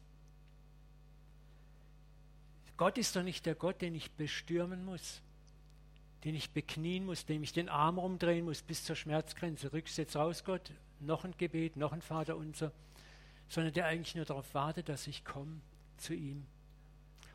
Gott 2.77 2.97
ist 2.97 3.13
doch 3.15 3.23
nicht 3.23 3.45
der 3.45 3.55
Gott, 3.55 3.81
den 3.81 3.93
ich 3.93 4.09
bestürmen 4.11 4.85
muss, 4.85 5.21
den 6.23 6.33
ich 6.33 6.51
beknien 6.51 7.05
muss, 7.05 7.25
dem 7.25 7.43
ich 7.43 7.51
den 7.51 7.67
Arm 7.67 7.97
rumdrehen 7.97 8.45
muss 8.45 8.61
bis 8.61 8.85
zur 8.85 8.95
Schmerzgrenze. 8.95 9.73
Rückst 9.73 10.15
raus, 10.15 10.45
Gott, 10.45 10.71
noch 11.01 11.25
ein 11.25 11.35
Gebet, 11.37 11.75
noch 11.75 11.91
ein 11.91 12.01
Vater 12.01 12.37
unser, 12.37 12.71
sondern 13.49 13.73
der 13.73 13.87
eigentlich 13.87 14.15
nur 14.15 14.23
darauf 14.25 14.53
wartet, 14.53 14.87
dass 14.87 15.07
ich 15.07 15.25
komme 15.25 15.59
zu 15.97 16.13
ihm. 16.13 16.47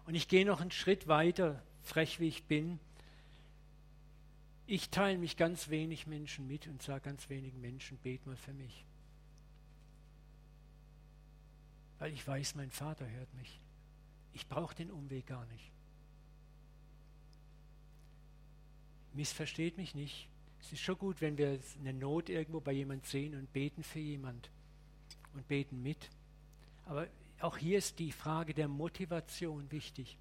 Und 0.06 0.14
ich 0.14 0.28
gehe 0.28 0.46
noch 0.46 0.60
einen 0.60 0.70
Schritt 0.70 1.08
weiter, 1.08 1.62
frech 1.82 2.20
wie 2.20 2.28
ich 2.28 2.44
bin. 2.44 2.78
Ich 4.66 4.90
teile 4.90 5.18
mich 5.18 5.36
ganz 5.36 5.68
wenig 5.68 6.06
Menschen 6.06 6.46
mit 6.46 6.66
und 6.68 6.82
sage 6.82 7.02
ganz 7.02 7.28
wenigen 7.28 7.60
Menschen, 7.60 7.98
bet 7.98 8.24
mal 8.26 8.36
für 8.36 8.52
mich. 8.52 8.84
Weil 11.98 12.12
ich 12.12 12.26
weiß, 12.26 12.54
mein 12.54 12.70
Vater 12.70 13.08
hört 13.08 13.32
mich. 13.34 13.60
Ich 14.32 14.46
brauche 14.46 14.74
den 14.74 14.90
Umweg 14.90 15.26
gar 15.26 15.46
nicht. 15.46 15.70
Missversteht 19.14 19.76
mich 19.76 19.94
nicht. 19.94 20.28
Es 20.60 20.72
ist 20.72 20.80
schon 20.82 20.98
gut, 20.98 21.20
wenn 21.20 21.38
wir 21.38 21.58
eine 21.80 21.92
Not 21.92 22.28
irgendwo 22.28 22.60
bei 22.60 22.72
jemand 22.72 23.06
sehen 23.06 23.34
und 23.34 23.52
beten 23.52 23.82
für 23.82 23.98
jemand 23.98 24.50
und 25.32 25.46
beten 25.48 25.82
mit. 25.82 26.10
Aber 26.84 27.08
auch 27.40 27.58
hier 27.58 27.78
ist 27.78 27.98
die 27.98 28.12
Frage 28.12 28.54
der 28.54 28.68
Motivation 28.68 29.70
wichtig. 29.70 30.16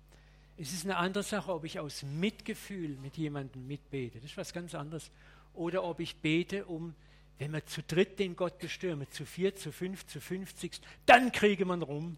Es 0.57 0.73
ist 0.73 0.85
eine 0.85 0.97
andere 0.97 1.23
Sache, 1.23 1.53
ob 1.53 1.65
ich 1.65 1.79
aus 1.79 2.03
Mitgefühl 2.03 2.97
mit 2.97 3.17
jemandem 3.17 3.67
mitbete. 3.67 4.19
Das 4.19 4.31
ist 4.31 4.37
was 4.37 4.53
ganz 4.53 4.73
anderes. 4.73 5.11
Oder 5.53 5.83
ob 5.83 5.99
ich 5.99 6.15
bete, 6.17 6.65
um, 6.65 6.95
wenn 7.37 7.51
wir 7.51 7.65
zu 7.65 7.83
dritt 7.83 8.19
den 8.19 8.35
Gott 8.35 8.59
bestürmen, 8.59 9.09
zu 9.11 9.25
vier, 9.25 9.55
zu 9.55 9.71
fünf, 9.71 10.05
zu 10.05 10.21
fünfzig, 10.21 10.79
dann 11.05 11.31
kriege 11.31 11.65
man 11.65 11.81
rum. 11.81 12.17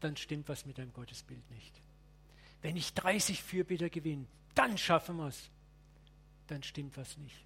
Dann 0.00 0.16
stimmt 0.16 0.48
was 0.48 0.66
mit 0.66 0.78
deinem 0.78 0.92
Gottesbild 0.92 1.50
nicht. 1.50 1.80
Wenn 2.60 2.76
ich 2.76 2.92
30 2.94 3.42
Fürbitter 3.42 3.88
gewinne, 3.88 4.26
dann 4.54 4.76
schaffen 4.76 5.16
wir 5.16 5.28
es. 5.28 5.50
Dann 6.48 6.62
stimmt 6.62 6.96
was 6.96 7.16
nicht. 7.16 7.44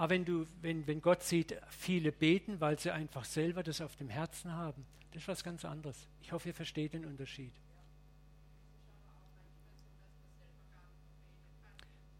Aber 0.00 0.08
wenn, 0.08 0.24
du, 0.24 0.46
wenn, 0.62 0.86
wenn 0.86 1.02
Gott 1.02 1.22
sieht, 1.22 1.54
viele 1.68 2.10
beten, 2.10 2.58
weil 2.58 2.78
sie 2.78 2.90
einfach 2.90 3.26
selber 3.26 3.62
das 3.62 3.82
auf 3.82 3.96
dem 3.96 4.08
Herzen 4.08 4.50
haben, 4.50 4.86
das 5.12 5.20
ist 5.20 5.28
was 5.28 5.44
ganz 5.44 5.62
anderes. 5.62 6.08
Ich 6.22 6.32
hoffe, 6.32 6.48
ihr 6.48 6.54
versteht 6.54 6.94
den 6.94 7.04
Unterschied. 7.04 7.52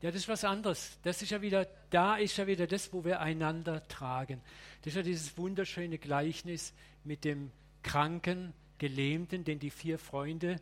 Ja, 0.02 0.10
das 0.10 0.16
ist 0.20 0.28
was 0.28 0.44
anderes. 0.44 0.98
Das 1.04 1.22
ist 1.22 1.30
ja 1.30 1.40
wieder, 1.40 1.66
da 1.88 2.16
ist 2.16 2.36
ja 2.36 2.46
wieder 2.46 2.66
das, 2.66 2.92
wo 2.92 3.02
wir 3.02 3.20
einander 3.20 3.88
tragen. 3.88 4.42
Das 4.82 4.88
ist 4.88 4.96
ja 4.96 5.02
dieses 5.02 5.38
wunderschöne 5.38 5.96
Gleichnis 5.96 6.74
mit 7.02 7.24
dem 7.24 7.50
kranken, 7.82 8.52
gelähmten, 8.76 9.42
den 9.42 9.58
die 9.58 9.70
vier 9.70 9.98
Freunde, 9.98 10.60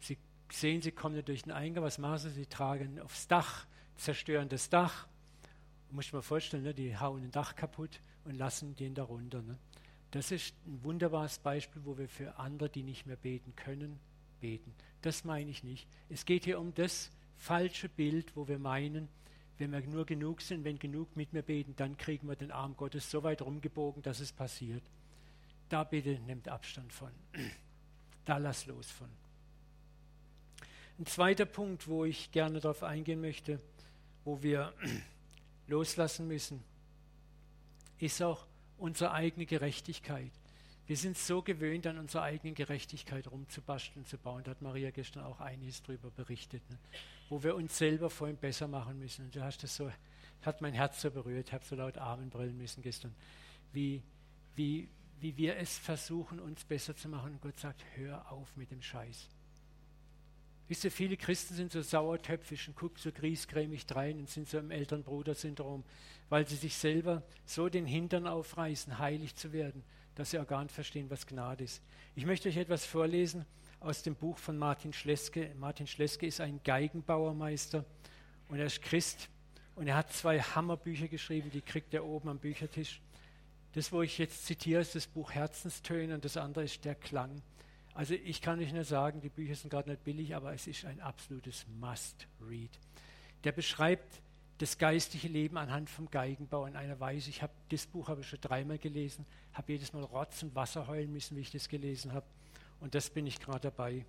sie 0.00 0.16
sehen, 0.50 0.80
sie 0.80 0.92
kommen 0.92 1.22
durch 1.22 1.42
den 1.42 1.52
Eingang, 1.52 1.84
was 1.84 1.98
machen 1.98 2.16
sie? 2.16 2.30
Sie 2.30 2.46
tragen 2.46 2.98
aufs 2.98 3.28
Dach, 3.28 3.66
zerstören 3.98 4.48
das 4.48 4.70
Dach 4.70 5.06
muss 5.90 6.12
man 6.12 6.22
vorstellen, 6.22 6.64
ne, 6.64 6.74
die 6.74 6.96
hauen 6.96 7.22
ein 7.22 7.30
Dach 7.30 7.54
kaputt 7.54 8.00
und 8.24 8.36
lassen 8.36 8.74
den 8.76 8.94
darunter. 8.94 9.42
Ne. 9.42 9.58
Das 10.10 10.30
ist 10.30 10.54
ein 10.66 10.82
wunderbares 10.82 11.38
Beispiel, 11.38 11.82
wo 11.84 11.98
wir 11.98 12.08
für 12.08 12.38
andere, 12.38 12.68
die 12.68 12.82
nicht 12.82 13.06
mehr 13.06 13.16
beten 13.16 13.54
können, 13.56 13.98
beten. 14.40 14.74
Das 15.02 15.24
meine 15.24 15.50
ich 15.50 15.62
nicht. 15.62 15.86
Es 16.08 16.24
geht 16.24 16.44
hier 16.44 16.58
um 16.58 16.74
das 16.74 17.10
falsche 17.36 17.88
Bild, 17.88 18.36
wo 18.36 18.48
wir 18.48 18.58
meinen, 18.58 19.08
wenn 19.58 19.72
wir 19.72 19.80
nur 19.80 20.04
genug 20.04 20.42
sind, 20.42 20.64
wenn 20.64 20.78
genug 20.78 21.16
mit 21.16 21.32
mir 21.32 21.42
beten, 21.42 21.74
dann 21.76 21.96
kriegen 21.96 22.28
wir 22.28 22.36
den 22.36 22.50
Arm 22.50 22.76
Gottes 22.76 23.10
so 23.10 23.22
weit 23.22 23.42
rumgebogen, 23.42 24.02
dass 24.02 24.20
es 24.20 24.32
passiert. 24.32 24.82
Da 25.68 25.84
bitte 25.84 26.18
nehmt 26.20 26.48
Abstand 26.48 26.92
von. 26.92 27.10
Da 28.24 28.38
lass 28.38 28.66
los 28.66 28.90
von. 28.90 29.08
Ein 30.98 31.06
zweiter 31.06 31.46
Punkt, 31.46 31.88
wo 31.88 32.04
ich 32.04 32.32
gerne 32.32 32.60
darauf 32.60 32.82
eingehen 32.82 33.20
möchte, 33.20 33.60
wo 34.24 34.42
wir 34.42 34.72
loslassen 35.66 36.28
müssen, 36.28 36.62
ist 37.98 38.22
auch 38.22 38.46
unsere 38.78 39.12
eigene 39.12 39.46
Gerechtigkeit. 39.46 40.32
Wir 40.86 40.96
sind 40.96 41.18
so 41.18 41.42
gewöhnt, 41.42 41.86
an 41.86 41.98
unserer 41.98 42.22
eigenen 42.22 42.54
Gerechtigkeit 42.54 43.28
rumzubasteln, 43.28 44.06
zu 44.06 44.18
bauen. 44.18 44.44
Da 44.44 44.52
hat 44.52 44.62
Maria 44.62 44.90
gestern 44.90 45.24
auch 45.24 45.40
einiges 45.40 45.82
darüber 45.82 46.10
berichtet, 46.10 46.62
ne? 46.70 46.78
wo 47.28 47.42
wir 47.42 47.56
uns 47.56 47.76
selber 47.76 48.08
vorhin 48.08 48.36
besser 48.36 48.68
machen 48.68 48.98
müssen. 48.98 49.24
Und 49.24 49.34
du 49.34 49.42
hast 49.42 49.62
das 49.64 49.74
so, 49.74 49.90
hat 50.42 50.60
mein 50.60 50.74
Herz 50.74 51.02
so 51.02 51.10
berührt, 51.10 51.52
habe 51.52 51.64
so 51.64 51.74
laut 51.74 51.98
Armen 51.98 52.30
brillen 52.30 52.56
müssen 52.56 52.82
gestern, 52.82 53.12
wie, 53.72 54.00
wie, 54.54 54.88
wie 55.18 55.36
wir 55.36 55.56
es 55.56 55.76
versuchen, 55.76 56.38
uns 56.38 56.64
besser 56.64 56.94
zu 56.94 57.08
machen. 57.08 57.32
Und 57.32 57.40
Gott 57.40 57.58
sagt, 57.58 57.82
hör 57.96 58.30
auf 58.30 58.56
mit 58.56 58.70
dem 58.70 58.82
Scheiß. 58.82 59.28
Wisst 60.68 60.84
ihr, 60.84 60.90
viele 60.90 61.16
Christen 61.16 61.54
sind 61.54 61.70
so 61.70 61.80
sauertöpfisch 61.80 62.66
und 62.66 62.74
gucken 62.74 62.98
so 62.98 63.12
griesgrämig 63.12 63.86
drein 63.86 64.18
und 64.18 64.28
sind 64.28 64.48
so 64.48 64.58
im 64.58 64.70
Elternbruder-Syndrom, 64.70 65.84
weil 66.28 66.46
sie 66.48 66.56
sich 66.56 66.76
selber 66.76 67.22
so 67.44 67.68
den 67.68 67.86
Hintern 67.86 68.26
aufreißen, 68.26 68.98
heilig 68.98 69.36
zu 69.36 69.52
werden, 69.52 69.84
dass 70.16 70.32
sie 70.32 70.40
auch 70.40 70.46
gar 70.46 70.62
nicht 70.62 70.74
verstehen, 70.74 71.08
was 71.08 71.26
Gnade 71.26 71.64
ist. 71.64 71.82
Ich 72.16 72.26
möchte 72.26 72.48
euch 72.48 72.56
etwas 72.56 72.84
vorlesen 72.84 73.46
aus 73.78 74.02
dem 74.02 74.16
Buch 74.16 74.38
von 74.38 74.58
Martin 74.58 74.92
Schleske. 74.92 75.52
Martin 75.58 75.86
Schleske 75.86 76.26
ist 76.26 76.40
ein 76.40 76.60
Geigenbauermeister 76.64 77.84
und 78.48 78.58
er 78.58 78.66
ist 78.66 78.82
Christ 78.82 79.28
und 79.76 79.86
er 79.86 79.96
hat 79.96 80.12
zwei 80.12 80.40
Hammerbücher 80.40 81.06
geschrieben, 81.06 81.50
die 81.50 81.60
kriegt 81.60 81.94
er 81.94 82.04
oben 82.04 82.28
am 82.28 82.38
Büchertisch. 82.38 83.00
Das, 83.74 83.92
wo 83.92 84.02
ich 84.02 84.18
jetzt 84.18 84.46
zitiere, 84.46 84.80
ist 84.80 84.94
das 84.94 85.06
Buch 85.06 85.30
Herzenstöne 85.30 86.14
und 86.14 86.24
das 86.24 86.36
andere 86.36 86.64
ist 86.64 86.84
der 86.84 86.94
Klang. 86.94 87.42
Also 87.96 88.12
ich 88.12 88.42
kann 88.42 88.60
euch 88.60 88.74
nur 88.74 88.84
sagen, 88.84 89.22
die 89.22 89.30
Bücher 89.30 89.54
sind 89.54 89.70
gerade 89.70 89.88
nicht 89.88 90.04
billig, 90.04 90.36
aber 90.36 90.52
es 90.52 90.66
ist 90.66 90.84
ein 90.84 91.00
absolutes 91.00 91.64
Must-Read. 91.80 92.78
Der 93.42 93.52
beschreibt 93.52 94.20
das 94.58 94.76
geistliche 94.76 95.28
Leben 95.28 95.56
anhand 95.56 95.88
vom 95.88 96.10
Geigenbau 96.10 96.66
in 96.66 96.76
einer 96.76 97.00
Weise. 97.00 97.30
Ich 97.30 97.40
habe 97.40 97.54
das 97.70 97.86
Buch 97.86 98.08
habe 98.08 98.20
ich 98.20 98.28
schon 98.28 98.40
dreimal 98.42 98.76
gelesen, 98.76 99.24
habe 99.54 99.72
jedes 99.72 99.94
Mal 99.94 100.02
Rotz 100.02 100.42
und 100.42 100.54
Wasser 100.54 100.86
heulen 100.86 101.10
müssen, 101.10 101.38
wie 101.38 101.40
ich 101.40 101.50
das 101.50 101.70
gelesen 101.70 102.12
habe. 102.12 102.26
Und 102.80 102.94
das 102.94 103.08
bin 103.08 103.26
ich 103.26 103.40
gerade 103.40 103.70
dabei. 103.70 104.04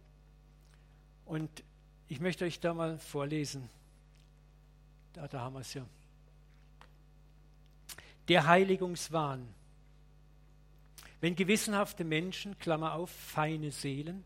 Und 1.23 1.63
ich 2.09 2.19
möchte 2.19 2.43
euch 2.43 2.59
da 2.59 2.73
mal 2.73 2.97
vorlesen. 2.97 3.69
Da, 5.13 5.29
da 5.29 5.39
haben 5.39 5.53
wir 5.53 5.61
es 5.61 5.73
ja. 5.73 5.85
Der 8.27 8.47
Heiligungswahn 8.47 9.47
wenn 11.19 11.35
gewissenhafte 11.35 12.03
Menschen, 12.03 12.57
Klammer 12.59 12.93
auf, 12.93 13.09
feine 13.09 13.71
Seelen, 13.71 14.23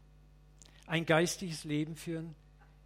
ein 0.88 1.06
geistiges 1.06 1.64
Leben 1.64 1.96
führen, 1.96 2.36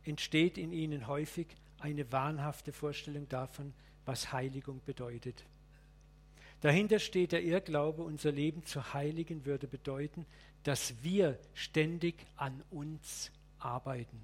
entsteht 0.03 0.58
in 0.58 0.72
ihnen 0.72 1.08
häufig 1.08 1.47
eine 1.80 2.12
wahnhafte 2.12 2.72
Vorstellung 2.72 3.28
davon, 3.30 3.74
was 4.06 4.32
Heiligung 4.32 4.82
bedeutet. 4.86 5.43
Dahinter 6.62 6.99
steht 6.99 7.32
der 7.32 7.43
Irrglaube, 7.43 8.03
unser 8.03 8.32
Leben 8.32 8.64
zu 8.66 8.93
heiligen 8.93 9.45
würde 9.45 9.68
bedeuten, 9.68 10.26
dass 10.64 11.03
wir 11.03 11.38
ständig 11.53 12.26
an 12.38 12.64
uns 12.72 13.32
arbeiten. 13.60 14.20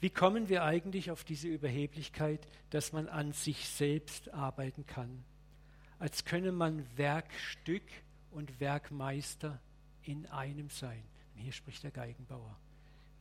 Wie 0.00 0.10
kommen 0.10 0.48
wir 0.48 0.64
eigentlich 0.64 1.10
auf 1.10 1.24
diese 1.24 1.48
Überheblichkeit, 1.48 2.46
dass 2.70 2.92
man 2.92 3.08
an 3.08 3.32
sich 3.32 3.68
selbst 3.68 4.32
arbeiten 4.32 4.86
kann? 4.86 5.24
Als 5.98 6.24
könne 6.24 6.52
man 6.52 6.84
Werkstück 6.96 7.82
und 8.30 8.60
Werkmeister 8.60 9.60
in 10.02 10.26
einem 10.26 10.70
sein. 10.70 11.02
Und 11.34 11.42
hier 11.42 11.52
spricht 11.52 11.82
der 11.82 11.90
Geigenbauer. 11.90 12.56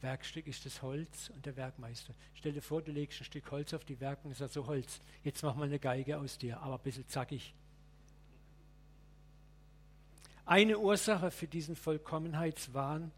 Werkstück 0.02 0.48
ist 0.48 0.66
das 0.66 0.82
Holz 0.82 1.32
und 1.34 1.46
der 1.46 1.56
Werkmeister. 1.56 2.14
Stell 2.36 2.54
dir 2.54 2.62
vor, 2.62 2.82
du 2.82 2.92
legst 2.92 3.20
ein 3.22 3.26
Stück 3.26 3.50
Holz 3.50 3.74
auf 3.74 3.84
die 3.84 4.00
Werkung 4.00 4.32
und 4.32 4.38
sagst 4.38 4.54
so 4.54 4.68
Holz, 4.68 5.02
jetzt 5.24 5.42
mach 5.44 5.56
mal 5.56 5.66
eine 5.66 5.80
Geige 5.80 6.20
aus 6.20 6.38
dir, 6.38 6.60
aber 6.62 6.76
ein 6.76 6.84
bisschen 6.84 7.08
zackig. 7.08 7.54
Eine 10.46 10.80
Ursache 10.80 11.32
für 11.32 11.48
diesen 11.48 11.76
Vollkommenheitswahn 11.76 13.12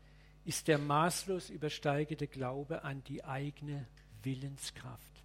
ist 0.45 0.67
der 0.67 0.79
maßlos 0.79 1.49
übersteigende 1.49 2.27
Glaube 2.27 2.83
an 2.83 3.03
die 3.03 3.23
eigene 3.23 3.85
Willenskraft. 4.23 5.18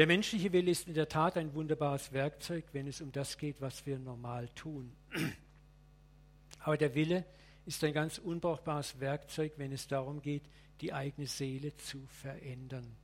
Der 0.00 0.06
menschliche 0.06 0.50
Wille 0.54 0.70
ist 0.70 0.88
in 0.88 0.94
der 0.94 1.10
Tat 1.10 1.36
ein 1.36 1.52
wunderbares 1.52 2.10
Werkzeug, 2.14 2.64
wenn 2.72 2.86
es 2.86 3.02
um 3.02 3.12
das 3.12 3.36
geht, 3.36 3.60
was 3.60 3.84
wir 3.84 3.98
normal 3.98 4.48
tun. 4.54 4.90
Aber 6.60 6.78
der 6.78 6.94
Wille 6.94 7.26
ist 7.66 7.84
ein 7.84 7.92
ganz 7.92 8.16
unbrauchbares 8.16 8.98
Werkzeug, 8.98 9.52
wenn 9.58 9.72
es 9.72 9.88
darum 9.88 10.22
geht, 10.22 10.44
die 10.80 10.94
eigene 10.94 11.26
Seele 11.26 11.76
zu 11.76 12.00
verändern, 12.06 12.96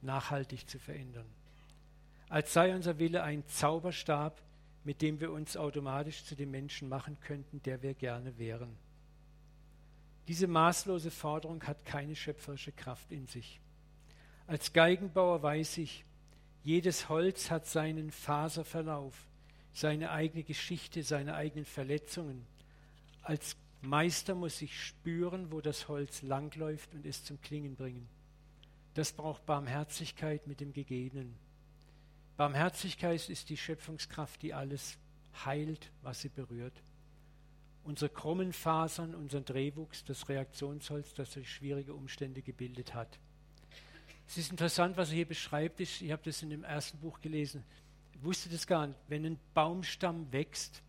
nachhaltig 0.00 0.70
zu 0.70 0.78
verändern. 0.78 1.26
Als 2.30 2.54
sei 2.54 2.74
unser 2.74 2.98
Wille 2.98 3.22
ein 3.22 3.46
Zauberstab, 3.46 4.40
mit 4.84 5.02
dem 5.02 5.20
wir 5.20 5.30
uns 5.30 5.58
automatisch 5.58 6.24
zu 6.24 6.34
dem 6.34 6.50
Menschen 6.50 6.88
machen 6.88 7.20
könnten, 7.20 7.62
der 7.64 7.82
wir 7.82 7.92
gerne 7.92 8.38
wären. 8.38 8.74
Diese 10.28 10.46
maßlose 10.46 11.10
Forderung 11.10 11.62
hat 11.64 11.84
keine 11.84 12.16
schöpferische 12.16 12.72
Kraft 12.72 13.12
in 13.12 13.26
sich. 13.26 13.60
Als 14.50 14.72
Geigenbauer 14.72 15.44
weiß 15.44 15.78
ich, 15.78 16.04
jedes 16.64 17.08
Holz 17.08 17.52
hat 17.52 17.66
seinen 17.66 18.10
Faserverlauf, 18.10 19.14
seine 19.72 20.10
eigene 20.10 20.42
Geschichte, 20.42 21.04
seine 21.04 21.36
eigenen 21.36 21.64
Verletzungen. 21.64 22.44
Als 23.22 23.54
Meister 23.80 24.34
muss 24.34 24.60
ich 24.60 24.76
spüren, 24.76 25.52
wo 25.52 25.60
das 25.60 25.86
Holz 25.86 26.22
langläuft 26.22 26.96
und 26.96 27.06
es 27.06 27.22
zum 27.22 27.40
Klingen 27.40 27.76
bringen. 27.76 28.08
Das 28.94 29.12
braucht 29.12 29.46
Barmherzigkeit 29.46 30.48
mit 30.48 30.58
dem 30.58 30.72
Gegebenen. 30.72 31.36
Barmherzigkeit 32.36 33.28
ist 33.28 33.50
die 33.50 33.56
Schöpfungskraft, 33.56 34.42
die 34.42 34.52
alles 34.52 34.98
heilt, 35.44 35.92
was 36.02 36.22
sie 36.22 36.28
berührt. 36.28 36.82
Unsere 37.84 38.10
krummen 38.10 38.52
Fasern, 38.52 39.14
unseren 39.14 39.44
Drehwuchs, 39.44 40.04
das 40.04 40.28
Reaktionsholz, 40.28 41.14
das 41.14 41.30
durch 41.34 41.48
schwierige 41.54 41.94
Umstände 41.94 42.42
gebildet 42.42 42.94
hat. 42.94 43.20
Es 44.30 44.38
ist 44.38 44.52
interessant, 44.52 44.96
was 44.96 45.08
er 45.08 45.16
hier 45.16 45.26
beschreibt. 45.26 45.80
Ich, 45.80 46.08
habe 46.08 46.22
das 46.24 46.40
in 46.40 46.50
dem 46.50 46.62
ersten 46.62 46.98
Buch 46.98 47.20
gelesen. 47.20 47.64
Ich 48.12 48.22
wusste 48.22 48.48
das 48.48 48.64
gar 48.64 48.86
nicht. 48.86 48.98
Wenn 49.08 49.26
ein 49.26 49.40
Baumstamm 49.54 50.30
wächst 50.30 50.84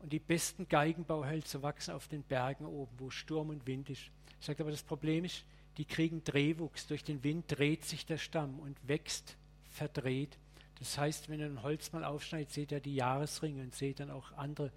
und 0.00 0.12
die 0.12 0.18
besten 0.18 0.68
Geigenbauhölzer 0.68 1.62
wachsen 1.62 1.94
auf 1.94 2.08
den 2.08 2.22
Bergen 2.22 2.66
oben, 2.66 2.92
wo 2.98 3.08
Sturm 3.08 3.48
und 3.48 3.66
Wind 3.66 3.88
ist. 3.88 4.10
Ich 4.38 4.44
sage 4.46 4.62
aber, 4.62 4.70
das 4.70 4.82
Problem 4.82 5.24
ist, 5.24 5.46
die 5.78 5.86
kriegen 5.86 6.22
Drehwuchs. 6.24 6.86
Durch 6.86 7.02
den 7.02 7.24
Wind 7.24 7.46
dreht 7.48 7.86
sich 7.86 8.04
der 8.04 8.18
Stamm 8.18 8.58
und 8.58 8.76
wächst 8.86 9.38
verdreht. 9.70 10.36
Das 10.78 10.98
heißt, 10.98 11.30
wenn 11.30 11.40
ihr 11.40 11.46
ein 11.46 11.62
Holz 11.62 11.92
mal 11.92 12.04
aufschneidet, 12.04 12.50
seht 12.50 12.70
ihr 12.70 12.80
die 12.80 12.96
Jahresringe 12.96 13.62
und 13.62 13.74
seht 13.74 13.98
dann 14.00 14.10
auch 14.10 14.32
andere 14.32 14.72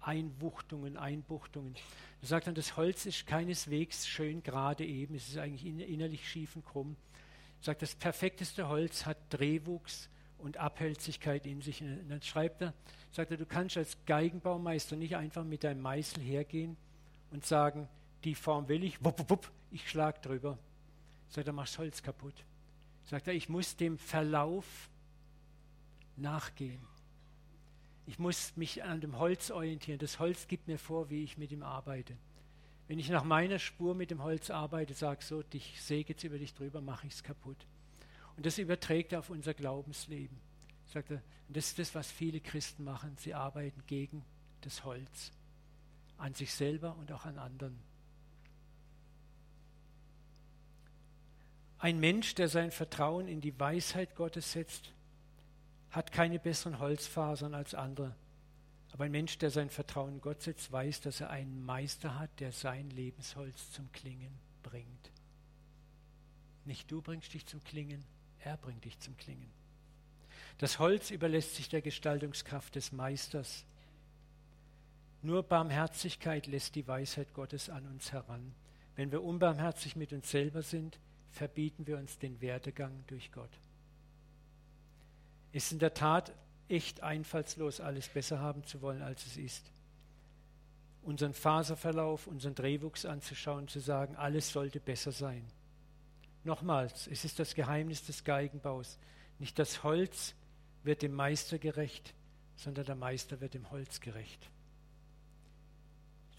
Einwuchtungen, 0.00 0.96
Einbuchtungen. 0.96 1.76
Er 2.22 2.26
sagt 2.26 2.48
dann, 2.48 2.56
das 2.56 2.76
Holz 2.76 3.06
ist 3.06 3.24
keineswegs 3.24 4.08
schön 4.08 4.42
gerade 4.42 4.84
eben, 4.84 5.14
es 5.14 5.28
ist 5.28 5.38
eigentlich 5.38 5.64
innerlich 5.64 6.28
schief 6.28 6.56
und 6.56 6.64
krumm 6.64 6.96
sagt, 7.66 7.82
das 7.82 7.94
perfekteste 7.94 8.68
Holz 8.68 9.06
hat 9.06 9.18
Drehwuchs 9.30 10.08
und 10.38 10.56
Abhältigkeit 10.56 11.46
in 11.46 11.60
sich. 11.60 11.82
Und 11.82 12.08
dann 12.08 12.22
schreibt 12.22 12.62
er, 12.62 12.72
sagt 13.10 13.30
er, 13.30 13.36
du 13.36 13.46
kannst 13.46 13.76
als 13.76 13.96
Geigenbaumeister 14.06 14.96
nicht 14.96 15.16
einfach 15.16 15.44
mit 15.44 15.64
deinem 15.64 15.82
Meißel 15.82 16.22
hergehen 16.22 16.76
und 17.30 17.44
sagen, 17.44 17.88
die 18.24 18.34
Form 18.34 18.68
will 18.68 18.84
ich, 18.84 19.04
wupp, 19.04 19.28
wupp, 19.28 19.50
ich 19.70 19.88
schlag 19.88 20.22
drüber. 20.22 20.58
Sagt 21.28 21.46
er, 21.46 21.52
machst 21.52 21.78
Holz 21.78 22.02
kaputt. 22.02 22.44
Sagt 23.04 23.26
er, 23.28 23.34
ich 23.34 23.48
muss 23.48 23.76
dem 23.76 23.98
Verlauf 23.98 24.88
nachgehen. 26.16 26.80
Ich 28.06 28.18
muss 28.18 28.56
mich 28.56 28.84
an 28.84 29.00
dem 29.00 29.18
Holz 29.18 29.50
orientieren. 29.50 29.98
Das 29.98 30.20
Holz 30.20 30.46
gibt 30.46 30.68
mir 30.68 30.78
vor, 30.78 31.10
wie 31.10 31.24
ich 31.24 31.36
mit 31.36 31.50
ihm 31.50 31.64
arbeite. 31.64 32.16
Wenn 32.88 32.98
ich 32.98 33.08
nach 33.08 33.24
meiner 33.24 33.58
Spur 33.58 33.94
mit 33.94 34.10
dem 34.10 34.22
Holz 34.22 34.50
arbeite, 34.50 34.94
sage 34.94 35.24
so, 35.24 35.42
ich 35.52 35.82
säge 35.82 36.10
jetzt 36.12 36.24
über 36.24 36.38
dich 36.38 36.54
drüber, 36.54 36.80
mache 36.80 37.06
ich 37.06 37.14
es 37.14 37.22
kaputt. 37.22 37.66
Und 38.36 38.46
das 38.46 38.58
überträgt 38.58 39.12
er 39.12 39.20
auf 39.20 39.30
unser 39.30 39.54
Glaubensleben. 39.54 40.38
Sagt 40.86 41.10
er, 41.10 41.22
und 41.48 41.56
das 41.56 41.68
ist 41.68 41.78
das, 41.78 41.94
was 41.94 42.10
viele 42.10 42.40
Christen 42.40 42.84
machen. 42.84 43.16
Sie 43.18 43.34
arbeiten 43.34 43.82
gegen 43.86 44.24
das 44.60 44.84
Holz. 44.84 45.32
An 46.18 46.34
sich 46.34 46.52
selber 46.54 46.96
und 46.96 47.10
auch 47.12 47.24
an 47.24 47.38
anderen. 47.38 47.78
Ein 51.78 52.00
Mensch, 52.00 52.34
der 52.34 52.48
sein 52.48 52.70
Vertrauen 52.70 53.28
in 53.28 53.40
die 53.40 53.58
Weisheit 53.58 54.14
Gottes 54.14 54.52
setzt, 54.52 54.92
hat 55.90 56.12
keine 56.12 56.38
besseren 56.38 56.78
Holzfasern 56.78 57.54
als 57.54 57.74
andere. 57.74 58.14
Aber 58.96 59.04
ein 59.04 59.12
Mensch, 59.12 59.36
der 59.36 59.50
sein 59.50 59.68
Vertrauen 59.68 60.22
Gott 60.22 60.40
setzt, 60.40 60.72
weiß, 60.72 61.02
dass 61.02 61.20
er 61.20 61.28
einen 61.28 61.62
Meister 61.66 62.18
hat, 62.18 62.30
der 62.40 62.50
sein 62.50 62.88
Lebensholz 62.88 63.70
zum 63.72 63.92
Klingen 63.92 64.32
bringt. 64.62 65.10
Nicht 66.64 66.90
du 66.90 67.02
bringst 67.02 67.34
dich 67.34 67.44
zum 67.44 67.62
Klingen, 67.62 68.02
er 68.38 68.56
bringt 68.56 68.86
dich 68.86 68.98
zum 68.98 69.14
Klingen. 69.18 69.50
Das 70.56 70.78
Holz 70.78 71.10
überlässt 71.10 71.56
sich 71.56 71.68
der 71.68 71.82
Gestaltungskraft 71.82 72.74
des 72.74 72.90
Meisters. 72.90 73.66
Nur 75.20 75.42
Barmherzigkeit 75.42 76.46
lässt 76.46 76.74
die 76.74 76.88
Weisheit 76.88 77.34
Gottes 77.34 77.68
an 77.68 77.86
uns 77.88 78.12
heran. 78.12 78.54
Wenn 78.94 79.12
wir 79.12 79.22
unbarmherzig 79.22 79.96
mit 79.96 80.14
uns 80.14 80.30
selber 80.30 80.62
sind, 80.62 80.98
verbieten 81.32 81.86
wir 81.86 81.98
uns 81.98 82.18
den 82.18 82.40
Werdegang 82.40 83.04
durch 83.08 83.30
Gott. 83.30 83.52
Ist 85.52 85.70
in 85.70 85.80
der 85.80 85.92
Tat 85.92 86.32
echt 86.68 87.02
einfallslos, 87.02 87.80
alles 87.80 88.08
besser 88.08 88.40
haben 88.40 88.64
zu 88.64 88.82
wollen, 88.82 89.02
als 89.02 89.26
es 89.26 89.36
ist. 89.36 89.72
Unseren 91.02 91.34
Faserverlauf, 91.34 92.26
unseren 92.26 92.54
Drehwuchs 92.54 93.04
anzuschauen, 93.04 93.68
zu 93.68 93.78
sagen, 93.80 94.16
alles 94.16 94.52
sollte 94.52 94.80
besser 94.80 95.12
sein. 95.12 95.46
Nochmals, 96.44 97.06
es 97.06 97.24
ist 97.24 97.38
das 97.38 97.54
Geheimnis 97.54 98.04
des 98.04 98.24
Geigenbaus. 98.24 98.98
Nicht 99.38 99.58
das 99.58 99.82
Holz 99.82 100.34
wird 100.82 101.02
dem 101.02 101.14
Meister 101.14 101.58
gerecht, 101.58 102.14
sondern 102.56 102.86
der 102.86 102.94
Meister 102.94 103.40
wird 103.40 103.54
dem 103.54 103.70
Holz 103.70 104.00
gerecht. 104.00 104.50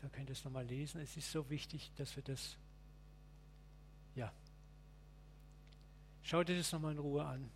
Da 0.02 0.10
könnt 0.10 0.30
ihr 0.30 0.34
es 0.34 0.44
nochmal 0.44 0.66
lesen. 0.66 1.02
Es 1.02 1.18
ist 1.18 1.32
so 1.32 1.50
wichtig, 1.50 1.92
dass 1.96 2.16
wir 2.16 2.24
das, 2.24 2.58
ja. 4.16 4.32
Schaut 6.24 6.50
dir 6.50 6.58
das 6.58 6.72
nochmal 6.72 6.94
in 6.94 7.00
Ruhe 7.00 7.26
an. 7.26 7.50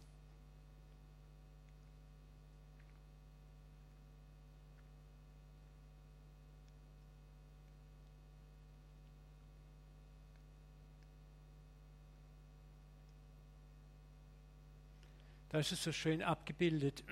Da 15.52 15.60
ist 15.60 15.74
es 15.74 15.84
so 15.84 15.91
schön 15.91 16.22
abgebildet, 16.22 17.04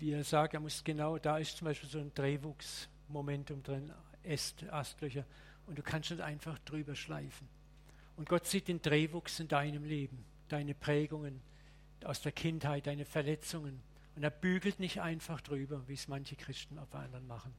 wie 0.00 0.10
er 0.10 0.24
sagt, 0.24 0.52
er 0.52 0.58
muss 0.58 0.82
genau, 0.82 1.16
da 1.16 1.38
ist 1.38 1.58
zum 1.58 1.66
Beispiel 1.66 1.88
so 1.88 2.00
ein 2.00 2.12
Drehwuchsmomentum 2.12 3.62
drin, 3.62 3.92
Äst, 4.24 4.64
Astlöcher, 4.64 5.24
und 5.68 5.78
du 5.78 5.82
kannst 5.84 6.10
nicht 6.10 6.22
einfach 6.22 6.58
drüber 6.58 6.96
schleifen. 6.96 7.46
Und 8.16 8.28
Gott 8.28 8.48
sieht 8.48 8.66
den 8.66 8.82
Drehwuchs 8.82 9.38
in 9.38 9.46
deinem 9.46 9.84
Leben, 9.84 10.24
deine 10.48 10.74
Prägungen 10.74 11.40
aus 12.02 12.20
der 12.20 12.32
Kindheit, 12.32 12.88
deine 12.88 13.04
Verletzungen. 13.04 13.80
Und 14.16 14.24
er 14.24 14.30
bügelt 14.30 14.80
nicht 14.80 15.00
einfach 15.00 15.40
drüber, 15.42 15.86
wie 15.86 15.94
es 15.94 16.08
manche 16.08 16.34
Christen 16.34 16.80
auf 16.80 16.92
anderen 16.96 17.28
machen. 17.28 17.54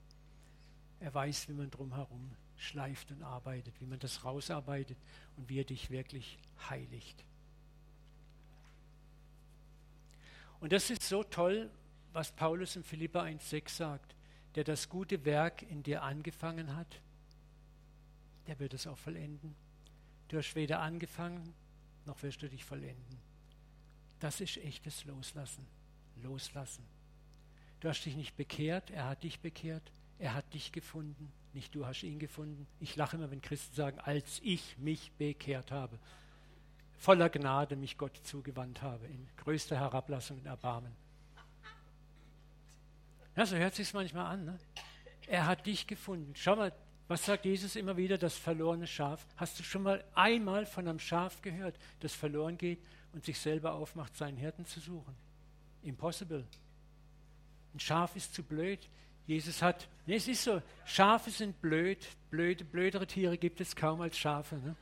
Er 0.99 1.13
weiß, 1.13 1.47
wie 1.47 1.53
man 1.53 1.71
drumherum 1.71 2.35
schleift 2.57 3.09
und 3.11 3.23
arbeitet, 3.23 3.79
wie 3.79 3.85
man 3.85 3.99
das 3.99 4.25
rausarbeitet 4.25 4.97
und 5.37 5.47
wie 5.47 5.61
er 5.61 5.63
dich 5.63 5.91
wirklich 5.91 6.37
heiligt. 6.69 7.23
Und 10.59 10.71
das 10.71 10.89
ist 10.89 11.03
so 11.03 11.23
toll, 11.23 11.69
was 12.13 12.31
Paulus 12.31 12.75
in 12.75 12.83
Philippa 12.83 13.23
1,6 13.23 13.69
sagt. 13.69 14.15
Der 14.55 14.63
das 14.63 14.89
gute 14.89 15.23
Werk 15.23 15.61
in 15.61 15.83
dir 15.83 16.01
angefangen 16.01 16.75
hat, 16.75 16.99
der 18.47 18.57
wird 18.59 18.73
es 18.73 18.87
auch 18.87 18.97
vollenden. 18.97 19.55
Du 20.29 20.37
hast 20.37 20.55
weder 20.55 20.79
angefangen, 20.79 21.53
noch 22.05 22.23
wirst 22.23 22.41
du 22.41 22.49
dich 22.49 22.65
vollenden. 22.65 23.19
Das 24.19 24.41
ist 24.41 24.57
echtes 24.57 25.05
Loslassen. 25.05 25.67
Loslassen. 26.23 26.83
Du 27.79 27.89
hast 27.89 28.03
dich 28.03 28.15
nicht 28.15 28.35
bekehrt, 28.35 28.89
er 28.89 29.07
hat 29.07 29.23
dich 29.23 29.39
bekehrt, 29.39 29.91
er 30.17 30.33
hat 30.33 30.51
dich 30.55 30.71
gefunden, 30.71 31.31
nicht 31.53 31.75
du 31.75 31.85
hast 31.85 32.01
ihn 32.01 32.17
gefunden. 32.17 32.65
Ich 32.79 32.95
lache 32.95 33.17
immer, 33.17 33.29
wenn 33.29 33.41
Christen 33.41 33.75
sagen, 33.75 33.99
als 33.99 34.39
ich 34.43 34.77
mich 34.79 35.11
bekehrt 35.19 35.71
habe 35.71 35.99
voller 36.97 37.29
Gnade 37.29 37.75
mich 37.75 37.97
Gott 37.97 38.17
zugewandt 38.23 38.81
habe, 38.81 39.05
in 39.07 39.27
größter 39.37 39.77
Herablassung 39.77 40.39
und 40.39 40.45
Erbarmen. 40.45 40.91
Ja, 43.35 43.45
so 43.45 43.55
hört 43.55 43.75
sich 43.75 43.93
manchmal 43.93 44.25
an. 44.25 44.45
Ne? 44.45 44.59
Er 45.27 45.45
hat 45.45 45.65
dich 45.67 45.85
gefunden. 45.85 46.33
Schau 46.35 46.55
mal, 46.55 46.73
was 47.07 47.25
sagt 47.25 47.45
Jesus 47.45 47.75
immer 47.75 47.95
wieder? 47.95 48.17
Das 48.17 48.35
verlorene 48.35 48.87
Schaf. 48.87 49.25
Hast 49.35 49.59
du 49.59 49.63
schon 49.63 49.83
mal 49.83 50.03
einmal 50.15 50.65
von 50.65 50.87
einem 50.87 50.99
Schaf 50.99 51.41
gehört, 51.41 51.77
das 51.99 52.13
verloren 52.13 52.57
geht 52.57 52.79
und 53.13 53.23
sich 53.23 53.39
selber 53.39 53.73
aufmacht, 53.73 54.15
seinen 54.15 54.37
Hirten 54.37 54.65
zu 54.65 54.79
suchen? 54.79 55.15
Impossible. 55.83 56.45
Ein 57.73 57.79
Schaf 57.79 58.15
ist 58.15 58.33
zu 58.33 58.43
blöd. 58.43 58.89
Jesus 59.27 59.61
hat, 59.61 59.87
nee, 60.05 60.15
es 60.15 60.27
ist 60.27 60.43
so, 60.43 60.61
Schafe 60.85 61.29
sind 61.29 61.61
blöd, 61.61 61.99
blöde, 62.29 62.65
blödere 62.65 63.05
Tiere 63.05 63.37
gibt 63.37 63.61
es 63.61 63.75
kaum 63.75 64.01
als 64.01 64.17
Schafe. 64.17 64.55
Ne? 64.55 64.75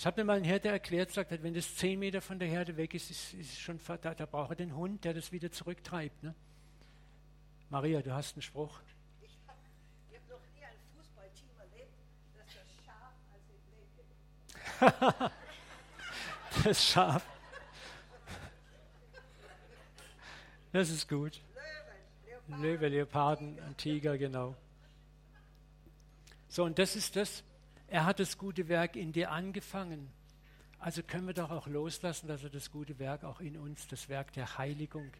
Das 0.00 0.06
hat 0.06 0.16
mir 0.16 0.24
mal 0.24 0.38
ein 0.38 0.44
Hirte 0.44 0.68
erklärt, 0.68 1.10
sagt, 1.10 1.30
wenn 1.42 1.52
das 1.52 1.76
zehn 1.76 1.98
Meter 1.98 2.22
von 2.22 2.38
der 2.38 2.48
Herde 2.48 2.74
weg 2.78 2.94
ist, 2.94 3.10
ist, 3.10 3.34
ist 3.34 3.60
schon, 3.60 3.78
da, 4.00 4.14
da 4.14 4.24
braucht 4.24 4.48
er 4.48 4.56
den 4.56 4.74
Hund, 4.74 5.04
der 5.04 5.12
das 5.12 5.30
wieder 5.30 5.52
zurücktreibt. 5.52 6.22
Ne? 6.22 6.34
Maria, 7.68 8.00
du 8.00 8.10
hast 8.10 8.34
einen 8.34 8.40
Spruch. 8.40 8.80
Ich 9.20 9.36
habe 9.46 9.58
hab 10.14 10.30
noch 10.30 10.40
nie 10.56 10.64
ein 10.64 10.78
Fußballteam 10.96 11.50
erlebt, 11.60 11.92
das 12.34 12.46
das 12.54 12.64
Schaf 12.86 13.12
als 13.30 13.42
gibt. 15.20 16.64
das 16.64 16.82
Schaf. 16.82 17.26
Das 20.72 20.88
ist 20.88 21.10
gut. 21.10 21.42
Löwe, 22.48 22.88
Leoparden, 22.88 23.60
ein 23.60 23.76
Tiger, 23.76 24.16
genau. 24.16 24.56
So, 26.48 26.64
und 26.64 26.78
das 26.78 26.96
ist 26.96 27.16
das, 27.16 27.44
er 27.90 28.04
hat 28.04 28.20
das 28.20 28.38
gute 28.38 28.68
Werk 28.68 28.96
in 28.96 29.12
dir 29.12 29.32
angefangen. 29.32 30.08
Also 30.78 31.02
können 31.02 31.26
wir 31.26 31.34
doch 31.34 31.50
auch 31.50 31.66
loslassen, 31.66 32.28
dass 32.28 32.42
er 32.42 32.50
das 32.50 32.70
gute 32.70 32.98
Werk 32.98 33.24
auch 33.24 33.40
in 33.40 33.58
uns, 33.58 33.86
das 33.88 34.08
Werk 34.08 34.32
der 34.32 34.56
Heiligung, 34.56 35.10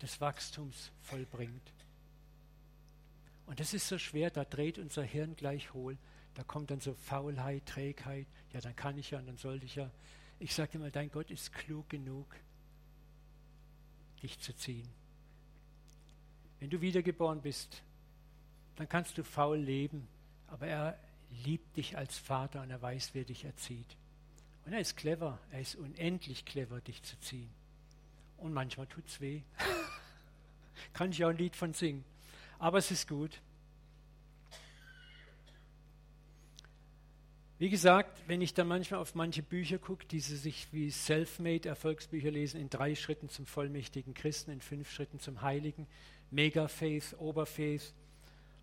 des 0.00 0.20
Wachstums 0.20 0.92
vollbringt. 1.02 1.72
Und 3.46 3.58
das 3.58 3.74
ist 3.74 3.88
so 3.88 3.98
schwer, 3.98 4.30
da 4.30 4.44
dreht 4.44 4.78
unser 4.78 5.02
Hirn 5.02 5.34
gleich 5.34 5.72
hohl. 5.72 5.96
Da 6.34 6.44
kommt 6.44 6.70
dann 6.70 6.80
so 6.80 6.94
Faulheit, 6.94 7.66
Trägheit. 7.66 8.26
Ja, 8.52 8.60
dann 8.60 8.76
kann 8.76 8.96
ich 8.98 9.10
ja 9.10 9.18
und 9.18 9.26
dann 9.26 9.38
sollte 9.38 9.64
ich 9.64 9.74
ja. 9.74 9.90
Ich 10.38 10.54
sage 10.54 10.72
immer, 10.74 10.90
dein 10.90 11.10
Gott 11.10 11.30
ist 11.32 11.52
klug 11.52 11.88
genug, 11.88 12.26
dich 14.22 14.38
zu 14.38 14.54
ziehen. 14.54 14.88
Wenn 16.60 16.70
du 16.70 16.80
wiedergeboren 16.80 17.40
bist, 17.40 17.82
dann 18.76 18.88
kannst 18.88 19.18
du 19.18 19.24
faul 19.24 19.58
leben, 19.58 20.06
aber 20.46 20.66
er 20.68 20.98
liebt 21.44 21.76
dich 21.76 21.96
als 21.96 22.18
Vater 22.18 22.62
und 22.62 22.70
er 22.70 22.80
weiß, 22.80 23.10
wer 23.12 23.24
dich 23.24 23.44
erzieht. 23.44 23.96
Und 24.64 24.72
er 24.72 24.80
ist 24.80 24.96
clever, 24.96 25.38
er 25.50 25.60
ist 25.60 25.76
unendlich 25.76 26.44
clever, 26.44 26.80
dich 26.80 27.02
zu 27.02 27.18
ziehen. 27.20 27.50
Und 28.36 28.52
manchmal 28.52 28.86
tut 28.86 29.06
es 29.06 29.20
weh. 29.20 29.42
Kann 30.92 31.10
ich 31.10 31.24
auch 31.24 31.30
ein 31.30 31.38
Lied 31.38 31.56
von 31.56 31.72
singen 31.72 32.04
aber 32.58 32.78
es 32.78 32.90
ist 32.90 33.08
gut. 33.08 33.40
Wie 37.60 37.70
gesagt, 37.70 38.22
wenn 38.28 38.40
ich 38.40 38.54
dann 38.54 38.68
manchmal 38.68 39.00
auf 39.00 39.16
manche 39.16 39.42
Bücher 39.42 39.78
gucke, 39.78 40.06
die 40.06 40.20
sie 40.20 40.36
sich 40.36 40.68
wie 40.72 40.90
Selfmade 40.90 41.68
Erfolgsbücher 41.68 42.30
lesen, 42.30 42.60
in 42.60 42.70
drei 42.70 42.94
Schritten 42.94 43.28
zum 43.28 43.46
vollmächtigen 43.46 44.14
Christen, 44.14 44.52
in 44.52 44.60
fünf 44.60 44.90
Schritten 44.90 45.18
zum 45.18 45.42
Heiligen, 45.42 45.88
Mega-Faith, 46.30 47.16
Oberfaith, 47.18 47.92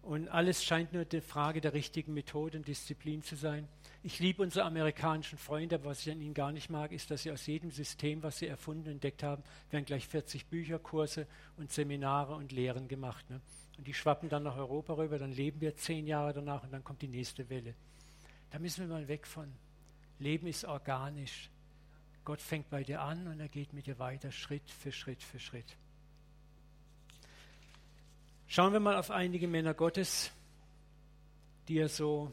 und 0.06 0.28
alles 0.30 0.64
scheint 0.64 0.94
nur 0.94 1.04
die 1.04 1.20
Frage 1.20 1.62
der 1.62 1.74
richtigen 1.74 2.14
Methode 2.14 2.60
und 2.60 2.68
Disziplin 2.68 3.24
zu 3.24 3.36
sein. 3.36 3.68
Ich 4.04 4.20
liebe 4.20 4.44
unsere 4.44 4.64
amerikanischen 4.64 5.40
Freunde, 5.40 5.76
aber 5.76 5.86
was 5.86 6.06
ich 6.06 6.12
an 6.12 6.22
ihnen 6.22 6.36
gar 6.36 6.52
nicht 6.52 6.70
mag, 6.70 6.92
ist, 6.92 7.10
dass 7.10 7.24
sie 7.24 7.32
aus 7.32 7.48
jedem 7.48 7.72
System, 7.72 8.22
was 8.22 8.38
sie 8.38 8.46
erfunden, 8.46 8.88
entdeckt 8.88 9.24
haben, 9.24 9.42
werden 9.72 9.86
gleich 9.86 10.08
40 10.08 10.46
Bücher, 10.46 10.78
Kurse 10.78 11.26
und 11.58 11.72
Seminare 11.72 12.36
und 12.36 12.52
Lehren 12.52 12.88
gemacht. 12.88 13.28
Ne? 13.32 13.42
Und 13.80 13.88
die 13.88 13.96
schwappen 13.96 14.30
dann 14.30 14.44
nach 14.44 14.58
Europa 14.58 14.94
rüber, 14.94 15.18
dann 15.18 15.32
leben 15.32 15.60
wir 15.60 15.76
zehn 15.76 16.06
Jahre 16.06 16.34
danach 16.34 16.64
und 16.64 16.72
dann 16.72 16.84
kommt 16.84 17.02
die 17.02 17.08
nächste 17.08 17.50
Welle. 17.50 17.74
Da 18.52 18.60
müssen 18.60 18.88
wir 18.88 18.96
mal 18.96 19.08
weg 19.08 19.26
von. 19.26 19.52
Leben 20.20 20.46
ist 20.46 20.66
organisch. 20.66 21.50
Gott 22.24 22.42
fängt 22.42 22.70
bei 22.70 22.84
dir 22.84 23.02
an 23.02 23.26
und 23.28 23.40
er 23.40 23.50
geht 23.50 23.74
mit 23.74 23.88
dir 23.88 23.98
weiter, 23.98 24.32
Schritt 24.32 24.70
für 24.70 24.92
Schritt 24.92 25.24
für 25.24 25.40
Schritt. 25.40 25.78
Schauen 28.48 28.74
wir 28.74 28.80
mal 28.80 28.96
auf 28.96 29.12
einige 29.12 29.48
Männer 29.48 29.74
Gottes, 29.74 30.32
die 31.68 31.80
er 31.80 31.90
so 31.90 32.32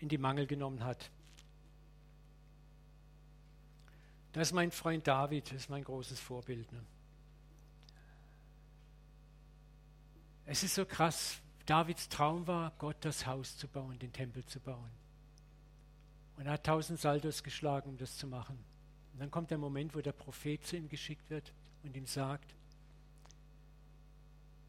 in 0.00 0.08
die 0.08 0.18
Mangel 0.18 0.46
genommen 0.46 0.84
hat. 0.84 1.10
Das 4.32 4.48
ist 4.48 4.52
mein 4.52 4.70
Freund 4.70 5.06
David, 5.06 5.46
das 5.46 5.62
ist 5.62 5.70
mein 5.70 5.84
großes 5.84 6.20
Vorbild. 6.20 6.70
Ne? 6.70 6.84
Es 10.44 10.62
ist 10.62 10.74
so 10.74 10.84
krass. 10.84 11.40
Davids 11.64 12.08
Traum 12.08 12.46
war, 12.46 12.72
Gott 12.78 12.96
das 13.00 13.26
Haus 13.26 13.56
zu 13.56 13.66
bauen, 13.66 13.98
den 13.98 14.12
Tempel 14.12 14.44
zu 14.44 14.60
bauen. 14.60 14.90
Und 16.36 16.46
er 16.46 16.52
hat 16.52 16.66
tausend 16.66 17.00
Saldos 17.00 17.42
geschlagen, 17.42 17.90
um 17.90 17.96
das 17.96 18.16
zu 18.16 18.26
machen. 18.26 18.58
Und 19.12 19.20
dann 19.20 19.30
kommt 19.30 19.50
der 19.50 19.58
Moment, 19.58 19.94
wo 19.94 20.00
der 20.00 20.12
Prophet 20.12 20.64
zu 20.64 20.76
ihm 20.76 20.88
geschickt 20.88 21.30
wird 21.30 21.52
und 21.82 21.96
ihm 21.96 22.06
sagt, 22.06 22.54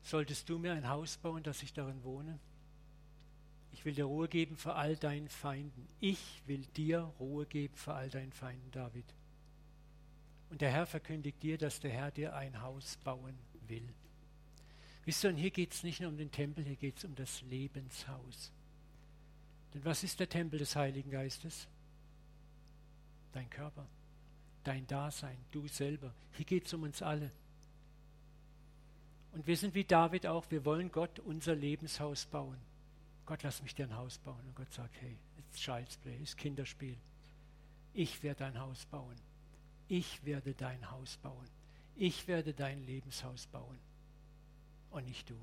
solltest 0.09 0.47
du 0.49 0.57
mir 0.57 0.73
ein 0.73 0.87
Haus 0.87 1.17
bauen, 1.17 1.43
dass 1.43 1.63
ich 1.63 1.73
darin 1.73 2.03
wohne? 2.03 2.39
Ich 3.73 3.85
will 3.85 3.93
dir 3.93 4.05
Ruhe 4.05 4.27
geben 4.27 4.57
vor 4.57 4.75
all 4.75 4.95
deinen 4.95 5.29
Feinden. 5.29 5.87
Ich 5.99 6.41
will 6.45 6.65
dir 6.75 7.01
Ruhe 7.19 7.45
geben 7.45 7.75
vor 7.75 7.95
all 7.95 8.09
deinen 8.09 8.31
Feinden, 8.31 8.71
David. 8.71 9.05
Und 10.49 10.61
der 10.61 10.71
Herr 10.71 10.85
verkündigt 10.85 11.43
dir, 11.43 11.57
dass 11.57 11.79
der 11.79 11.91
Herr 11.91 12.11
dir 12.11 12.35
ein 12.35 12.61
Haus 12.61 12.97
bauen 13.03 13.37
will. 13.67 13.87
Wisst 15.05 15.23
ihr, 15.23 15.29
und 15.29 15.37
hier 15.37 15.51
geht 15.51 15.73
es 15.73 15.83
nicht 15.83 15.99
nur 15.99 16.09
um 16.09 16.17
den 16.17 16.31
Tempel, 16.31 16.63
hier 16.63 16.75
geht 16.75 16.97
es 16.97 17.05
um 17.05 17.15
das 17.15 17.41
Lebenshaus. 17.41 18.51
Denn 19.73 19.85
was 19.85 20.03
ist 20.03 20.19
der 20.19 20.29
Tempel 20.29 20.59
des 20.59 20.75
Heiligen 20.75 21.11
Geistes? 21.11 21.67
Dein 23.33 23.49
Körper, 23.49 23.85
dein 24.63 24.87
Dasein, 24.87 25.37
du 25.51 25.67
selber. 25.67 26.13
Hier 26.31 26.45
geht 26.45 26.65
es 26.65 26.73
um 26.73 26.83
uns 26.83 27.01
alle. 27.01 27.31
Und 29.33 29.45
wir 29.45 29.57
sind 29.57 29.75
wie 29.75 29.83
David 29.83 30.27
auch, 30.27 30.45
wir 30.49 30.65
wollen 30.65 30.91
Gott 30.91 31.19
unser 31.19 31.55
Lebenshaus 31.55 32.25
bauen. 32.25 32.57
Gott, 33.25 33.43
lass 33.43 33.61
mich 33.61 33.75
dir 33.75 33.85
ein 33.85 33.95
Haus 33.95 34.17
bauen. 34.19 34.41
Und 34.47 34.55
Gott 34.55 34.73
sagt, 34.73 34.95
hey, 35.01 35.17
it's 35.37 35.59
Child's 35.59 35.97
Play, 35.97 36.17
ist 36.21 36.37
Kinderspiel. 36.37 36.97
Ich 37.93 38.23
werde 38.23 38.39
dein 38.39 38.59
Haus 38.59 38.85
bauen. 38.85 39.15
Ich 39.87 40.23
werde 40.25 40.53
dein 40.53 40.89
Haus 40.91 41.17
bauen. 41.17 41.47
Ich 41.95 42.27
werde 42.27 42.53
dein 42.53 42.85
Lebenshaus 42.85 43.47
bauen 43.47 43.79
und 44.91 45.05
nicht 45.05 45.29
du. 45.29 45.35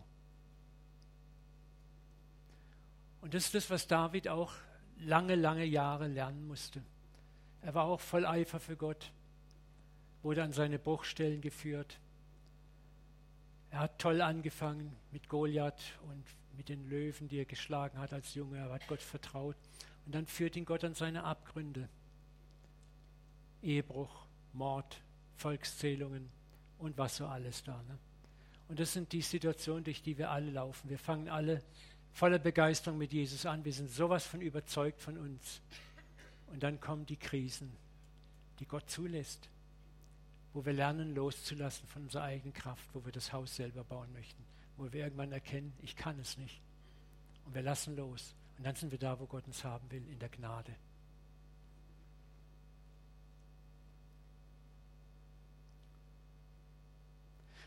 Und 3.21 3.35
das 3.35 3.47
ist 3.47 3.55
das, 3.55 3.71
was 3.71 3.87
David 3.87 4.29
auch 4.29 4.53
lange, 5.01 5.35
lange 5.35 5.65
Jahre 5.65 6.07
lernen 6.09 6.47
musste. 6.47 6.83
Er 7.63 7.75
war 7.75 7.85
auch 7.85 8.01
voll 8.01 8.27
Eifer 8.27 8.61
für 8.61 8.77
Gott, 8.77 9.11
wurde 10.23 10.43
an 10.43 10.53
seine 10.53 10.79
Bruchstellen 10.79 11.41
geführt. 11.41 11.99
Er 13.75 13.81
hat 13.81 13.99
toll 13.99 14.23
angefangen 14.23 14.97
mit 15.11 15.29
Goliath 15.29 15.99
und 16.09 16.25
mit 16.57 16.69
den 16.69 16.89
Löwen, 16.89 17.27
die 17.27 17.39
er 17.39 17.45
geschlagen 17.45 17.99
hat 17.99 18.13
als 18.13 18.33
Junge. 18.37 18.59
Er 18.59 18.73
hat 18.73 18.87
Gott 18.87 19.03
vertraut. 19.03 19.57
Und 20.07 20.15
dann 20.15 20.27
führt 20.27 20.55
ihn 20.55 20.65
Gott 20.65 20.85
an 20.85 20.95
seine 20.95 21.25
Abgründe. 21.25 21.89
Ehebruch, 23.63 24.27
Mord, 24.53 25.03
Volkszählungen 25.35 26.31
und 26.79 26.97
was 26.99 27.17
so 27.17 27.27
alles 27.27 27.65
da. 27.65 27.83
Ne? 27.89 27.99
Und 28.69 28.79
das 28.79 28.93
sind 28.93 29.11
die 29.11 29.23
Situationen, 29.23 29.83
durch 29.83 30.03
die 30.03 30.19
wir 30.19 30.31
alle 30.31 30.53
laufen. 30.53 30.89
Wir 30.89 31.01
fangen 31.01 31.29
alle 31.29 31.61
voller 32.13 32.39
Begeisterung 32.39 32.97
mit 32.97 33.13
Jesus 33.13 33.45
an. 33.45 33.65
Wir 33.65 33.73
sind 33.73 33.91
sowas 33.91 34.25
von 34.25 34.41
überzeugt 34.41 35.01
von 35.01 35.19
uns. 35.19 35.61
Und 36.47 36.63
dann 36.63 36.79
kommen 36.79 37.07
die 37.07 37.17
Krisen, 37.17 37.73
die 38.61 38.67
Gott 38.67 38.89
zulässt, 38.89 39.49
wo 40.55 40.65
wir 40.65 40.73
lernen 40.73 41.15
loszulassen 41.15 41.87
von 41.89 42.05
unserer 42.05 42.23
eigenen 42.23 42.55
Kraft, 42.55 42.89
wo 42.95 43.05
wir 43.05 43.13
das 43.13 43.33
Haus 43.33 43.57
selber 43.57 43.85
bauen 43.85 44.13
möchten, 44.13 44.43
wo 44.77 44.91
wir 44.93 45.05
irgendwann 45.05 45.33
erkennen, 45.33 45.75
ich 45.83 45.97
kann 45.97 46.19
es 46.21 46.39
nicht. 46.39 46.61
Und 47.45 47.55
wir 47.55 47.63
lassen 47.63 47.97
los. 47.97 48.35
Und 48.57 48.65
dann 48.65 48.77
sind 48.77 48.93
wir 48.93 48.99
da, 48.99 49.19
wo 49.19 49.27
Gott 49.27 49.47
uns 49.47 49.65
haben 49.65 49.91
will, 49.91 50.09
in 50.09 50.19
der 50.19 50.29
Gnade. 50.29 50.75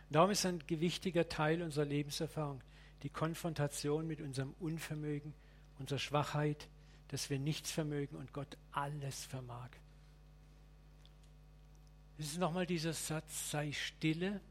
Darum 0.09 0.31
ist 0.31 0.45
ein 0.45 0.65
gewichtiger 0.65 1.27
Teil 1.27 1.61
unserer 1.61 1.85
Lebenserfahrung 1.85 2.61
die 3.03 3.09
Konfrontation 3.09 4.07
mit 4.07 4.21
unserem 4.21 4.55
Unvermögen, 4.59 5.33
unserer 5.79 5.99
Schwachheit, 5.99 6.67
dass 7.09 7.29
wir 7.29 7.39
nichts 7.39 7.71
vermögen 7.71 8.15
und 8.15 8.33
Gott 8.33 8.57
alles 8.71 9.25
vermag. 9.25 9.69
Es 12.17 12.27
ist 12.27 12.39
nochmal 12.39 12.65
dieser 12.65 12.93
Satz, 12.93 13.51
sei 13.51 13.71
stille, 13.71 14.41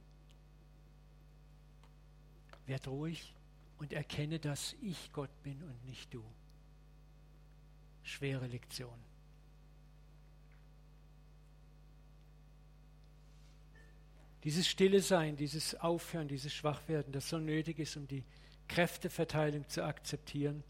werd 2.66 2.86
ruhig 2.88 3.34
und 3.78 3.92
erkenne, 3.92 4.38
dass 4.38 4.74
ich 4.80 5.12
Gott 5.12 5.30
bin 5.42 5.62
und 5.62 5.84
nicht 5.84 6.12
du. 6.14 6.24
Schwere 8.02 8.46
Lektion. 8.46 8.98
Dieses 14.44 14.68
Stille 14.68 15.00
Sein, 15.00 15.36
dieses 15.36 15.74
Aufhören, 15.74 16.28
dieses 16.28 16.54
Schwachwerden, 16.54 17.12
das 17.12 17.28
so 17.28 17.38
nötig 17.38 17.80
ist, 17.80 17.96
um 17.96 18.06
die 18.06 18.22
Kräfteverteilung 18.68 19.68
zu 19.68 19.84
akzeptieren, 19.84 20.62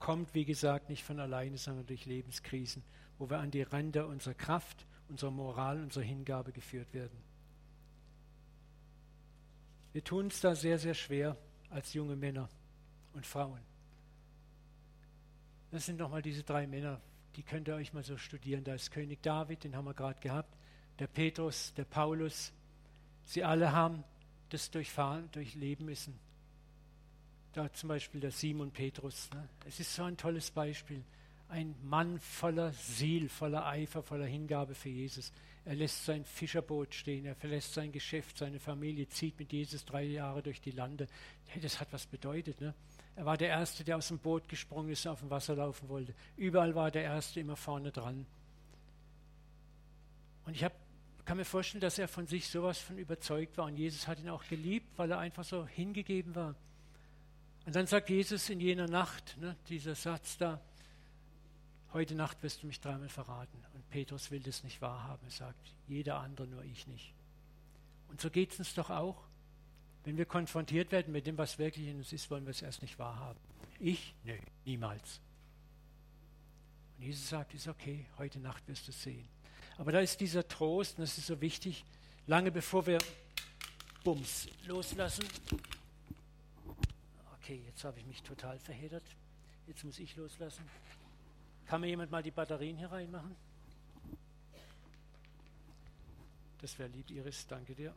kommt, 0.00 0.34
wie 0.34 0.44
gesagt, 0.44 0.88
nicht 0.88 1.04
von 1.04 1.20
alleine, 1.20 1.58
sondern 1.58 1.86
durch 1.86 2.06
Lebenskrisen, 2.06 2.82
wo 3.18 3.30
wir 3.30 3.38
an 3.38 3.52
die 3.52 3.62
Ränder 3.62 4.08
unserer 4.08 4.34
Kraft, 4.34 4.84
unserer 5.08 5.30
Moral, 5.30 5.82
unserer 5.82 6.04
Hingabe 6.04 6.52
geführt 6.52 6.92
werden. 6.92 7.18
Wir 9.92 10.04
tun 10.04 10.26
es 10.28 10.40
da 10.40 10.54
sehr, 10.54 10.78
sehr 10.78 10.94
schwer 10.94 11.36
als 11.70 11.94
junge 11.94 12.16
Männer 12.16 12.48
und 13.14 13.26
Frauen. 13.26 13.60
Das 15.70 15.86
sind 15.86 15.98
nochmal 15.98 16.22
diese 16.22 16.42
drei 16.42 16.66
Männer, 16.66 17.00
die 17.36 17.42
könnt 17.42 17.68
ihr 17.68 17.74
euch 17.74 17.92
mal 17.92 18.02
so 18.02 18.16
studieren. 18.16 18.64
Da 18.64 18.74
ist 18.74 18.90
König 18.90 19.22
David, 19.22 19.64
den 19.64 19.76
haben 19.76 19.84
wir 19.84 19.94
gerade 19.94 20.20
gehabt, 20.20 20.56
der 20.98 21.06
Petrus, 21.06 21.72
der 21.74 21.84
Paulus, 21.84 22.52
Sie 23.24 23.44
alle 23.44 23.72
haben 23.72 24.04
das 24.48 24.70
durchfahren, 24.70 25.30
durchleben 25.32 25.84
müssen. 25.84 26.18
Da 27.52 27.70
zum 27.74 27.90
Beispiel 27.90 28.22
der 28.22 28.30
Simon 28.30 28.70
Petrus. 28.70 29.28
Ne? 29.34 29.46
Es 29.66 29.80
ist 29.80 29.94
so 29.94 30.04
ein 30.04 30.16
tolles 30.16 30.50
Beispiel. 30.50 31.04
Ein 31.48 31.74
Mann 31.82 32.18
voller 32.20 32.72
Ziel, 32.72 33.28
voller 33.28 33.66
Eifer, 33.66 34.02
voller 34.02 34.26
Hingabe 34.26 34.74
für 34.74 34.90
Jesus. 34.90 35.32
Er 35.64 35.74
lässt 35.74 36.04
sein 36.04 36.24
Fischerboot 36.24 36.94
stehen, 36.94 37.24
er 37.26 37.34
verlässt 37.34 37.74
sein 37.74 37.92
Geschäft, 37.92 38.38
seine 38.38 38.58
Familie, 38.58 39.08
zieht 39.08 39.38
mit 39.38 39.52
Jesus 39.52 39.84
drei 39.84 40.02
Jahre 40.02 40.42
durch 40.42 40.60
die 40.60 40.70
Lande. 40.70 41.06
Hey, 41.46 41.60
das 41.60 41.80
hat 41.80 41.88
was 41.92 42.06
bedeutet. 42.06 42.60
Ne? 42.60 42.74
Er 43.16 43.26
war 43.26 43.36
der 43.36 43.48
Erste, 43.48 43.84
der 43.84 43.96
aus 43.96 44.08
dem 44.08 44.18
Boot 44.18 44.48
gesprungen 44.48 44.90
ist, 44.90 45.06
auf 45.06 45.20
dem 45.20 45.30
Wasser 45.30 45.56
laufen 45.56 45.88
wollte. 45.88 46.14
Überall 46.36 46.74
war 46.74 46.90
der 46.90 47.02
Erste 47.02 47.40
immer 47.40 47.56
vorne 47.56 47.90
dran. 47.92 48.26
Und 50.44 50.54
ich 50.54 50.64
hab, 50.64 50.72
kann 51.24 51.36
mir 51.36 51.44
vorstellen, 51.44 51.80
dass 51.80 51.98
er 51.98 52.08
von 52.08 52.26
sich 52.26 52.48
sowas 52.48 52.78
von 52.78 52.96
überzeugt 52.96 53.58
war. 53.58 53.66
Und 53.66 53.76
Jesus 53.76 54.06
hat 54.06 54.20
ihn 54.20 54.28
auch 54.28 54.44
geliebt, 54.48 54.86
weil 54.96 55.10
er 55.10 55.18
einfach 55.18 55.44
so 55.44 55.66
hingegeben 55.66 56.34
war. 56.34 56.54
Und 57.66 57.76
dann 57.76 57.86
sagt 57.86 58.08
Jesus 58.08 58.48
in 58.48 58.60
jener 58.60 58.86
Nacht, 58.86 59.36
ne, 59.38 59.56
dieser 59.68 59.94
Satz 59.94 60.38
da, 60.38 60.60
heute 61.92 62.14
Nacht 62.14 62.42
wirst 62.42 62.62
du 62.62 62.66
mich 62.66 62.80
dreimal 62.80 63.08
verraten. 63.08 63.64
Und 63.74 63.88
Petrus 63.90 64.30
will 64.30 64.40
das 64.40 64.64
nicht 64.64 64.80
wahrhaben. 64.80 65.26
Er 65.26 65.30
sagt, 65.30 65.74
jeder 65.86 66.18
andere, 66.20 66.46
nur 66.46 66.64
ich 66.64 66.86
nicht. 66.86 67.12
Und 68.08 68.20
so 68.20 68.30
geht 68.30 68.52
es 68.52 68.58
uns 68.58 68.74
doch 68.74 68.90
auch. 68.90 69.16
Wenn 70.04 70.16
wir 70.16 70.24
konfrontiert 70.24 70.92
werden 70.92 71.12
mit 71.12 71.26
dem, 71.26 71.36
was 71.36 71.58
wirklich 71.58 71.86
in 71.86 71.98
uns 71.98 72.12
ist, 72.12 72.30
wollen 72.30 72.44
wir 72.44 72.50
es 72.50 72.62
erst 72.62 72.82
nicht 72.82 72.98
wahrhaben. 72.98 73.38
Ich? 73.78 74.14
Nö, 74.24 74.36
niemals. 74.64 75.20
Und 76.98 77.04
Jesus 77.04 77.28
sagt, 77.28 77.54
ist 77.54 77.68
okay, 77.68 78.06
heute 78.16 78.38
Nacht 78.38 78.66
wirst 78.68 78.86
du 78.86 78.90
es 78.90 79.02
sehen. 79.02 79.28
Aber 79.76 79.92
da 79.92 80.00
ist 80.00 80.20
dieser 80.20 80.46
Trost, 80.48 80.98
und 80.98 81.02
das 81.02 81.16
ist 81.18 81.26
so 81.26 81.40
wichtig, 81.40 81.84
lange 82.26 82.50
bevor 82.50 82.86
wir 82.86 82.98
Bums 84.02 84.48
loslassen. 84.64 85.24
Okay, 87.40 87.62
jetzt 87.66 87.84
habe 87.84 87.98
ich 88.00 88.06
mich 88.06 88.22
total 88.22 88.58
verheddert. 88.58 89.04
Jetzt 89.66 89.84
muss 89.84 89.98
ich 89.98 90.16
loslassen. 90.16 90.64
Kann 91.68 91.82
mir 91.82 91.88
jemand 91.88 92.10
mal 92.10 92.22
die 92.22 92.30
Batterien 92.30 92.78
hier 92.78 92.90
reinmachen? 92.90 93.36
Das 96.62 96.78
wäre 96.78 96.88
lieb, 96.88 97.10
Iris, 97.10 97.46
danke 97.46 97.74
dir. 97.74 97.94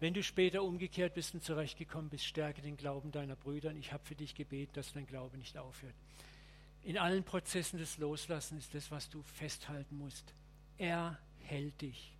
Wenn 0.00 0.12
du 0.12 0.22
später 0.24 0.64
umgekehrt 0.64 1.14
bist 1.14 1.34
und 1.34 1.44
zurechtgekommen 1.44 2.10
bist, 2.10 2.24
stärke 2.24 2.60
den 2.60 2.76
Glauben 2.76 3.12
deiner 3.12 3.36
Brüder. 3.36 3.70
Und 3.70 3.76
ich 3.76 3.92
habe 3.92 4.04
für 4.04 4.16
dich 4.16 4.34
gebeten, 4.34 4.72
dass 4.74 4.92
dein 4.92 5.06
Glaube 5.06 5.38
nicht 5.38 5.56
aufhört. 5.56 5.94
In 6.82 6.98
allen 6.98 7.22
Prozessen 7.22 7.78
des 7.78 7.98
Loslassens 7.98 8.64
ist 8.64 8.74
das, 8.74 8.90
was 8.90 9.10
du 9.10 9.22
festhalten 9.22 9.96
musst. 9.96 10.34
Er 10.76 11.18
hält 11.38 11.80
dich. 11.82 12.16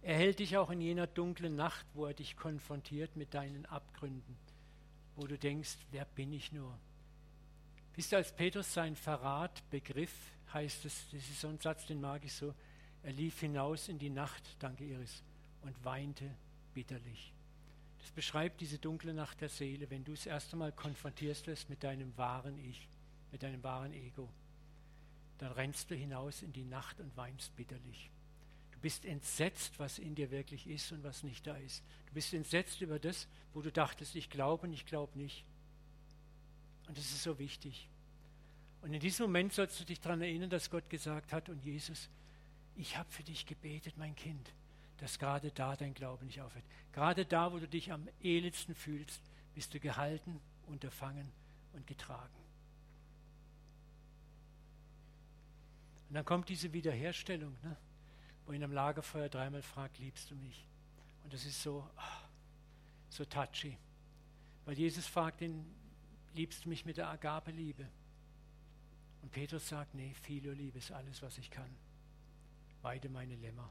Er 0.00 0.16
hält 0.16 0.38
dich 0.38 0.56
auch 0.56 0.70
in 0.70 0.80
jener 0.80 1.06
dunklen 1.06 1.54
Nacht, 1.54 1.84
wo 1.92 2.06
er 2.06 2.14
dich 2.14 2.36
konfrontiert 2.36 3.14
mit 3.14 3.34
deinen 3.34 3.66
Abgründen, 3.66 4.38
wo 5.16 5.26
du 5.26 5.38
denkst, 5.38 5.76
wer 5.90 6.04
bin 6.04 6.32
ich 6.32 6.52
nur? 6.52 6.78
Wisst 7.94 8.12
ihr, 8.12 8.18
als 8.18 8.34
Petrus 8.34 8.72
seinen 8.72 8.96
Verrat 8.96 9.62
begriff, 9.70 10.14
heißt 10.52 10.84
es, 10.84 11.06
das 11.10 11.20
ist 11.20 11.40
so 11.40 11.48
ein 11.48 11.58
Satz, 11.58 11.86
den 11.86 12.00
mag 12.00 12.24
ich 12.24 12.32
so, 12.32 12.54
er 13.02 13.12
lief 13.12 13.40
hinaus 13.40 13.88
in 13.88 13.98
die 13.98 14.10
Nacht, 14.10 14.42
danke 14.58 14.84
Iris, 14.84 15.22
und 15.62 15.84
weinte 15.84 16.30
bitterlich. 16.74 17.32
Das 18.00 18.10
beschreibt 18.10 18.60
diese 18.60 18.78
dunkle 18.78 19.14
Nacht 19.14 19.40
der 19.40 19.48
Seele, 19.48 19.90
wenn 19.90 20.04
du 20.04 20.12
das 20.12 20.26
erste 20.26 20.56
Mal 20.56 20.72
konfrontierst 20.72 21.46
wirst 21.46 21.70
mit 21.70 21.82
deinem 21.82 22.16
wahren 22.16 22.58
Ich 22.58 22.86
mit 23.32 23.42
deinem 23.42 23.62
wahren 23.62 23.92
Ego, 23.92 24.28
dann 25.38 25.52
rennst 25.52 25.90
du 25.90 25.94
hinaus 25.94 26.42
in 26.42 26.52
die 26.52 26.64
Nacht 26.64 27.00
und 27.00 27.14
weinst 27.16 27.54
bitterlich. 27.56 28.10
Bist 28.86 29.04
entsetzt, 29.04 29.80
was 29.80 29.98
in 29.98 30.14
dir 30.14 30.30
wirklich 30.30 30.68
ist 30.68 30.92
und 30.92 31.02
was 31.02 31.24
nicht 31.24 31.44
da 31.44 31.56
ist. 31.56 31.82
Du 32.06 32.14
bist 32.14 32.32
entsetzt 32.32 32.80
über 32.80 33.00
das, 33.00 33.26
wo 33.52 33.60
du 33.60 33.72
dachtest, 33.72 34.14
ich 34.14 34.30
glaube 34.30 34.68
und 34.68 34.72
ich 34.72 34.86
glaube 34.86 35.18
nicht. 35.18 35.44
Und 36.86 36.96
das 36.96 37.06
ist 37.06 37.24
so 37.24 37.36
wichtig. 37.40 37.88
Und 38.82 38.94
in 38.94 39.00
diesem 39.00 39.26
Moment 39.26 39.52
sollst 39.52 39.80
du 39.80 39.84
dich 39.84 40.00
daran 40.00 40.22
erinnern, 40.22 40.50
dass 40.50 40.70
Gott 40.70 40.88
gesagt 40.88 41.32
hat, 41.32 41.48
und 41.48 41.64
Jesus, 41.64 42.08
ich 42.76 42.96
habe 42.96 43.10
für 43.10 43.24
dich 43.24 43.44
gebetet, 43.44 43.96
mein 43.96 44.14
Kind, 44.14 44.52
dass 44.98 45.18
gerade 45.18 45.50
da 45.50 45.74
dein 45.74 45.92
Glaube 45.92 46.24
nicht 46.24 46.40
aufhört. 46.40 46.64
Gerade 46.92 47.26
da, 47.26 47.52
wo 47.52 47.58
du 47.58 47.66
dich 47.66 47.90
am 47.90 48.06
elendsten 48.22 48.76
fühlst, 48.76 49.20
bist 49.56 49.74
du 49.74 49.80
gehalten, 49.80 50.38
unterfangen 50.68 51.32
und 51.72 51.88
getragen. 51.88 52.38
Und 56.08 56.14
dann 56.14 56.24
kommt 56.24 56.48
diese 56.48 56.72
Wiederherstellung, 56.72 57.56
ne? 57.64 57.76
Wo 58.46 58.52
ihn 58.52 58.62
am 58.62 58.72
Lagerfeuer 58.72 59.28
dreimal 59.28 59.62
fragt, 59.62 59.98
liebst 59.98 60.30
du 60.30 60.36
mich? 60.36 60.66
Und 61.24 61.32
das 61.32 61.44
ist 61.44 61.62
so, 61.62 61.88
oh, 61.96 62.28
so 63.10 63.24
touchy. 63.24 63.76
Weil 64.64 64.78
Jesus 64.78 65.06
fragt 65.06 65.40
ihn, 65.40 65.66
liebst 66.34 66.64
du 66.64 66.68
mich 66.68 66.84
mit 66.84 66.96
der 66.96 67.08
Agape-Liebe? 67.08 67.88
Und 69.22 69.32
Petrus 69.32 69.68
sagt, 69.68 69.94
nee, 69.94 70.14
Philo-Liebe 70.22 70.78
ist 70.78 70.92
alles, 70.92 71.22
was 71.22 71.38
ich 71.38 71.50
kann. 71.50 71.70
Weide 72.82 73.08
meine 73.08 73.34
Lämmer. 73.34 73.68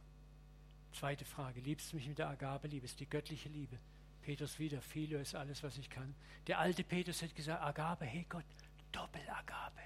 Zweite 0.92 1.26
Frage, 1.26 1.62
liebst 1.62 1.92
du 1.92 1.98
mich 1.98 2.08
mit 2.08 2.18
der 2.18 2.30
Agape-Liebe? 2.30 2.86
Ist 2.86 3.00
die 3.00 3.10
göttliche 3.10 3.50
Liebe. 3.50 3.78
Petrus 4.22 4.58
wieder, 4.60 4.82
Philo 4.82 5.20
ist 5.20 5.36
alles, 5.36 5.62
was 5.64 5.78
ich 5.78 5.90
kann. 5.90 6.16
Der 6.48 6.60
alte 6.60 6.84
Petrus 6.84 7.22
hat 7.22 7.36
gesagt, 7.36 7.62
Agape, 7.62 8.06
hey 8.06 8.26
Gott, 8.28 8.46
Doppel-Agape. 8.92 9.82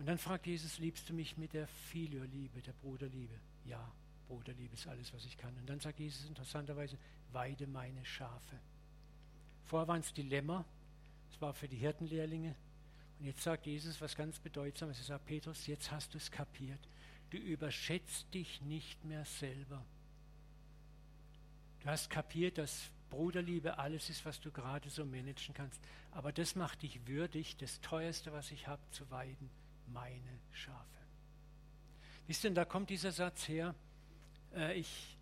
Und 0.00 0.06
dann 0.06 0.16
fragt 0.16 0.46
Jesus, 0.46 0.78
liebst 0.78 1.10
du 1.10 1.12
mich 1.12 1.36
mit 1.36 1.52
der 1.52 1.68
Filioliebe, 1.68 2.62
der 2.62 2.72
Bruderliebe? 2.72 3.34
Ja, 3.66 3.86
Bruderliebe 4.28 4.72
ist 4.72 4.86
alles, 4.86 5.12
was 5.12 5.26
ich 5.26 5.36
kann. 5.36 5.54
Und 5.58 5.68
dann 5.68 5.78
sagt 5.78 6.00
Jesus 6.00 6.24
interessanterweise, 6.24 6.96
weide 7.32 7.66
meine 7.66 8.02
Schafe. 8.06 8.58
Vorher 9.66 9.86
waren 9.88 10.00
es 10.00 10.14
die 10.14 10.22
Lämmer, 10.22 10.64
das 11.28 11.42
war 11.42 11.52
für 11.52 11.68
die 11.68 11.76
Hirtenlehrlinge. 11.76 12.54
Und 13.18 13.26
jetzt 13.26 13.42
sagt 13.42 13.66
Jesus 13.66 14.00
was 14.00 14.16
ganz 14.16 14.38
Bedeutsames. 14.38 14.96
Er 15.00 15.04
sagt, 15.04 15.26
Petrus, 15.26 15.66
jetzt 15.66 15.90
hast 15.90 16.14
du 16.14 16.16
es 16.16 16.30
kapiert. 16.30 16.80
Du 17.28 17.36
überschätzt 17.36 18.32
dich 18.32 18.62
nicht 18.62 19.04
mehr 19.04 19.26
selber. 19.26 19.84
Du 21.80 21.88
hast 21.88 22.08
kapiert, 22.08 22.56
dass 22.56 22.88
Bruderliebe 23.10 23.76
alles 23.76 24.08
ist, 24.08 24.24
was 24.24 24.40
du 24.40 24.50
gerade 24.50 24.88
so 24.88 25.04
managen 25.04 25.52
kannst. 25.52 25.78
Aber 26.10 26.32
das 26.32 26.54
macht 26.54 26.80
dich 26.80 27.06
würdig, 27.06 27.58
das 27.58 27.82
Teuerste, 27.82 28.32
was 28.32 28.50
ich 28.50 28.66
habe, 28.66 28.80
zu 28.92 29.10
weiden 29.10 29.59
meine 29.92 30.38
Schafe. 30.52 30.98
Wisst 32.26 32.44
ihr, 32.44 32.50
da 32.52 32.64
kommt 32.64 32.90
dieser 32.90 33.12
Satz 33.12 33.48
her, 33.48 33.74
äh, 34.54 34.78
ich, 34.78 35.16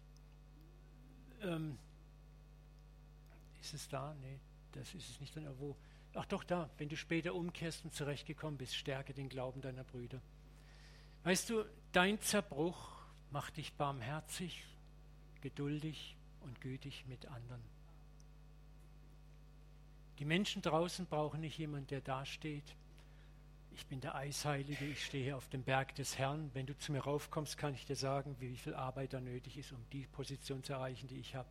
ähm, 1.42 1.78
ist 3.60 3.74
es 3.74 3.88
da? 3.88 4.14
Nee, 4.20 4.38
das 4.72 4.94
ist 4.94 5.10
es 5.10 5.20
nicht 5.20 5.34
dann 5.36 5.44
irgendwo. 5.44 5.76
Ach 6.14 6.26
doch, 6.26 6.44
da, 6.44 6.68
wenn 6.78 6.88
du 6.88 6.96
später 6.96 7.34
umkehrst 7.34 7.84
und 7.84 7.94
zurechtgekommen 7.94 8.58
bist, 8.58 8.74
stärke 8.74 9.14
den 9.14 9.28
Glauben 9.28 9.60
deiner 9.60 9.84
Brüder. 9.84 10.20
Weißt 11.24 11.50
du, 11.50 11.64
dein 11.92 12.20
Zerbruch 12.20 12.90
macht 13.30 13.56
dich 13.56 13.72
barmherzig, 13.74 14.64
geduldig 15.40 16.16
und 16.40 16.60
gütig 16.60 17.04
mit 17.06 17.26
anderen. 17.26 17.62
Die 20.18 20.24
Menschen 20.24 20.62
draußen 20.62 21.06
brauchen 21.06 21.40
nicht 21.40 21.58
jemanden, 21.58 21.86
der 21.88 22.00
dasteht 22.00 22.74
ich 23.78 23.86
bin 23.86 24.00
der 24.00 24.16
Eisheilige, 24.16 24.84
ich 24.84 25.04
stehe 25.04 25.36
auf 25.36 25.48
dem 25.50 25.62
Berg 25.62 25.94
des 25.94 26.18
Herrn. 26.18 26.50
Wenn 26.52 26.66
du 26.66 26.76
zu 26.76 26.90
mir 26.90 26.98
raufkommst, 26.98 27.56
kann 27.56 27.74
ich 27.74 27.86
dir 27.86 27.94
sagen, 27.94 28.34
wie 28.40 28.56
viel 28.56 28.74
Arbeit 28.74 29.12
da 29.12 29.20
nötig 29.20 29.56
ist, 29.56 29.70
um 29.70 29.78
die 29.92 30.04
Position 30.08 30.64
zu 30.64 30.72
erreichen, 30.72 31.06
die 31.06 31.20
ich 31.20 31.36
habe. 31.36 31.48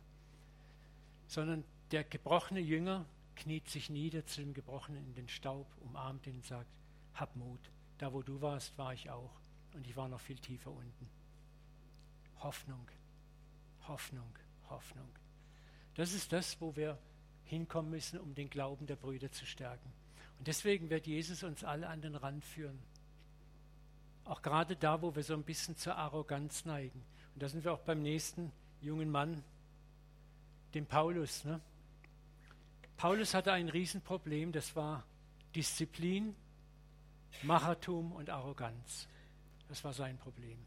Sondern 1.26 1.64
der 1.90 2.04
gebrochene 2.04 2.60
Jünger 2.60 3.06
kniet 3.34 3.70
sich 3.70 3.88
nieder 3.88 4.26
zu 4.26 4.42
dem 4.42 4.52
Gebrochenen 4.52 5.06
in 5.06 5.14
den 5.14 5.28
Staub, 5.28 5.66
umarmt 5.80 6.26
ihn 6.26 6.36
und 6.36 6.44
sagt, 6.44 6.68
hab 7.14 7.34
Mut. 7.34 7.70
Da, 7.96 8.12
wo 8.12 8.20
du 8.20 8.42
warst, 8.42 8.76
war 8.76 8.92
ich 8.92 9.08
auch. 9.08 9.32
Und 9.72 9.86
ich 9.86 9.96
war 9.96 10.08
noch 10.08 10.20
viel 10.20 10.38
tiefer 10.38 10.70
unten. 10.70 11.08
Hoffnung, 12.40 12.86
Hoffnung, 13.86 14.38
Hoffnung. 14.68 15.08
Das 15.94 16.12
ist 16.12 16.30
das, 16.30 16.60
wo 16.60 16.76
wir 16.76 16.98
hinkommen 17.44 17.90
müssen, 17.90 18.20
um 18.20 18.34
den 18.34 18.50
Glauben 18.50 18.86
der 18.86 18.96
Brüder 18.96 19.32
zu 19.32 19.46
stärken. 19.46 19.90
Und 20.38 20.46
deswegen 20.46 20.90
wird 20.90 21.06
Jesus 21.06 21.42
uns 21.42 21.64
alle 21.64 21.88
an 21.88 22.00
den 22.00 22.14
Rand 22.14 22.44
führen. 22.44 22.78
Auch 24.24 24.42
gerade 24.42 24.76
da, 24.76 25.02
wo 25.02 25.14
wir 25.16 25.22
so 25.22 25.34
ein 25.34 25.42
bisschen 25.42 25.76
zur 25.76 25.96
Arroganz 25.96 26.64
neigen. 26.64 27.02
Und 27.34 27.42
da 27.42 27.48
sind 27.48 27.64
wir 27.64 27.72
auch 27.72 27.80
beim 27.80 28.02
nächsten 28.02 28.52
jungen 28.80 29.10
Mann, 29.10 29.42
dem 30.74 30.86
Paulus. 30.86 31.44
Ne? 31.44 31.60
Paulus 32.96 33.34
hatte 33.34 33.52
ein 33.52 33.68
Riesenproblem, 33.68 34.52
das 34.52 34.76
war 34.76 35.04
Disziplin, 35.54 36.34
Machertum 37.42 38.12
und 38.12 38.30
Arroganz. 38.30 39.08
Das 39.68 39.82
war 39.84 39.92
sein 39.92 40.18
Problem. 40.18 40.58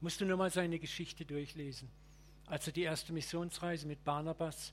Musst 0.00 0.20
du 0.20 0.24
nur 0.24 0.36
mal 0.36 0.50
seine 0.50 0.78
Geschichte 0.78 1.24
durchlesen. 1.24 1.88
Als 2.46 2.66
er 2.66 2.72
die 2.72 2.82
erste 2.82 3.12
Missionsreise 3.12 3.86
mit 3.86 4.04
Barnabas, 4.04 4.72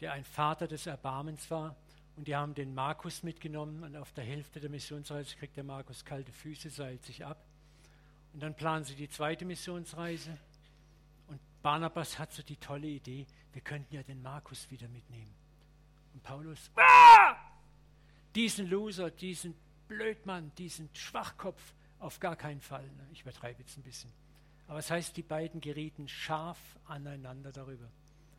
der 0.00 0.12
ein 0.12 0.24
Vater 0.24 0.68
des 0.68 0.86
Erbarmens 0.86 1.50
war, 1.50 1.76
und 2.16 2.28
die 2.28 2.36
haben 2.36 2.54
den 2.54 2.74
Markus 2.74 3.22
mitgenommen 3.22 3.82
und 3.82 3.96
auf 3.96 4.12
der 4.12 4.24
Hälfte 4.24 4.60
der 4.60 4.70
Missionsreise 4.70 5.36
kriegt 5.36 5.56
der 5.56 5.64
Markus 5.64 6.04
kalte 6.04 6.32
Füße, 6.32 6.70
seilt 6.70 7.02
sich 7.04 7.24
ab. 7.24 7.44
Und 8.32 8.42
dann 8.42 8.54
planen 8.54 8.84
sie 8.84 8.94
die 8.94 9.08
zweite 9.08 9.44
Missionsreise. 9.44 10.36
Und 11.28 11.40
Barnabas 11.62 12.18
hat 12.18 12.32
so 12.32 12.42
die 12.42 12.56
tolle 12.56 12.86
Idee, 12.86 13.26
wir 13.52 13.62
könnten 13.62 13.94
ja 13.94 14.02
den 14.02 14.22
Markus 14.22 14.70
wieder 14.70 14.88
mitnehmen. 14.88 15.34
Und 16.14 16.22
Paulus, 16.22 16.70
ah! 16.76 17.36
diesen 18.34 18.68
Loser, 18.68 19.10
diesen 19.10 19.54
Blödmann, 19.88 20.52
diesen 20.56 20.88
Schwachkopf, 20.94 21.74
auf 21.98 22.18
gar 22.20 22.36
keinen 22.36 22.60
Fall. 22.60 22.88
Ich 23.12 23.22
übertreibe 23.22 23.60
jetzt 23.60 23.76
ein 23.76 23.82
bisschen. 23.82 24.10
Aber 24.68 24.78
es 24.78 24.86
das 24.86 24.96
heißt, 24.96 25.16
die 25.16 25.22
beiden 25.22 25.60
gerieten 25.60 26.08
scharf 26.08 26.58
aneinander 26.86 27.52
darüber. 27.52 27.90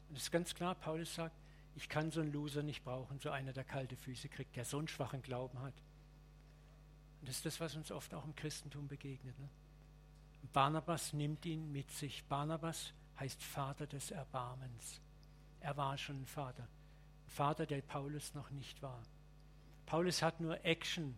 Und 0.10 0.16
es 0.16 0.24
ist 0.24 0.32
ganz 0.32 0.56
klar, 0.56 0.76
Paulus 0.76 1.14
sagt, 1.14 1.36
ich 1.76 1.90
kann 1.90 2.12
so 2.12 2.22
einen 2.22 2.32
Loser 2.32 2.64
nicht 2.64 2.84
brauchen, 2.84 3.20
so 3.20 3.30
einer, 3.30 3.54
der 3.54 3.64
kalte 3.64 3.96
Füße 3.96 4.30
kriegt, 4.30 4.56
der 4.56 4.66
so 4.66 4.78
einen 4.78 4.88
schwachen 4.88 5.22
Glauben 5.22 5.60
hat. 5.62 5.74
Und 7.22 7.30
das 7.30 7.38
ist 7.38 7.46
das, 7.46 7.60
was 7.60 7.76
uns 7.76 7.92
oft 7.92 8.14
auch 8.14 8.26
im 8.26 8.36
Christentum 8.36 8.88
begegnet. 8.88 9.38
Ne? 9.40 9.50
Barnabas 10.54 11.14
nimmt 11.14 11.46
ihn 11.46 11.72
mit 11.72 11.92
sich. 11.92 12.24
Barnabas 12.26 12.94
heißt 13.20 13.42
Vater 13.44 13.88
des 13.88 14.12
Erbarmens. 14.12 15.00
Er 15.60 15.78
war 15.78 15.98
schon 15.98 16.24
ein 16.24 16.26
Vater. 16.26 16.64
Ein 16.64 17.30
Vater, 17.30 17.66
der 17.66 17.82
Paulus 17.82 18.34
noch 18.34 18.50
nicht 18.50 18.82
war. 18.82 19.02
Paulus 19.86 20.22
hat 20.22 20.40
nur 20.40 20.64
Action, 20.66 21.16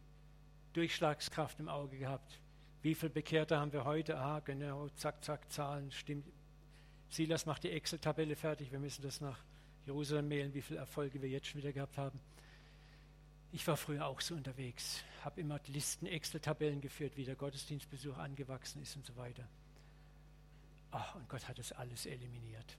Durchschlagskraft 0.74 1.60
im 1.60 1.70
Auge 1.70 1.98
gehabt. 1.98 2.40
Wie 2.82 2.96
viele 2.96 3.12
Bekehrte 3.12 3.58
haben 3.58 3.72
wir 3.72 3.86
heute? 3.86 4.18
Ah, 4.18 4.42
genau, 4.42 4.90
zack, 4.90 5.24
zack, 5.24 5.50
Zahlen, 5.52 5.92
stimmt. 5.92 6.28
Silas 7.10 7.46
macht 7.46 7.64
die 7.64 7.70
Excel-Tabelle 7.70 8.36
fertig. 8.36 8.72
Wir 8.72 8.80
müssen 8.80 9.04
das 9.04 9.22
nach 9.22 9.40
Jerusalem 9.86 10.28
mailen, 10.28 10.54
wie 10.54 10.62
viele 10.62 10.80
Erfolge 10.80 11.22
wir 11.22 11.30
jetzt 11.30 11.48
schon 11.48 11.62
wieder 11.62 11.74
gehabt 11.74 11.98
haben. 11.98 12.20
Ich 13.52 13.68
war 13.68 13.78
früher 13.78 14.08
auch 14.08 14.20
so 14.22 14.34
unterwegs, 14.34 15.04
habe 15.24 15.42
immer 15.42 15.60
Listen, 15.68 16.08
Excel-Tabellen 16.08 16.82
geführt, 16.82 17.18
wie 17.18 17.26
der 17.26 17.36
Gottesdienstbesuch 17.36 18.18
angewachsen 18.18 18.82
ist 18.82 18.96
und 18.96 19.06
so 19.06 19.16
weiter. 19.16 19.48
Ach, 20.92 21.16
und 21.16 21.28
Gott 21.30 21.48
hat 21.48 21.60
das 21.60 21.72
alles 21.72 22.06
eliminiert. 22.06 22.78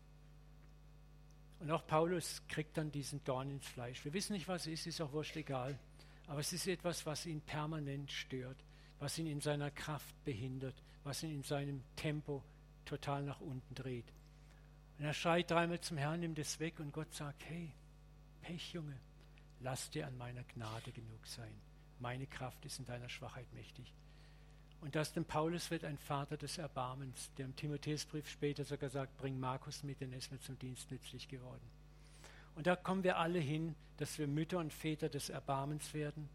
Und 1.60 1.70
auch 1.70 1.86
Paulus 1.86 2.42
kriegt 2.48 2.76
dann 2.76 2.90
diesen 2.90 3.22
Dorn 3.24 3.50
ins 3.50 3.66
Fleisch. 3.66 4.04
Wir 4.04 4.12
wissen 4.12 4.32
nicht, 4.32 4.48
was 4.48 4.62
es 4.62 4.80
ist, 4.80 4.86
ist 4.86 5.00
auch 5.00 5.12
wurscht 5.12 5.36
egal. 5.36 5.78
Aber 6.26 6.40
es 6.40 6.52
ist 6.52 6.66
etwas, 6.66 7.06
was 7.06 7.26
ihn 7.26 7.40
permanent 7.40 8.10
stört, 8.10 8.56
was 8.98 9.18
ihn 9.18 9.26
in 9.26 9.40
seiner 9.40 9.70
Kraft 9.70 10.14
behindert, 10.24 10.74
was 11.04 11.22
ihn 11.22 11.30
in 11.30 11.42
seinem 11.42 11.82
Tempo 11.96 12.42
total 12.84 13.22
nach 13.22 13.40
unten 13.40 13.74
dreht. 13.74 14.12
Und 14.98 15.04
er 15.04 15.14
schreit 15.14 15.50
dreimal 15.50 15.80
zum 15.80 15.96
Herrn, 15.96 16.20
nimmt 16.20 16.38
es 16.38 16.60
weg 16.60 16.78
und 16.80 16.92
Gott 16.92 17.12
sagt, 17.12 17.44
hey, 17.46 17.72
Pech, 18.42 18.72
Junge, 18.72 18.98
lass 19.60 19.90
dir 19.90 20.06
an 20.06 20.16
meiner 20.16 20.44
Gnade 20.44 20.92
genug 20.92 21.26
sein. 21.26 21.54
Meine 21.98 22.26
Kraft 22.26 22.64
ist 22.64 22.78
in 22.78 22.84
deiner 22.84 23.08
Schwachheit 23.08 23.52
mächtig. 23.52 23.92
Und 24.80 24.94
das 24.94 25.12
dem 25.12 25.24
Paulus 25.24 25.70
wird 25.70 25.84
ein 25.84 25.96
Vater 25.96 26.36
des 26.36 26.58
Erbarmens, 26.58 27.30
der 27.38 27.46
im 27.46 27.56
Timotheusbrief 27.56 28.28
später 28.28 28.64
sogar 28.64 28.90
sagt, 28.90 29.16
bring 29.16 29.40
Markus 29.40 29.82
mit, 29.82 30.00
denn 30.00 30.12
er 30.12 30.18
ist 30.18 30.30
mir 30.30 30.40
zum 30.40 30.58
Dienst 30.58 30.90
nützlich 30.90 31.26
geworden. 31.26 31.66
Und 32.54 32.66
da 32.66 32.76
kommen 32.76 33.02
wir 33.02 33.16
alle 33.16 33.38
hin, 33.38 33.74
dass 33.96 34.18
wir 34.18 34.26
Mütter 34.26 34.58
und 34.58 34.72
Väter 34.72 35.08
des 35.08 35.30
Erbarmens 35.30 35.94
werden, 35.94 36.28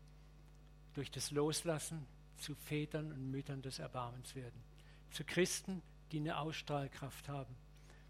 durch 0.96 1.12
das 1.12 1.32
Loslassen 1.32 2.06
zu 2.40 2.56
Vätern 2.56 3.12
und 3.12 3.30
Müttern 3.30 3.62
des 3.62 3.80
Erbarmens 3.80 4.34
werden, 4.36 4.64
zu 5.12 5.24
Christen, 5.24 5.82
die 6.12 6.18
eine 6.18 6.40
Ausstrahlkraft 6.40 7.30
haben, 7.30 7.56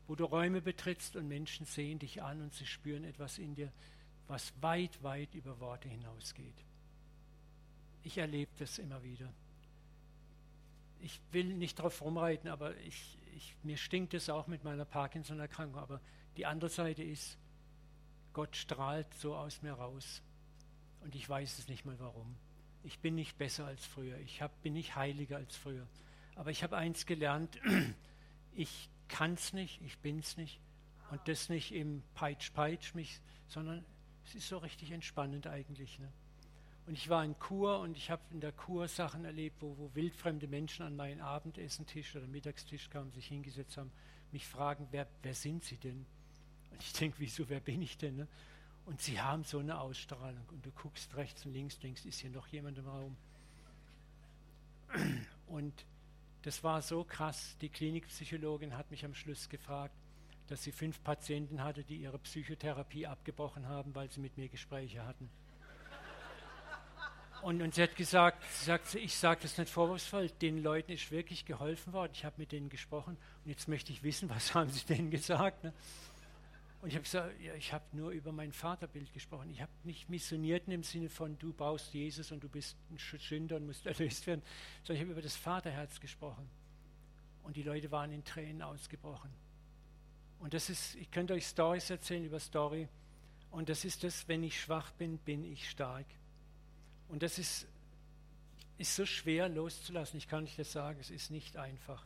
wo 0.09 0.15
du 0.15 0.25
Räume 0.25 0.59
betrittst 0.59 1.15
und 1.17 1.27
Menschen 1.27 1.67
sehen 1.67 1.99
dich 1.99 2.23
an 2.23 2.41
und 2.41 2.51
sie 2.55 2.65
spüren 2.65 3.03
etwas 3.03 3.37
in 3.37 3.53
dir, 3.53 3.71
was 4.27 4.51
weit, 4.59 5.03
weit 5.03 5.35
über 5.35 5.59
Worte 5.59 5.87
hinausgeht. 5.87 6.65
Ich 8.01 8.17
erlebe 8.17 8.49
das 8.57 8.79
immer 8.79 9.03
wieder. 9.03 9.31
Ich 10.99 11.21
will 11.31 11.53
nicht 11.53 11.77
darauf 11.77 12.01
rumreiten, 12.01 12.49
aber 12.49 12.75
ich, 12.77 13.19
ich, 13.35 13.55
mir 13.61 13.77
stinkt 13.77 14.15
es 14.15 14.31
auch 14.31 14.47
mit 14.47 14.63
meiner 14.63 14.83
Parkinson-Erkrankung. 14.83 15.79
Aber 15.79 16.01
die 16.37 16.47
andere 16.47 16.71
Seite 16.71 17.03
ist, 17.03 17.37
Gott 18.33 18.55
strahlt 18.55 19.13
so 19.13 19.35
aus 19.35 19.61
mir 19.61 19.73
raus 19.73 20.23
und 21.01 21.13
ich 21.13 21.29
weiß 21.29 21.59
es 21.59 21.67
nicht 21.67 21.85
mal 21.85 21.99
warum. 21.99 22.35
Ich 22.83 22.97
bin 22.97 23.13
nicht 23.13 23.37
besser 23.37 23.67
als 23.67 23.85
früher, 23.85 24.17
ich 24.17 24.41
hab, 24.41 24.59
bin 24.63 24.73
nicht 24.73 24.95
heiliger 24.95 25.37
als 25.37 25.55
früher. 25.55 25.85
Aber 26.33 26.49
ich 26.49 26.63
habe 26.63 26.77
eins 26.77 27.05
gelernt, 27.05 27.59
ich 28.53 28.89
kann 29.09 29.33
es 29.33 29.53
nicht, 29.53 29.81
ich 29.81 29.97
bin 29.97 30.19
es 30.19 30.37
nicht. 30.37 30.61
Und 31.11 31.27
das 31.27 31.49
nicht 31.49 31.73
im 31.73 32.03
Peitsch-Peitsch 32.13 32.93
mich, 32.93 33.19
sondern 33.47 33.83
es 34.25 34.35
ist 34.35 34.47
so 34.47 34.59
richtig 34.59 34.91
entspannend 34.91 35.47
eigentlich. 35.47 35.99
Ne? 35.99 36.07
Und 36.85 36.93
ich 36.93 37.09
war 37.09 37.25
in 37.25 37.37
Kur 37.39 37.79
und 37.79 37.97
ich 37.97 38.09
habe 38.09 38.21
in 38.31 38.39
der 38.39 38.51
Kur 38.51 38.87
Sachen 38.87 39.25
erlebt, 39.25 39.57
wo, 39.61 39.75
wo 39.77 39.93
wildfremde 39.95 40.47
Menschen 40.47 40.85
an 40.85 40.95
meinen 40.95 41.19
Abendessentisch 41.19 42.15
oder 42.15 42.27
Mittagstisch 42.27 42.89
kamen, 42.89 43.11
sich 43.11 43.27
hingesetzt 43.27 43.77
haben, 43.77 43.91
mich 44.31 44.47
fragen, 44.47 44.87
wer, 44.91 45.07
wer 45.23 45.33
sind 45.33 45.63
sie 45.63 45.77
denn? 45.77 46.05
Und 46.71 46.81
ich 46.81 46.93
denke, 46.93 47.17
wieso, 47.19 47.49
wer 47.49 47.59
bin 47.59 47.81
ich 47.81 47.97
denn? 47.97 48.17
Ne? 48.17 48.27
Und 48.85 49.01
sie 49.01 49.19
haben 49.19 49.43
so 49.43 49.59
eine 49.59 49.79
Ausstrahlung. 49.79 50.43
Und 50.49 50.65
du 50.65 50.71
guckst 50.71 51.15
rechts 51.15 51.45
und 51.45 51.53
links, 51.53 51.79
denkst, 51.79 52.05
ist 52.05 52.19
hier 52.19 52.29
noch 52.29 52.47
jemand 52.47 52.77
im 52.77 52.87
Raum? 52.87 53.15
Und 55.47 55.73
das 56.43 56.63
war 56.63 56.81
so 56.81 57.03
krass. 57.03 57.55
Die 57.61 57.69
Klinikpsychologin 57.69 58.77
hat 58.77 58.91
mich 58.91 59.05
am 59.05 59.13
Schluss 59.13 59.49
gefragt, 59.49 59.93
dass 60.47 60.63
sie 60.63 60.71
fünf 60.71 61.03
Patienten 61.03 61.63
hatte, 61.63 61.83
die 61.83 61.97
ihre 61.97 62.17
Psychotherapie 62.19 63.05
abgebrochen 63.05 63.67
haben, 63.67 63.93
weil 63.93 64.09
sie 64.09 64.19
mit 64.19 64.37
mir 64.37 64.49
Gespräche 64.49 65.05
hatten. 65.05 65.29
Und, 67.41 67.61
und 67.61 67.73
sie 67.73 67.83
hat 67.83 67.95
gesagt, 67.95 68.43
sie 68.51 68.65
sagt, 68.65 68.95
ich 68.95 69.15
sage 69.15 69.39
das 69.43 69.57
nicht 69.57 69.71
vorwurfsvoll, 69.71 70.29
den 70.29 70.61
Leuten 70.61 70.91
ist 70.91 71.09
wirklich 71.09 71.45
geholfen 71.45 71.93
worden. 71.93 72.11
Ich 72.13 72.25
habe 72.25 72.35
mit 72.37 72.51
denen 72.51 72.69
gesprochen 72.69 73.17
und 73.45 73.49
jetzt 73.49 73.67
möchte 73.67 73.93
ich 73.93 74.03
wissen, 74.03 74.29
was 74.29 74.53
haben 74.53 74.69
sie 74.69 74.85
denen 74.85 75.09
gesagt. 75.09 75.63
Ne? 75.63 75.73
Und 76.81 76.89
ich 76.89 76.95
habe 76.95 77.03
gesagt, 77.03 77.41
ja, 77.41 77.53
ich 77.55 77.73
habe 77.73 77.83
nur 77.91 78.11
über 78.11 78.31
mein 78.31 78.53
Vaterbild 78.53 79.11
gesprochen. 79.11 79.49
Ich 79.49 79.61
habe 79.61 79.71
nicht 79.83 80.09
missioniert 80.09 80.67
im 80.69 80.83
Sinne 80.83 81.09
von, 81.09 81.37
du 81.37 81.51
brauchst 81.51 81.93
Jesus 81.93 82.31
und 82.31 82.41
du 82.41 82.47
bist 82.47 82.77
ein 82.89 82.97
Sünder 82.97 83.57
und 83.57 83.65
musst 83.65 83.85
erlöst 83.85 84.25
werden, 84.27 84.41
sondern 84.83 84.95
ich 84.95 85.01
habe 85.01 85.11
über 85.11 85.21
das 85.21 85.35
Vaterherz 85.35 85.99
gesprochen. 85.99 86.49
Und 87.43 87.57
die 87.57 87.63
Leute 87.63 87.91
waren 87.91 88.11
in 88.11 88.23
Tränen 88.23 88.61
ausgebrochen. 88.61 89.31
Und 90.39 90.53
das 90.53 90.69
ist, 90.69 90.95
ich 90.95 91.11
könnte 91.11 91.33
euch 91.33 91.45
Stories 91.45 91.89
erzählen 91.89 92.23
über 92.23 92.39
Story. 92.39 92.87
Und 93.51 93.67
das 93.67 93.83
ist 93.83 94.03
das, 94.03 94.27
wenn 94.27 94.43
ich 94.43 94.61
schwach 94.61 94.91
bin, 94.91 95.17
bin 95.17 95.43
ich 95.43 95.69
stark. 95.69 96.05
Und 97.09 97.23
das 97.23 97.39
ist, 97.39 97.67
ist 98.77 98.95
so 98.95 99.05
schwer 99.05 99.49
loszulassen. 99.49 100.17
Ich 100.17 100.29
kann 100.29 100.45
euch 100.45 100.55
das 100.55 100.71
sagen, 100.71 100.99
es 101.01 101.09
ist 101.09 101.29
nicht 101.31 101.57
einfach. 101.57 102.05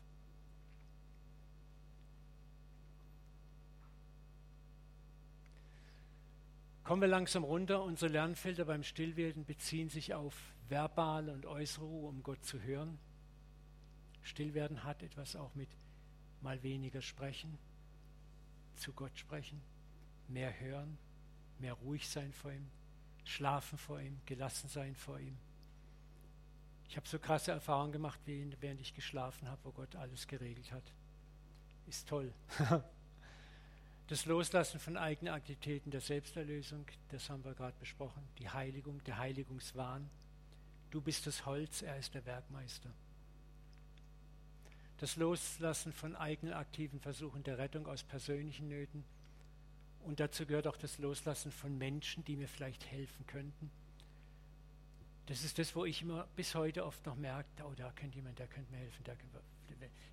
Kommen 6.83 7.01
wir 7.01 7.07
langsam 7.07 7.45
runter. 7.45 7.81
Unsere 7.81 8.11
Lernfelder 8.11 8.65
beim 8.65 8.83
Stillwerden 8.83 9.45
beziehen 9.45 9.89
sich 9.89 10.13
auf 10.13 10.35
verbale 10.67 11.31
und 11.31 11.45
äußere 11.45 11.85
Ruhe, 11.85 12.09
um 12.09 12.23
Gott 12.23 12.43
zu 12.43 12.61
hören. 12.61 12.99
Stillwerden 14.21 14.83
hat 14.83 15.01
etwas 15.01 15.35
auch 15.35 15.55
mit 15.55 15.69
mal 16.41 16.61
weniger 16.61 17.01
sprechen, 17.01 17.57
zu 18.75 18.91
Gott 18.91 19.17
sprechen, 19.17 19.61
mehr 20.27 20.59
hören, 20.59 20.97
mehr 21.59 21.73
ruhig 21.73 22.09
sein 22.09 22.33
vor 22.33 22.51
ihm, 22.51 22.67
schlafen 23.23 23.77
vor 23.77 24.01
ihm, 24.01 24.19
gelassen 24.25 24.67
sein 24.67 24.95
vor 24.95 25.19
ihm. 25.19 25.37
Ich 26.89 26.97
habe 26.97 27.07
so 27.07 27.17
krasse 27.17 27.51
Erfahrungen 27.51 27.93
gemacht, 27.93 28.19
während 28.25 28.81
ich 28.81 28.93
geschlafen 28.93 29.47
habe, 29.47 29.63
wo 29.63 29.71
Gott 29.71 29.95
alles 29.95 30.27
geregelt 30.27 30.71
hat. 30.71 30.83
Ist 31.87 32.07
toll. 32.09 32.33
Das 34.07 34.25
Loslassen 34.25 34.79
von 34.79 34.97
eigenen 34.97 35.33
Aktivitäten 35.33 35.89
der 35.89 36.01
Selbsterlösung, 36.01 36.85
das 37.09 37.29
haben 37.29 37.43
wir 37.45 37.53
gerade 37.53 37.77
besprochen. 37.79 38.21
Die 38.37 38.49
Heiligung, 38.49 39.03
der 39.05 39.17
Heiligungswahn. 39.17 40.09
Du 40.91 41.01
bist 41.01 41.25
das 41.25 41.45
Holz, 41.45 41.81
er 41.81 41.97
ist 41.97 42.13
der 42.13 42.25
Werkmeister. 42.25 42.89
Das 44.97 45.15
Loslassen 45.15 45.93
von 45.93 46.15
eigenen 46.15 46.53
aktiven 46.53 46.99
Versuchen 46.99 47.43
der 47.43 47.57
Rettung 47.57 47.87
aus 47.87 48.03
persönlichen 48.03 48.67
Nöten. 48.67 49.03
Und 50.01 50.19
dazu 50.19 50.45
gehört 50.45 50.67
auch 50.67 50.77
das 50.77 50.97
Loslassen 50.97 51.51
von 51.51 51.77
Menschen, 51.77 52.25
die 52.25 52.35
mir 52.35 52.47
vielleicht 52.47 52.85
helfen 52.85 53.25
könnten. 53.25 53.71
Das 55.27 55.45
ist 55.45 55.57
das, 55.57 55.75
wo 55.75 55.85
ich 55.85 56.01
immer 56.01 56.27
bis 56.35 56.53
heute 56.55 56.85
oft 56.85 57.05
noch 57.05 57.15
merke, 57.15 57.47
oh, 57.63 57.73
da 57.75 57.91
könnte 57.93 58.17
jemand, 58.17 58.37
der 58.37 58.47
könnte 58.47 58.69
mir 58.71 58.79
helfen. 58.79 59.03
Da, 59.05 59.13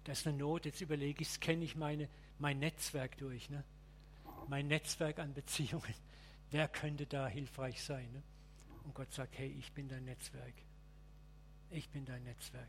das 0.04 0.20
ist 0.20 0.26
eine 0.28 0.36
Not, 0.36 0.64
jetzt 0.64 0.80
überlege 0.80 1.22
ich, 1.22 1.28
scanne 1.28 1.64
ich 1.64 1.74
meine, 1.74 2.08
mein 2.38 2.60
Netzwerk 2.60 3.18
durch. 3.18 3.50
Ne? 3.50 3.64
Mein 4.50 4.66
Netzwerk 4.66 5.20
an 5.20 5.32
Beziehungen. 5.32 5.94
Wer 6.50 6.66
könnte 6.66 7.06
da 7.06 7.28
hilfreich 7.28 7.82
sein? 7.82 8.10
Ne? 8.12 8.22
Und 8.82 8.94
Gott 8.94 9.12
sagt, 9.12 9.38
hey, 9.38 9.54
ich 9.58 9.72
bin 9.72 9.88
dein 9.88 10.04
Netzwerk. 10.04 10.54
Ich 11.70 11.88
bin 11.88 12.04
dein 12.04 12.24
Netzwerk. 12.24 12.68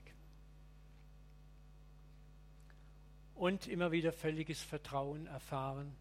Und 3.34 3.68
immer 3.68 3.92
wieder 3.92 4.14
völliges 4.14 4.62
Vertrauen 4.62 5.26
erfahren 5.26 5.92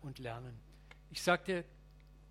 und 0.00 0.20
lernen. 0.20 0.56
Ich 1.10 1.22
sagte, 1.22 1.64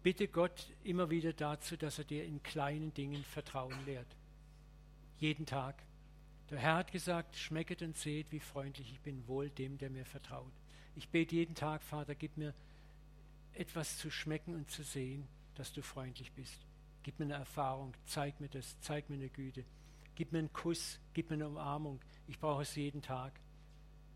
bitte 0.01 0.29
Gott 0.29 0.71
immer 0.85 1.09
wieder 1.09 1.33
dazu, 1.33 1.75
dass 1.75 1.97
er 1.97 2.05
dir 2.05 2.23
in 2.23 2.41
kleinen 2.41 2.93
Dingen 2.93 3.25
Vertrauen 3.25 3.85
lehrt. 3.85 4.15
Jeden 5.17 5.45
Tag. 5.45 5.83
Der 6.49 6.59
Herr 6.59 6.75
hat 6.75 6.93
gesagt, 6.93 7.35
schmecket 7.35 7.81
und 7.81 7.97
seht, 7.97 8.31
wie 8.31 8.39
freundlich 8.39 8.89
ich 8.93 9.01
bin, 9.01 9.27
wohl 9.27 9.49
dem, 9.49 9.77
der 9.77 9.89
mir 9.89 10.05
vertraut. 10.05 10.53
Ich 10.97 11.09
bete 11.09 11.35
jeden 11.35 11.53
Tag, 11.53 11.83
Vater, 11.83 12.15
gib 12.15 12.37
mir 12.37 12.55
etwas 13.53 13.99
zu 13.99 14.09
schmecken 14.09 14.55
und 14.55 14.71
zu 14.71 14.81
sehen, 14.81 15.27
dass 15.53 15.71
du 15.71 15.83
freundlich 15.83 16.31
bist. 16.31 16.65
Gib 17.03 17.19
mir 17.19 17.25
eine 17.25 17.35
Erfahrung, 17.35 17.93
zeig 18.07 18.41
mir 18.41 18.49
das, 18.49 18.81
zeig 18.81 19.07
mir 19.07 19.15
eine 19.17 19.29
Güte. 19.29 19.63
Gib 20.15 20.31
mir 20.31 20.39
einen 20.39 20.51
Kuss, 20.51 20.99
gib 21.13 21.29
mir 21.29 21.35
eine 21.35 21.49
Umarmung. 21.49 21.99
Ich 22.27 22.39
brauche 22.39 22.63
es 22.63 22.75
jeden 22.75 23.03
Tag. 23.03 23.39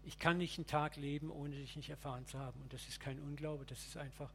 Ich 0.06 0.18
kann 0.18 0.40
nicht 0.40 0.58
einen 0.58 0.66
Tag 0.66 0.96
leben, 0.96 1.30
ohne 1.30 1.56
dich 1.56 1.76
nicht 1.76 1.92
erfahren 1.92 2.26
zu 2.26 2.40
haben. 2.40 2.60
Und 2.64 2.74
das 2.74 2.88
ist 2.88 3.00
kein 3.00 3.20
Unglaube, 3.20 3.64
das 3.68 3.86
ist 3.86 3.98
einfach. 3.98 4.32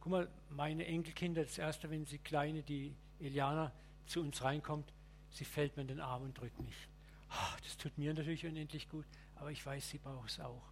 Guck 0.00 0.12
mal, 0.12 0.28
meine 0.50 0.84
Enkelkinder, 0.84 1.44
das 1.44 1.56
erste, 1.56 1.88
wenn 1.88 2.04
sie 2.04 2.18
kleine, 2.18 2.62
die 2.62 2.94
Eliana 3.20 3.72
zu 4.04 4.20
uns 4.20 4.42
reinkommt, 4.44 4.92
sie 5.30 5.46
fällt 5.46 5.76
mir 5.76 5.82
in 5.82 5.88
den 5.88 6.00
Arm 6.00 6.24
und 6.24 6.38
drückt 6.38 6.60
mich. 6.60 6.88
Oh, 7.30 7.56
das 7.64 7.78
tut 7.78 7.96
mir 7.96 8.12
natürlich 8.12 8.44
unendlich 8.44 8.86
gut, 8.90 9.06
aber 9.36 9.50
ich 9.50 9.64
weiß, 9.64 9.88
sie 9.88 9.98
braucht 9.98 10.28
es 10.28 10.40
auch. 10.40 10.70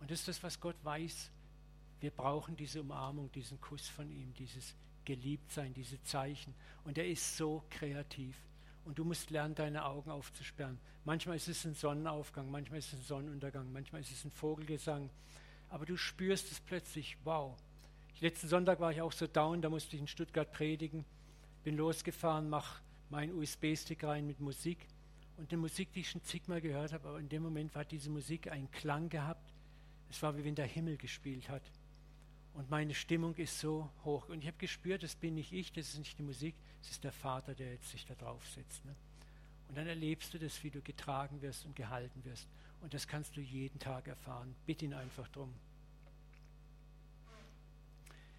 Und 0.00 0.10
das 0.10 0.20
ist 0.20 0.28
das, 0.28 0.42
was 0.42 0.60
Gott 0.60 0.76
weiß. 0.82 1.30
Wir 2.00 2.10
brauchen 2.10 2.56
diese 2.56 2.80
Umarmung, 2.80 3.30
diesen 3.32 3.60
Kuss 3.60 3.88
von 3.88 4.10
ihm, 4.10 4.32
dieses 4.34 4.74
Geliebtsein, 5.04 5.74
diese 5.74 6.02
Zeichen. 6.02 6.54
Und 6.84 6.98
er 6.98 7.06
ist 7.06 7.36
so 7.36 7.62
kreativ. 7.70 8.36
Und 8.84 8.98
du 8.98 9.04
musst 9.04 9.30
lernen, 9.30 9.54
deine 9.54 9.84
Augen 9.84 10.10
aufzusperren. 10.10 10.78
Manchmal 11.04 11.36
ist 11.36 11.48
es 11.48 11.64
ein 11.64 11.74
Sonnenaufgang, 11.74 12.50
manchmal 12.50 12.78
ist 12.78 12.92
es 12.92 13.00
ein 13.00 13.02
Sonnenuntergang, 13.02 13.70
manchmal 13.72 14.00
ist 14.00 14.10
es 14.10 14.24
ein 14.24 14.30
Vogelgesang. 14.30 15.10
Aber 15.68 15.86
du 15.86 15.96
spürst 15.96 16.50
es 16.50 16.60
plötzlich, 16.60 17.16
wow. 17.24 17.56
Letzten 18.20 18.48
Sonntag 18.48 18.80
war 18.80 18.90
ich 18.92 19.00
auch 19.00 19.12
so 19.12 19.26
down, 19.26 19.62
da 19.62 19.68
musste 19.68 19.96
ich 19.96 20.02
in 20.02 20.08
Stuttgart 20.08 20.50
predigen. 20.52 21.04
Bin 21.62 21.76
losgefahren, 21.76 22.48
mach 22.48 22.80
meinen 23.10 23.34
USB-Stick 23.34 24.04
rein 24.04 24.26
mit 24.26 24.40
Musik. 24.40 24.86
Und 25.36 25.52
die 25.52 25.56
Musik, 25.56 25.92
die 25.92 26.00
ich 26.00 26.10
schon 26.10 26.22
zigmal 26.22 26.60
gehört 26.60 26.92
habe, 26.92 27.08
aber 27.08 27.18
in 27.18 27.28
dem 27.28 27.42
Moment 27.42 27.74
hat 27.76 27.92
diese 27.92 28.10
Musik 28.10 28.50
einen 28.50 28.70
Klang 28.70 29.08
gehabt. 29.08 29.54
Es 30.10 30.22
war 30.22 30.36
wie 30.36 30.44
wenn 30.44 30.54
der 30.54 30.66
Himmel 30.66 30.96
gespielt 30.96 31.48
hat. 31.48 31.62
Und 32.54 32.68
meine 32.68 32.94
Stimmung 32.94 33.34
ist 33.36 33.60
so 33.60 33.88
hoch. 34.04 34.28
Und 34.28 34.40
ich 34.40 34.46
habe 34.46 34.58
gespürt, 34.58 35.02
das 35.02 35.14
bin 35.14 35.36
nicht 35.36 35.52
ich, 35.52 35.72
das 35.72 35.90
ist 35.90 35.98
nicht 35.98 36.18
die 36.18 36.22
Musik, 36.22 36.54
es 36.82 36.90
ist 36.90 37.04
der 37.04 37.12
Vater, 37.12 37.54
der 37.54 37.72
jetzt 37.72 37.90
sich 37.90 38.04
da 38.06 38.14
drauf 38.14 38.44
setzt. 38.48 38.84
Ne? 38.84 38.94
Und 39.68 39.78
dann 39.78 39.86
erlebst 39.86 40.34
du 40.34 40.38
das, 40.38 40.62
wie 40.64 40.70
du 40.70 40.82
getragen 40.82 41.40
wirst 41.42 41.64
und 41.64 41.76
gehalten 41.76 42.24
wirst. 42.24 42.48
Und 42.80 42.92
das 42.92 43.06
kannst 43.06 43.36
du 43.36 43.40
jeden 43.40 43.78
Tag 43.78 44.08
erfahren. 44.08 44.54
Bitte 44.66 44.84
ihn 44.84 44.94
einfach 44.94 45.28
drum. 45.28 45.54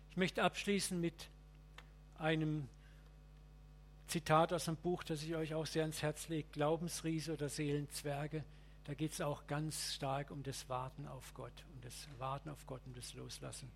Ich 0.10 0.18
möchte 0.18 0.44
abschließen 0.44 1.00
mit 1.00 1.30
einem 2.18 2.68
Zitat 4.08 4.52
aus 4.52 4.68
einem 4.68 4.76
Buch, 4.76 5.04
das 5.04 5.24
ich 5.24 5.36
euch 5.36 5.54
auch 5.54 5.66
sehr 5.66 5.84
ans 5.84 6.02
Herz 6.02 6.28
lege, 6.28 6.50
Glaubensriese 6.52 7.32
oder 7.32 7.48
Seelenzwerge. 7.48 8.44
Da 8.86 8.94
geht 8.94 9.14
es 9.14 9.22
auch 9.22 9.46
ganz 9.48 9.94
stark 9.94 10.32
um 10.32 10.44
das 10.44 10.68
Warten 10.68 11.06
auf 11.06 11.34
Gott, 11.34 11.54
um 11.74 11.82
das 11.82 12.08
Warten 12.18 12.50
auf 12.50 12.66
Gott, 12.66 12.82
um 12.86 12.94
das 12.94 13.14
Loslassen. 13.14 13.72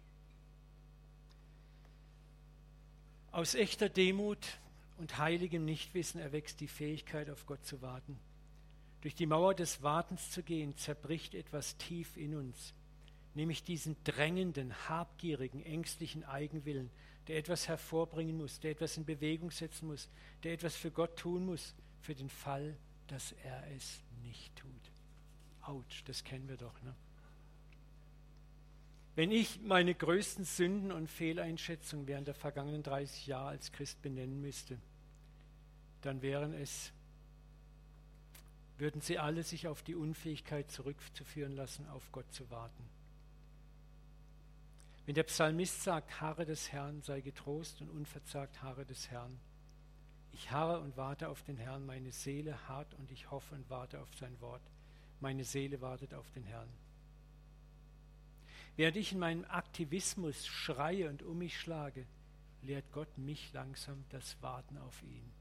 Aus 3.31 3.53
echter 3.53 3.89
Demut 3.89 4.59
und 4.97 5.17
heiligem 5.17 5.65
Nichtwissen 5.65 6.19
erwächst 6.19 6.59
die 6.61 6.67
Fähigkeit, 6.67 7.29
auf 7.29 7.45
Gott 7.45 7.65
zu 7.65 7.81
warten. 7.81 8.17
Durch 9.01 9.13
die 9.13 9.25
Mauer 9.25 9.53
des 9.53 9.83
Wartens 9.83 10.31
zu 10.31 10.41
gehen, 10.41 10.75
zerbricht 10.77 11.35
etwas 11.35 11.77
tief 11.77 12.17
in 12.17 12.35
uns, 12.35 12.73
nämlich 13.35 13.63
diesen 13.63 13.95
drängenden, 14.03 14.73
habgierigen, 14.89 15.63
ängstlichen 15.63 16.23
Eigenwillen, 16.23 16.89
der 17.27 17.37
etwas 17.37 17.67
hervorbringen 17.67 18.37
muss, 18.37 18.59
der 18.59 18.71
etwas 18.71 18.97
in 18.97 19.05
Bewegung 19.05 19.51
setzen 19.51 19.87
muss, 19.87 20.09
der 20.43 20.53
etwas 20.53 20.75
für 20.75 20.89
Gott 20.89 21.17
tun 21.17 21.45
muss, 21.45 21.75
für 22.01 22.15
den 22.15 22.29
Fall, 22.29 22.77
dass 23.07 23.33
er 23.43 23.63
es 23.75 23.99
nicht 24.23 24.55
tut. 24.55 24.94
Autsch, 25.67 26.03
das 26.05 26.23
kennen 26.23 26.47
wir 26.47 26.57
doch. 26.57 26.81
Ne? 26.81 26.93
Wenn 29.15 29.31
ich 29.31 29.61
meine 29.61 29.95
größten 29.95 30.43
Sünden 30.43 30.91
und 30.91 31.09
Fehleinschätzungen 31.09 32.07
während 32.07 32.27
der 32.27 32.35
vergangenen 32.35 32.83
30 32.83 33.27
Jahre 33.27 33.49
als 33.49 33.71
Christ 33.71 34.01
benennen 34.01 34.41
müsste, 34.41 34.77
dann 36.01 36.21
wären 36.21 36.53
es, 36.53 36.91
würden 38.77 38.99
sie 38.99 39.17
alle 39.17 39.43
sich 39.43 39.67
auf 39.67 39.83
die 39.83 39.95
Unfähigkeit 39.95 40.69
zurückzuführen 40.69 41.55
lassen, 41.55 41.87
auf 41.87 42.11
Gott 42.11 42.31
zu 42.33 42.49
warten. 42.51 42.83
Wenn 45.05 45.15
der 45.15 45.23
Psalmist 45.23 45.83
sagt, 45.83 46.19
Harre 46.19 46.45
des 46.45 46.71
Herrn, 46.71 47.01
sei 47.01 47.21
getrost 47.21 47.79
und 47.79 47.89
unverzagt 47.89 48.61
Harre 48.63 48.85
des 48.85 49.09
Herrn. 49.11 49.39
Ich 50.33 50.51
harre 50.51 50.81
und 50.81 50.97
warte 50.97 51.29
auf 51.29 51.41
den 51.43 51.57
Herrn, 51.57 51.85
meine 51.85 52.11
Seele 52.11 52.67
harrt 52.67 52.93
und 52.95 53.11
ich 53.11 53.31
hoffe 53.31 53.55
und 53.55 53.69
warte 53.69 54.01
auf 54.01 54.13
sein 54.15 54.39
Wort. 54.41 54.61
Meine 55.19 55.43
Seele 55.43 55.81
wartet 55.81 56.13
auf 56.13 56.29
den 56.31 56.43
Herrn. 56.43 56.69
Während 58.75 58.97
ich 58.97 59.13
in 59.13 59.19
meinem 59.19 59.45
Aktivismus 59.45 60.45
schreie 60.45 61.09
und 61.09 61.23
um 61.23 61.37
mich 61.37 61.59
schlage, 61.59 62.05
lehrt 62.61 62.91
Gott 62.91 63.17
mich 63.17 63.53
langsam 63.53 64.03
das 64.09 64.41
Warten 64.41 64.77
auf 64.77 65.01
ihn. 65.03 65.31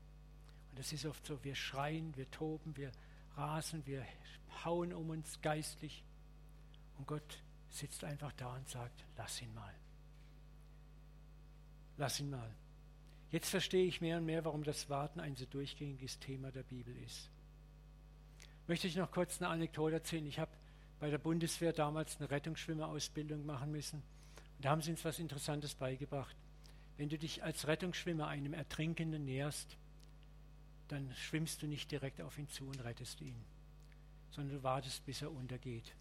Und 0.70 0.78
das 0.78 0.92
ist 0.92 1.06
oft 1.06 1.24
so, 1.26 1.42
wir 1.42 1.54
schreien, 1.54 2.16
wir 2.16 2.30
toben, 2.30 2.76
wir 2.76 2.92
rasen, 3.36 3.84
wir 3.86 4.06
hauen 4.64 4.92
um 4.92 5.10
uns 5.10 5.40
geistlich. 5.40 6.04
Und 6.98 7.06
Gott 7.06 7.42
sitzt 7.70 8.04
einfach 8.04 8.32
da 8.32 8.54
und 8.54 8.68
sagt, 8.68 9.04
lass 9.16 9.42
ihn 9.42 9.52
mal. 9.54 9.74
Lass 11.96 12.20
ihn 12.20 12.30
mal. 12.30 12.54
Jetzt 13.30 13.48
verstehe 13.48 13.86
ich 13.86 14.00
mehr 14.00 14.18
und 14.18 14.26
mehr, 14.26 14.44
warum 14.44 14.62
das 14.62 14.88
Warten 14.88 15.18
ein 15.18 15.34
so 15.34 15.44
durchgängiges 15.46 16.20
Thema 16.20 16.52
der 16.52 16.62
Bibel 16.62 16.96
ist. 16.98 17.30
Möchte 18.66 18.86
ich 18.86 18.96
noch 18.96 19.10
kurz 19.10 19.40
eine 19.40 19.50
Anekdote 19.50 19.94
erzählen. 19.94 20.26
Ich 20.26 20.38
habe 20.38 20.50
bei 20.98 21.10
der 21.10 21.18
Bundeswehr 21.18 21.72
damals 21.72 22.18
eine 22.18 22.30
Rettungsschwimmerausbildung 22.30 23.44
machen 23.44 23.70
müssen. 23.70 24.02
Und 24.56 24.64
da 24.64 24.70
haben 24.70 24.80
sie 24.80 24.90
uns 24.90 25.04
was 25.04 25.18
Interessantes 25.18 25.74
beigebracht. 25.74 26.34
Wenn 26.96 27.08
du 27.08 27.18
dich 27.18 27.42
als 27.42 27.66
Rettungsschwimmer 27.66 28.28
einem 28.28 28.54
Ertrinkenden 28.54 29.24
näherst, 29.24 29.76
dann 30.88 31.12
schwimmst 31.14 31.62
du 31.62 31.66
nicht 31.66 31.90
direkt 31.90 32.20
auf 32.20 32.38
ihn 32.38 32.48
zu 32.48 32.66
und 32.66 32.82
rettest 32.84 33.20
ihn, 33.20 33.36
sondern 34.30 34.56
du 34.56 34.62
wartest, 34.62 35.04
bis 35.04 35.22
er 35.22 35.32
untergeht. 35.32 35.92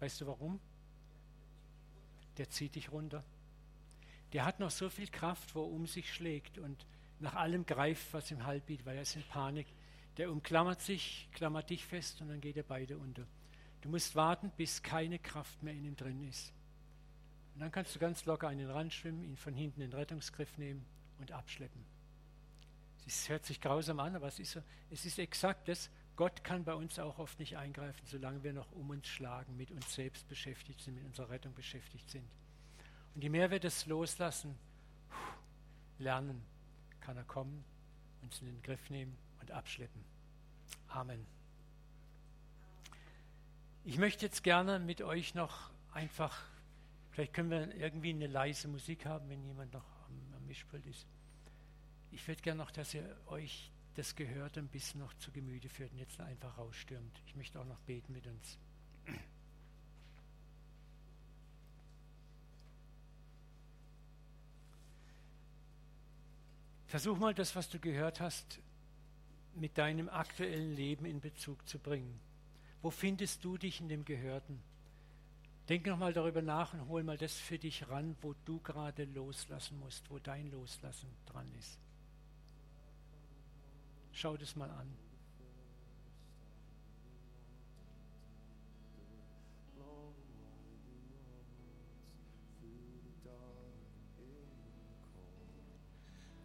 Weißt 0.00 0.20
du 0.20 0.26
warum? 0.26 0.60
Der 2.36 2.50
zieht 2.50 2.74
dich 2.74 2.92
runter. 2.92 3.24
Der 4.32 4.44
hat 4.44 4.60
noch 4.60 4.70
so 4.70 4.88
viel 4.88 5.08
Kraft, 5.08 5.54
wo 5.54 5.62
er 5.62 5.70
um 5.70 5.86
sich 5.86 6.12
schlägt 6.12 6.58
und 6.58 6.86
nach 7.20 7.34
allem 7.34 7.66
greift, 7.66 8.12
was 8.12 8.30
ihm 8.30 8.44
Halt 8.44 8.66
bietet, 8.66 8.86
weil 8.86 8.96
er 8.96 9.02
ist 9.02 9.16
in 9.16 9.22
Panik 9.24 9.66
der 10.16 10.30
umklammert 10.30 10.82
sich, 10.82 11.28
klammert 11.32 11.70
dich 11.70 11.84
fest 11.84 12.20
und 12.20 12.28
dann 12.28 12.40
geht 12.40 12.56
er 12.56 12.62
beide 12.62 12.98
unter. 12.98 13.26
Du 13.80 13.88
musst 13.88 14.14
warten, 14.14 14.50
bis 14.56 14.82
keine 14.82 15.18
Kraft 15.18 15.62
mehr 15.62 15.74
in 15.74 15.84
ihm 15.84 15.96
drin 15.96 16.26
ist. 16.28 16.52
Und 17.54 17.60
dann 17.60 17.72
kannst 17.72 17.94
du 17.94 17.98
ganz 17.98 18.24
locker 18.24 18.48
an 18.48 18.58
den 18.58 18.70
Rand 18.70 18.92
schwimmen, 18.92 19.24
ihn 19.24 19.36
von 19.36 19.54
hinten 19.54 19.80
in 19.80 19.90
den 19.90 19.98
Rettungsgriff 19.98 20.56
nehmen 20.58 20.84
und 21.18 21.32
abschleppen. 21.32 21.84
Es 23.06 23.28
hört 23.28 23.44
sich 23.44 23.60
grausam 23.60 23.98
an, 23.98 24.14
aber 24.14 24.28
es 24.28 24.38
ist, 24.38 24.60
es 24.90 25.04
ist 25.04 25.18
exakt 25.18 25.68
das. 25.68 25.90
Gott 26.14 26.44
kann 26.44 26.62
bei 26.62 26.74
uns 26.74 26.98
auch 26.98 27.18
oft 27.18 27.38
nicht 27.40 27.56
eingreifen, 27.56 28.06
solange 28.06 28.42
wir 28.44 28.52
noch 28.52 28.70
um 28.72 28.90
uns 28.90 29.08
schlagen, 29.08 29.56
mit 29.56 29.70
uns 29.70 29.92
selbst 29.92 30.28
beschäftigt 30.28 30.80
sind, 30.80 30.94
mit 30.94 31.04
unserer 31.04 31.30
Rettung 31.30 31.52
beschäftigt 31.54 32.08
sind. 32.08 32.28
Und 33.14 33.22
je 33.22 33.28
mehr 33.28 33.50
wir 33.50 33.60
das 33.60 33.86
loslassen, 33.86 34.56
lernen, 35.98 36.42
kann 37.00 37.16
er 37.16 37.24
kommen, 37.24 37.64
uns 38.22 38.40
in 38.40 38.46
den 38.46 38.62
Griff 38.62 38.88
nehmen 38.88 39.16
und 39.42 39.50
abschleppen. 39.50 40.02
Amen. 40.88 41.26
Ich 43.84 43.98
möchte 43.98 44.24
jetzt 44.24 44.42
gerne 44.42 44.78
mit 44.78 45.02
euch 45.02 45.34
noch 45.34 45.70
einfach, 45.92 46.42
vielleicht 47.10 47.34
können 47.34 47.50
wir 47.50 47.74
irgendwie 47.74 48.10
eine 48.10 48.28
leise 48.28 48.68
Musik 48.68 49.06
haben, 49.06 49.28
wenn 49.28 49.44
jemand 49.44 49.72
noch 49.72 49.84
am, 50.06 50.34
am 50.36 50.46
Mischpult 50.46 50.86
ist. 50.86 51.06
Ich 52.10 52.26
würde 52.28 52.42
gerne 52.42 52.58
noch, 52.58 52.70
dass 52.70 52.94
ihr 52.94 53.16
euch 53.26 53.70
das 53.94 54.14
Gehörte 54.14 54.60
ein 54.60 54.68
bisschen 54.68 55.00
noch 55.00 55.12
zu 55.14 55.32
Gemüte 55.32 55.68
führt 55.68 55.92
und 55.92 55.98
jetzt 55.98 56.20
einfach 56.20 56.56
rausstürmt. 56.56 57.20
Ich 57.26 57.34
möchte 57.34 57.60
auch 57.60 57.64
noch 57.64 57.80
beten 57.80 58.12
mit 58.12 58.26
uns. 58.26 58.58
Versuch 66.86 67.18
mal 67.18 67.34
das, 67.34 67.56
was 67.56 67.70
du 67.70 67.78
gehört 67.78 68.20
hast, 68.20 68.60
mit 69.54 69.78
deinem 69.78 70.08
aktuellen 70.08 70.74
Leben 70.74 71.04
in 71.04 71.20
Bezug 71.20 71.66
zu 71.68 71.78
bringen. 71.78 72.18
Wo 72.80 72.90
findest 72.90 73.44
du 73.44 73.56
dich 73.56 73.80
in 73.80 73.88
dem 73.88 74.04
Gehörten? 74.04 74.62
Denk 75.68 75.86
nochmal 75.86 76.12
darüber 76.12 76.42
nach 76.42 76.74
und 76.74 76.88
hol 76.88 77.04
mal 77.04 77.16
das 77.16 77.34
für 77.34 77.58
dich 77.58 77.88
ran, 77.88 78.16
wo 78.20 78.34
du 78.44 78.58
gerade 78.60 79.04
loslassen 79.04 79.78
musst, 79.78 80.10
wo 80.10 80.18
dein 80.18 80.50
Loslassen 80.50 81.08
dran 81.26 81.46
ist. 81.58 81.78
Schau 84.12 84.36
das 84.36 84.56
mal 84.56 84.70
an. 84.70 84.92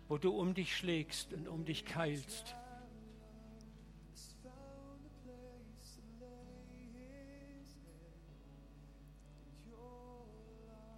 Wo 0.07 0.17
du 0.17 0.31
um 0.31 0.53
dich 0.53 0.77
schlägst 0.77 1.33
und 1.33 1.49
um 1.49 1.65
dich 1.65 1.83
keilst. 1.83 2.55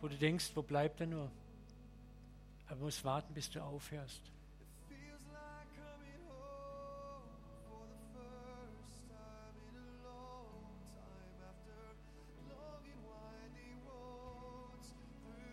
Du 0.08 0.16
denkst, 0.16 0.52
wo 0.56 0.62
bleibt 0.62 1.02
er 1.02 1.08
nur? 1.08 1.32
Aber 2.68 2.78
du 2.78 2.84
musst 2.86 3.04
warten, 3.04 3.34
bis 3.34 3.50
du 3.50 3.62
aufhörst. 3.62 4.32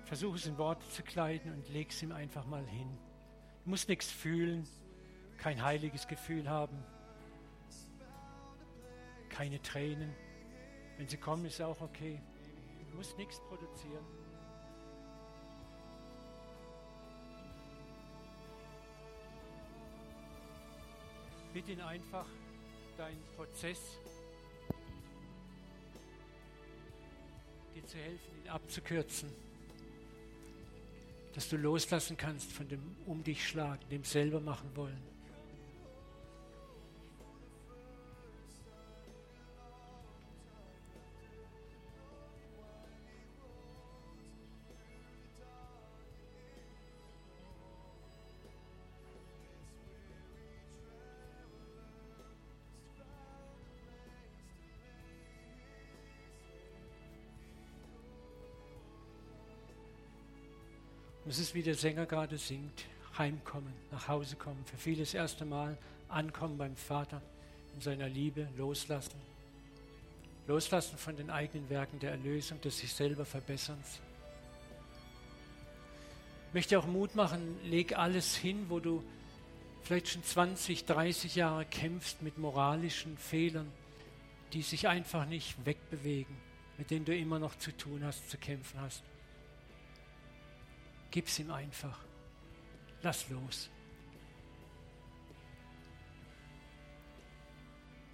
Versuch 0.05 0.37
es 0.37 0.47
in 0.47 0.57
Worte 0.57 0.89
zu 0.91 1.03
kleiden 1.03 1.53
und 1.53 1.69
leg 1.69 1.91
es 1.91 2.01
ihm 2.01 2.13
einfach 2.13 2.47
mal 2.47 2.65
hin. 2.65 2.97
Du 3.65 3.71
musst 3.71 3.89
nichts 3.89 4.09
fühlen, 4.09 4.65
kein 5.37 5.61
heiliges 5.61 6.07
Gefühl 6.07 6.49
haben, 6.49 6.79
keine 9.29 9.61
Tränen. 9.61 10.15
Wenn 10.97 11.09
sie 11.09 11.17
kommen, 11.17 11.45
ist 11.45 11.61
auch 11.61 11.81
okay. 11.81 12.23
Du 12.89 12.97
musst 12.97 13.19
nichts 13.19 13.41
produzieren. 13.41 14.07
Bitte 21.57 21.73
ihn 21.73 21.81
einfach, 21.81 22.27
deinen 22.99 23.25
Prozess 23.35 23.81
dir 27.75 27.87
zu 27.87 27.97
helfen, 27.97 28.45
ihn 28.45 28.51
abzukürzen 28.51 29.33
dass 31.35 31.51
du 31.51 31.59
loslassen 31.59 32.17
kannst 32.17 32.51
von 32.51 32.67
dem 32.67 32.81
Um 33.05 33.23
dich 33.23 33.47
schlagen, 33.47 33.83
dem 33.91 34.05
selber 34.05 34.41
machen 34.41 34.71
wollen. 34.75 35.16
Wie 61.57 61.63
der 61.63 61.75
Sänger 61.75 62.05
gerade 62.05 62.37
singt, 62.37 62.85
heimkommen, 63.17 63.73
nach 63.91 64.09
Hause 64.09 64.37
kommen, 64.37 64.63
für 64.67 64.77
viele 64.77 65.01
das 65.01 65.15
erste 65.15 65.47
Mal 65.47 65.79
ankommen 66.11 66.59
beim 66.59 66.77
Vater 66.77 67.23
in 67.75 67.81
seiner 67.81 68.11
Liebe, 68.11 68.47
loslassen. 68.59 69.19
Loslassen 70.47 70.99
von 70.99 71.17
den 71.17 71.31
eigenen 71.31 71.71
Werken 71.71 71.99
der 71.99 72.11
Erlösung, 72.11 72.61
des 72.61 72.77
sich 72.77 72.93
selber 72.93 73.25
Verbesserns. 73.25 74.01
Ich 76.49 76.55
möchte 76.55 76.79
auch 76.79 76.87
Mut 76.87 77.15
machen, 77.15 77.41
leg 77.65 77.97
alles 77.97 78.37
hin, 78.37 78.67
wo 78.69 78.79
du 78.79 79.03
vielleicht 79.83 80.09
schon 80.09 80.25
20, 80.25 80.85
30 80.85 81.37
Jahre 81.37 81.65
kämpfst 81.65 82.21
mit 82.21 82.37
moralischen 82.37 83.17
Fehlern, 83.17 83.73
die 84.53 84.61
sich 84.61 84.89
einfach 84.89 85.25
nicht 85.25 85.57
wegbewegen, 85.65 86.37
mit 86.77 86.91
denen 86.91 87.07
du 87.07 87.17
immer 87.17 87.39
noch 87.39 87.57
zu 87.57 87.75
tun 87.75 88.05
hast, 88.05 88.29
zu 88.29 88.37
kämpfen 88.37 88.79
hast. 88.79 89.03
Gib's 91.17 91.39
ihm 91.39 91.51
einfach. 91.51 91.99
Lass 93.01 93.31
los. 93.31 93.71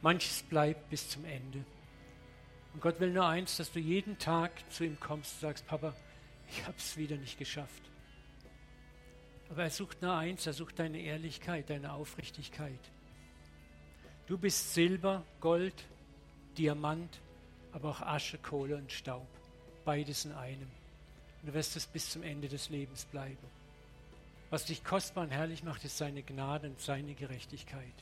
Manches 0.02 0.44
bleibt 0.44 0.88
bis 0.88 1.08
zum 1.08 1.24
Ende. 1.24 1.64
Und 2.72 2.80
Gott 2.80 3.00
will 3.00 3.10
nur 3.10 3.26
eins, 3.26 3.56
dass 3.56 3.72
du 3.72 3.80
jeden 3.80 4.20
Tag 4.20 4.52
zu 4.70 4.84
ihm 4.84 5.00
kommst 5.00 5.34
und 5.34 5.40
sagst, 5.40 5.66
Papa, 5.66 5.96
ich 6.48 6.64
habe 6.64 6.76
es 6.78 6.96
wieder 6.96 7.16
nicht 7.16 7.40
geschafft. 7.40 7.82
Aber 9.50 9.64
er 9.64 9.70
sucht 9.70 10.00
nur 10.00 10.14
eins, 10.14 10.46
er 10.46 10.52
sucht 10.52 10.78
deine 10.78 11.00
Ehrlichkeit, 11.00 11.70
deine 11.70 11.94
Aufrichtigkeit. 11.94 12.92
Du 14.28 14.38
bist 14.38 14.74
Silber, 14.74 15.24
Gold, 15.40 15.88
Diamant, 16.56 17.20
aber 17.72 17.88
auch 17.90 18.00
Asche, 18.02 18.38
Kohle 18.38 18.76
und 18.76 18.92
Staub. 18.92 19.26
Beides 19.84 20.24
in 20.24 20.30
einem. 20.34 20.81
Und 21.42 21.48
du 21.48 21.54
wirst 21.54 21.76
es 21.76 21.86
bis 21.86 22.10
zum 22.10 22.22
Ende 22.22 22.48
des 22.48 22.70
Lebens 22.70 23.04
bleiben. 23.04 23.36
Was 24.50 24.66
dich 24.66 24.84
kostbar 24.84 25.24
und 25.24 25.30
herrlich 25.30 25.64
macht, 25.64 25.84
ist 25.84 25.98
seine 25.98 26.22
Gnade 26.22 26.68
und 26.68 26.80
seine 26.80 27.14
Gerechtigkeit. 27.14 27.94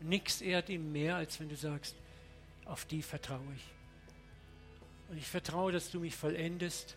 Und 0.00 0.08
nichts 0.08 0.40
ehrt 0.40 0.68
ihm 0.68 0.90
mehr, 0.90 1.16
als 1.16 1.38
wenn 1.38 1.48
du 1.48 1.56
sagst, 1.56 1.94
auf 2.64 2.84
die 2.86 3.02
vertraue 3.02 3.54
ich. 3.54 3.64
Und 5.10 5.18
ich 5.18 5.28
vertraue, 5.28 5.70
dass 5.70 5.90
du 5.90 6.00
mich 6.00 6.16
vollendest. 6.16 6.96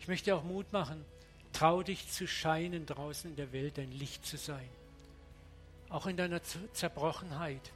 Ich 0.00 0.08
möchte 0.08 0.34
auch 0.34 0.42
Mut 0.42 0.72
machen, 0.72 1.04
trau 1.52 1.82
dich 1.82 2.10
zu 2.10 2.26
scheinen 2.26 2.86
draußen 2.86 3.30
in 3.30 3.36
der 3.36 3.52
Welt, 3.52 3.78
dein 3.78 3.92
Licht 3.92 4.24
zu 4.24 4.36
sein. 4.36 4.68
Auch 5.90 6.06
in 6.06 6.16
deiner 6.16 6.40
Zerbrochenheit. 6.72 7.72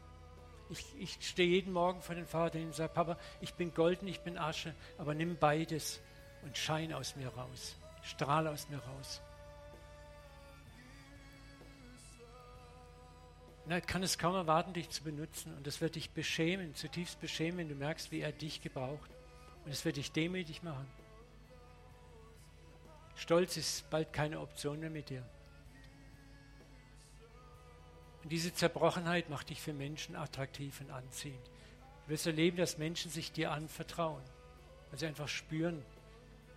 Ich, 0.71 0.85
ich 0.99 1.19
stehe 1.21 1.49
jeden 1.49 1.73
Morgen 1.73 2.01
vor 2.01 2.15
den 2.15 2.27
Vater 2.27 2.59
und 2.59 2.75
sage, 2.75 2.93
Papa, 2.93 3.19
ich 3.41 3.55
bin 3.55 3.75
golden, 3.75 4.07
ich 4.07 4.21
bin 4.21 4.39
Asche, 4.39 4.75
aber 4.99 5.15
nimm 5.15 5.37
beides 5.37 6.01
und 6.43 6.57
schein 6.57 6.93
aus 6.93 7.17
mir 7.17 7.29
raus. 7.29 7.77
Strahle 8.03 8.51
aus 8.51 8.69
mir 8.69 8.79
raus. 8.79 9.21
Und 13.65 13.73
er 13.73 13.81
kann 13.81 14.03
es 14.03 14.19
kaum 14.19 14.35
erwarten, 14.35 14.73
dich 14.73 14.91
zu 14.91 15.05
benutzen. 15.05 15.55
Und 15.57 15.67
das 15.67 15.81
wird 15.81 15.95
dich 15.95 16.11
beschämen, 16.11 16.75
zutiefst 16.75 17.21
beschämen, 17.21 17.59
wenn 17.59 17.69
du 17.69 17.75
merkst, 17.75 18.11
wie 18.11 18.21
er 18.21 18.33
dich 18.33 18.63
gebraucht. 18.63 19.11
Und 19.65 19.71
es 19.71 19.85
wird 19.85 19.97
dich 19.97 20.13
demütig 20.13 20.63
machen. 20.63 20.89
Stolz 23.17 23.57
ist 23.57 23.89
bald 23.91 24.13
keine 24.13 24.41
Option 24.41 24.81
mehr 24.81 24.91
mit 24.91 25.11
dir. 25.11 25.25
Und 28.23 28.31
diese 28.31 28.53
Zerbrochenheit 28.53 29.31
macht 29.31 29.51
dich 29.51 29.61
für 29.61 29.73
Menschen 29.73 30.17
attraktiv 30.17 30.81
und 30.81 30.91
anziehend. 30.91 31.47
Du 32.05 32.13
wirst 32.13 32.27
erleben, 32.27 32.57
dass 32.57 32.79
Menschen 32.79 33.11
sich 33.11 33.33
dir 33.33 33.53
anvertrauen, 33.53 34.23
weil 34.91 34.99
sie 34.99 35.07
einfach 35.07 35.29
spüren, 35.29 35.83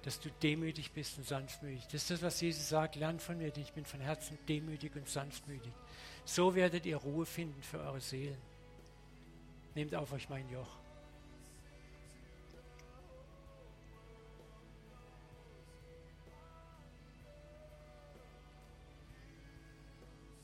dass 0.04 0.20
du 0.20 0.30
demütig 0.42 0.92
bist 0.92 1.18
und 1.18 1.26
sanftmütig. 1.26 1.86
Das 1.86 1.96
ist 1.96 2.12
das, 2.12 2.22
was 2.22 2.42
Jesus 2.42 2.68
sagt, 2.68 2.96
lernt 2.96 3.22
von 3.22 3.38
mir, 3.38 3.52
denn 3.52 3.64
ich 3.64 3.72
bin 3.72 3.86
von 3.86 4.02
Herzen 4.02 4.38
demütig 4.50 4.96
und 4.96 5.08
sanftmütig. 5.08 5.72
So 6.26 6.56
werdet 6.56 6.86
ihr 6.86 6.98
Ruhe 6.98 7.26
finden 7.26 7.62
für 7.64 7.80
eure 7.80 8.02
Seelen. 8.02 8.42
Nehmt 9.76 9.96
auf 9.96 10.12
euch 10.12 10.30
mein 10.30 10.50
Joch. 10.50 10.83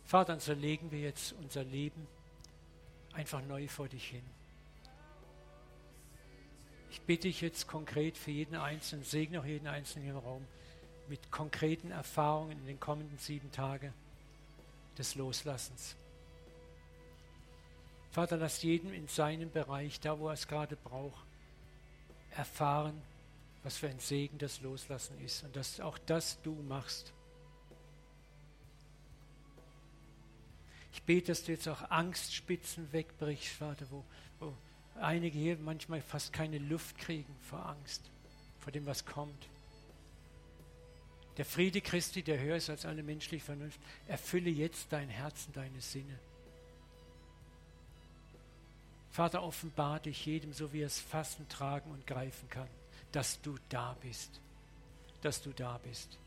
Vater, 0.10 0.40
so 0.40 0.54
legen 0.54 0.90
wir 0.90 1.02
jetzt 1.02 1.34
unser 1.34 1.64
Leben 1.64 2.08
einfach 3.14 3.44
neu 3.44 3.68
vor 3.68 3.88
dich 3.88 4.08
hin. 4.08 4.24
Ich 6.90 7.00
bitte 7.02 7.28
dich 7.28 7.42
jetzt 7.42 7.68
konkret 7.68 8.18
für 8.18 8.32
jeden 8.32 8.56
Einzelnen, 8.56 9.06
segne 9.06 9.40
auch 9.40 9.46
jeden 9.46 9.68
Einzelnen 9.68 10.10
im 10.10 10.18
Raum 10.18 10.48
mit 11.10 11.32
konkreten 11.32 11.92
Erfahrungen 11.92 12.54
in 12.54 12.66
den 12.66 12.80
kommenden 12.80 13.20
sieben 13.20 13.52
Tagen 13.52 13.94
des 14.98 15.14
Loslassens. 15.14 15.96
Vater, 18.10 18.38
lass 18.38 18.64
jeden 18.64 18.92
in 18.92 19.08
seinem 19.08 19.52
Bereich, 19.52 20.00
da 20.00 20.18
wo 20.18 20.30
er 20.30 20.34
es 20.34 20.48
gerade 20.48 20.76
braucht, 20.76 21.24
erfahren, 22.32 23.00
was 23.62 23.78
für 23.78 23.90
ein 23.90 24.00
Segen 24.00 24.40
das 24.40 24.60
Loslassen 24.62 25.24
ist 25.24 25.44
und 25.44 25.56
dass 25.56 25.80
auch 25.80 26.00
das 26.00 26.42
du 26.42 26.56
machst. 26.68 27.14
Ich 30.92 31.04
bete, 31.04 31.28
dass 31.28 31.44
du 31.44 31.52
jetzt 31.52 31.68
auch 31.68 31.90
Angstspitzen 31.92 32.92
wegbrichst, 32.92 33.50
Vater, 33.56 33.86
wo, 33.90 34.04
wo 34.40 34.54
einige 35.00 35.38
hier 35.38 35.58
manchmal 35.58 36.02
fast 36.02 36.34
keine 36.34 36.58
Luft 36.58 36.98
kriegen 36.98 37.36
vor 37.42 37.66
Angst, 37.66 38.10
vor 38.60 38.72
dem, 38.72 38.86
was 38.86 39.06
kommt. 39.06 39.50
Der 41.38 41.46
Friede 41.46 41.80
Christi, 41.80 42.22
der 42.22 42.40
höher 42.40 42.58
ist 42.58 42.70
als 42.70 42.86
alle 42.86 43.02
menschliche 43.02 43.46
Vernunft, 43.46 43.80
erfülle 44.08 44.50
jetzt 44.50 44.92
dein 44.92 45.08
Herz 45.10 45.46
und 45.48 45.56
deine 45.56 45.80
Sinne. 45.80 46.20
Vater, 49.12 49.44
offenbar 49.44 50.00
dich 50.00 50.26
jedem, 50.26 50.54
so 50.54 50.74
wie 50.74 50.82
er 50.82 50.88
es 50.88 51.00
fassen, 51.00 51.48
tragen 51.50 51.92
und 51.92 52.06
greifen 52.06 52.50
kann, 52.50 52.68
dass 53.12 53.42
du 53.42 53.56
da 53.70 53.96
bist, 54.02 54.42
dass 55.22 55.42
du 55.42 55.52
da 55.52 55.78
bist. 55.78 56.18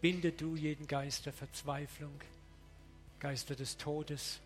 Binde 0.00 0.32
du 0.32 0.56
jeden 0.56 0.86
Geist 0.86 1.26
der 1.26 1.32
Verzweiflung, 1.32 2.18
Geister 3.18 3.54
des 3.54 3.76
Todes, 3.76 4.40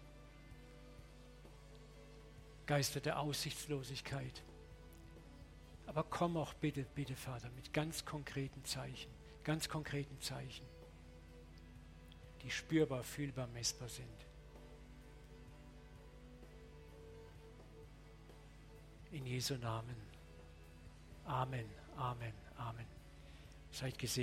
Geister 2.67 3.01
der 3.01 3.21
Aussichtslosigkeit. 3.21 4.43
Aber 5.87 6.03
komm 6.03 6.37
auch 6.37 6.55
bitte, 6.55 6.85
bitte 6.95 7.15
Vater, 7.15 7.51
mit 7.55 7.73
ganz 7.73 8.05
konkreten 8.05 8.65
Zeichen, 8.65 9.11
ganz 9.45 9.69
konkreten 9.69 10.21
Zeichen, 10.21 10.67
die 12.43 12.51
spürbar, 12.51 13.05
fühlbar, 13.05 13.47
messbar 13.49 13.89
sind. 13.89 14.09
In 19.13 19.27
Jesu 19.27 19.55
Namen. 19.55 19.95
Amen, 21.27 21.67
Amen, 21.97 22.35
Amen. 22.57 22.87
Seid 23.71 23.97
gesegnet. 23.99 24.13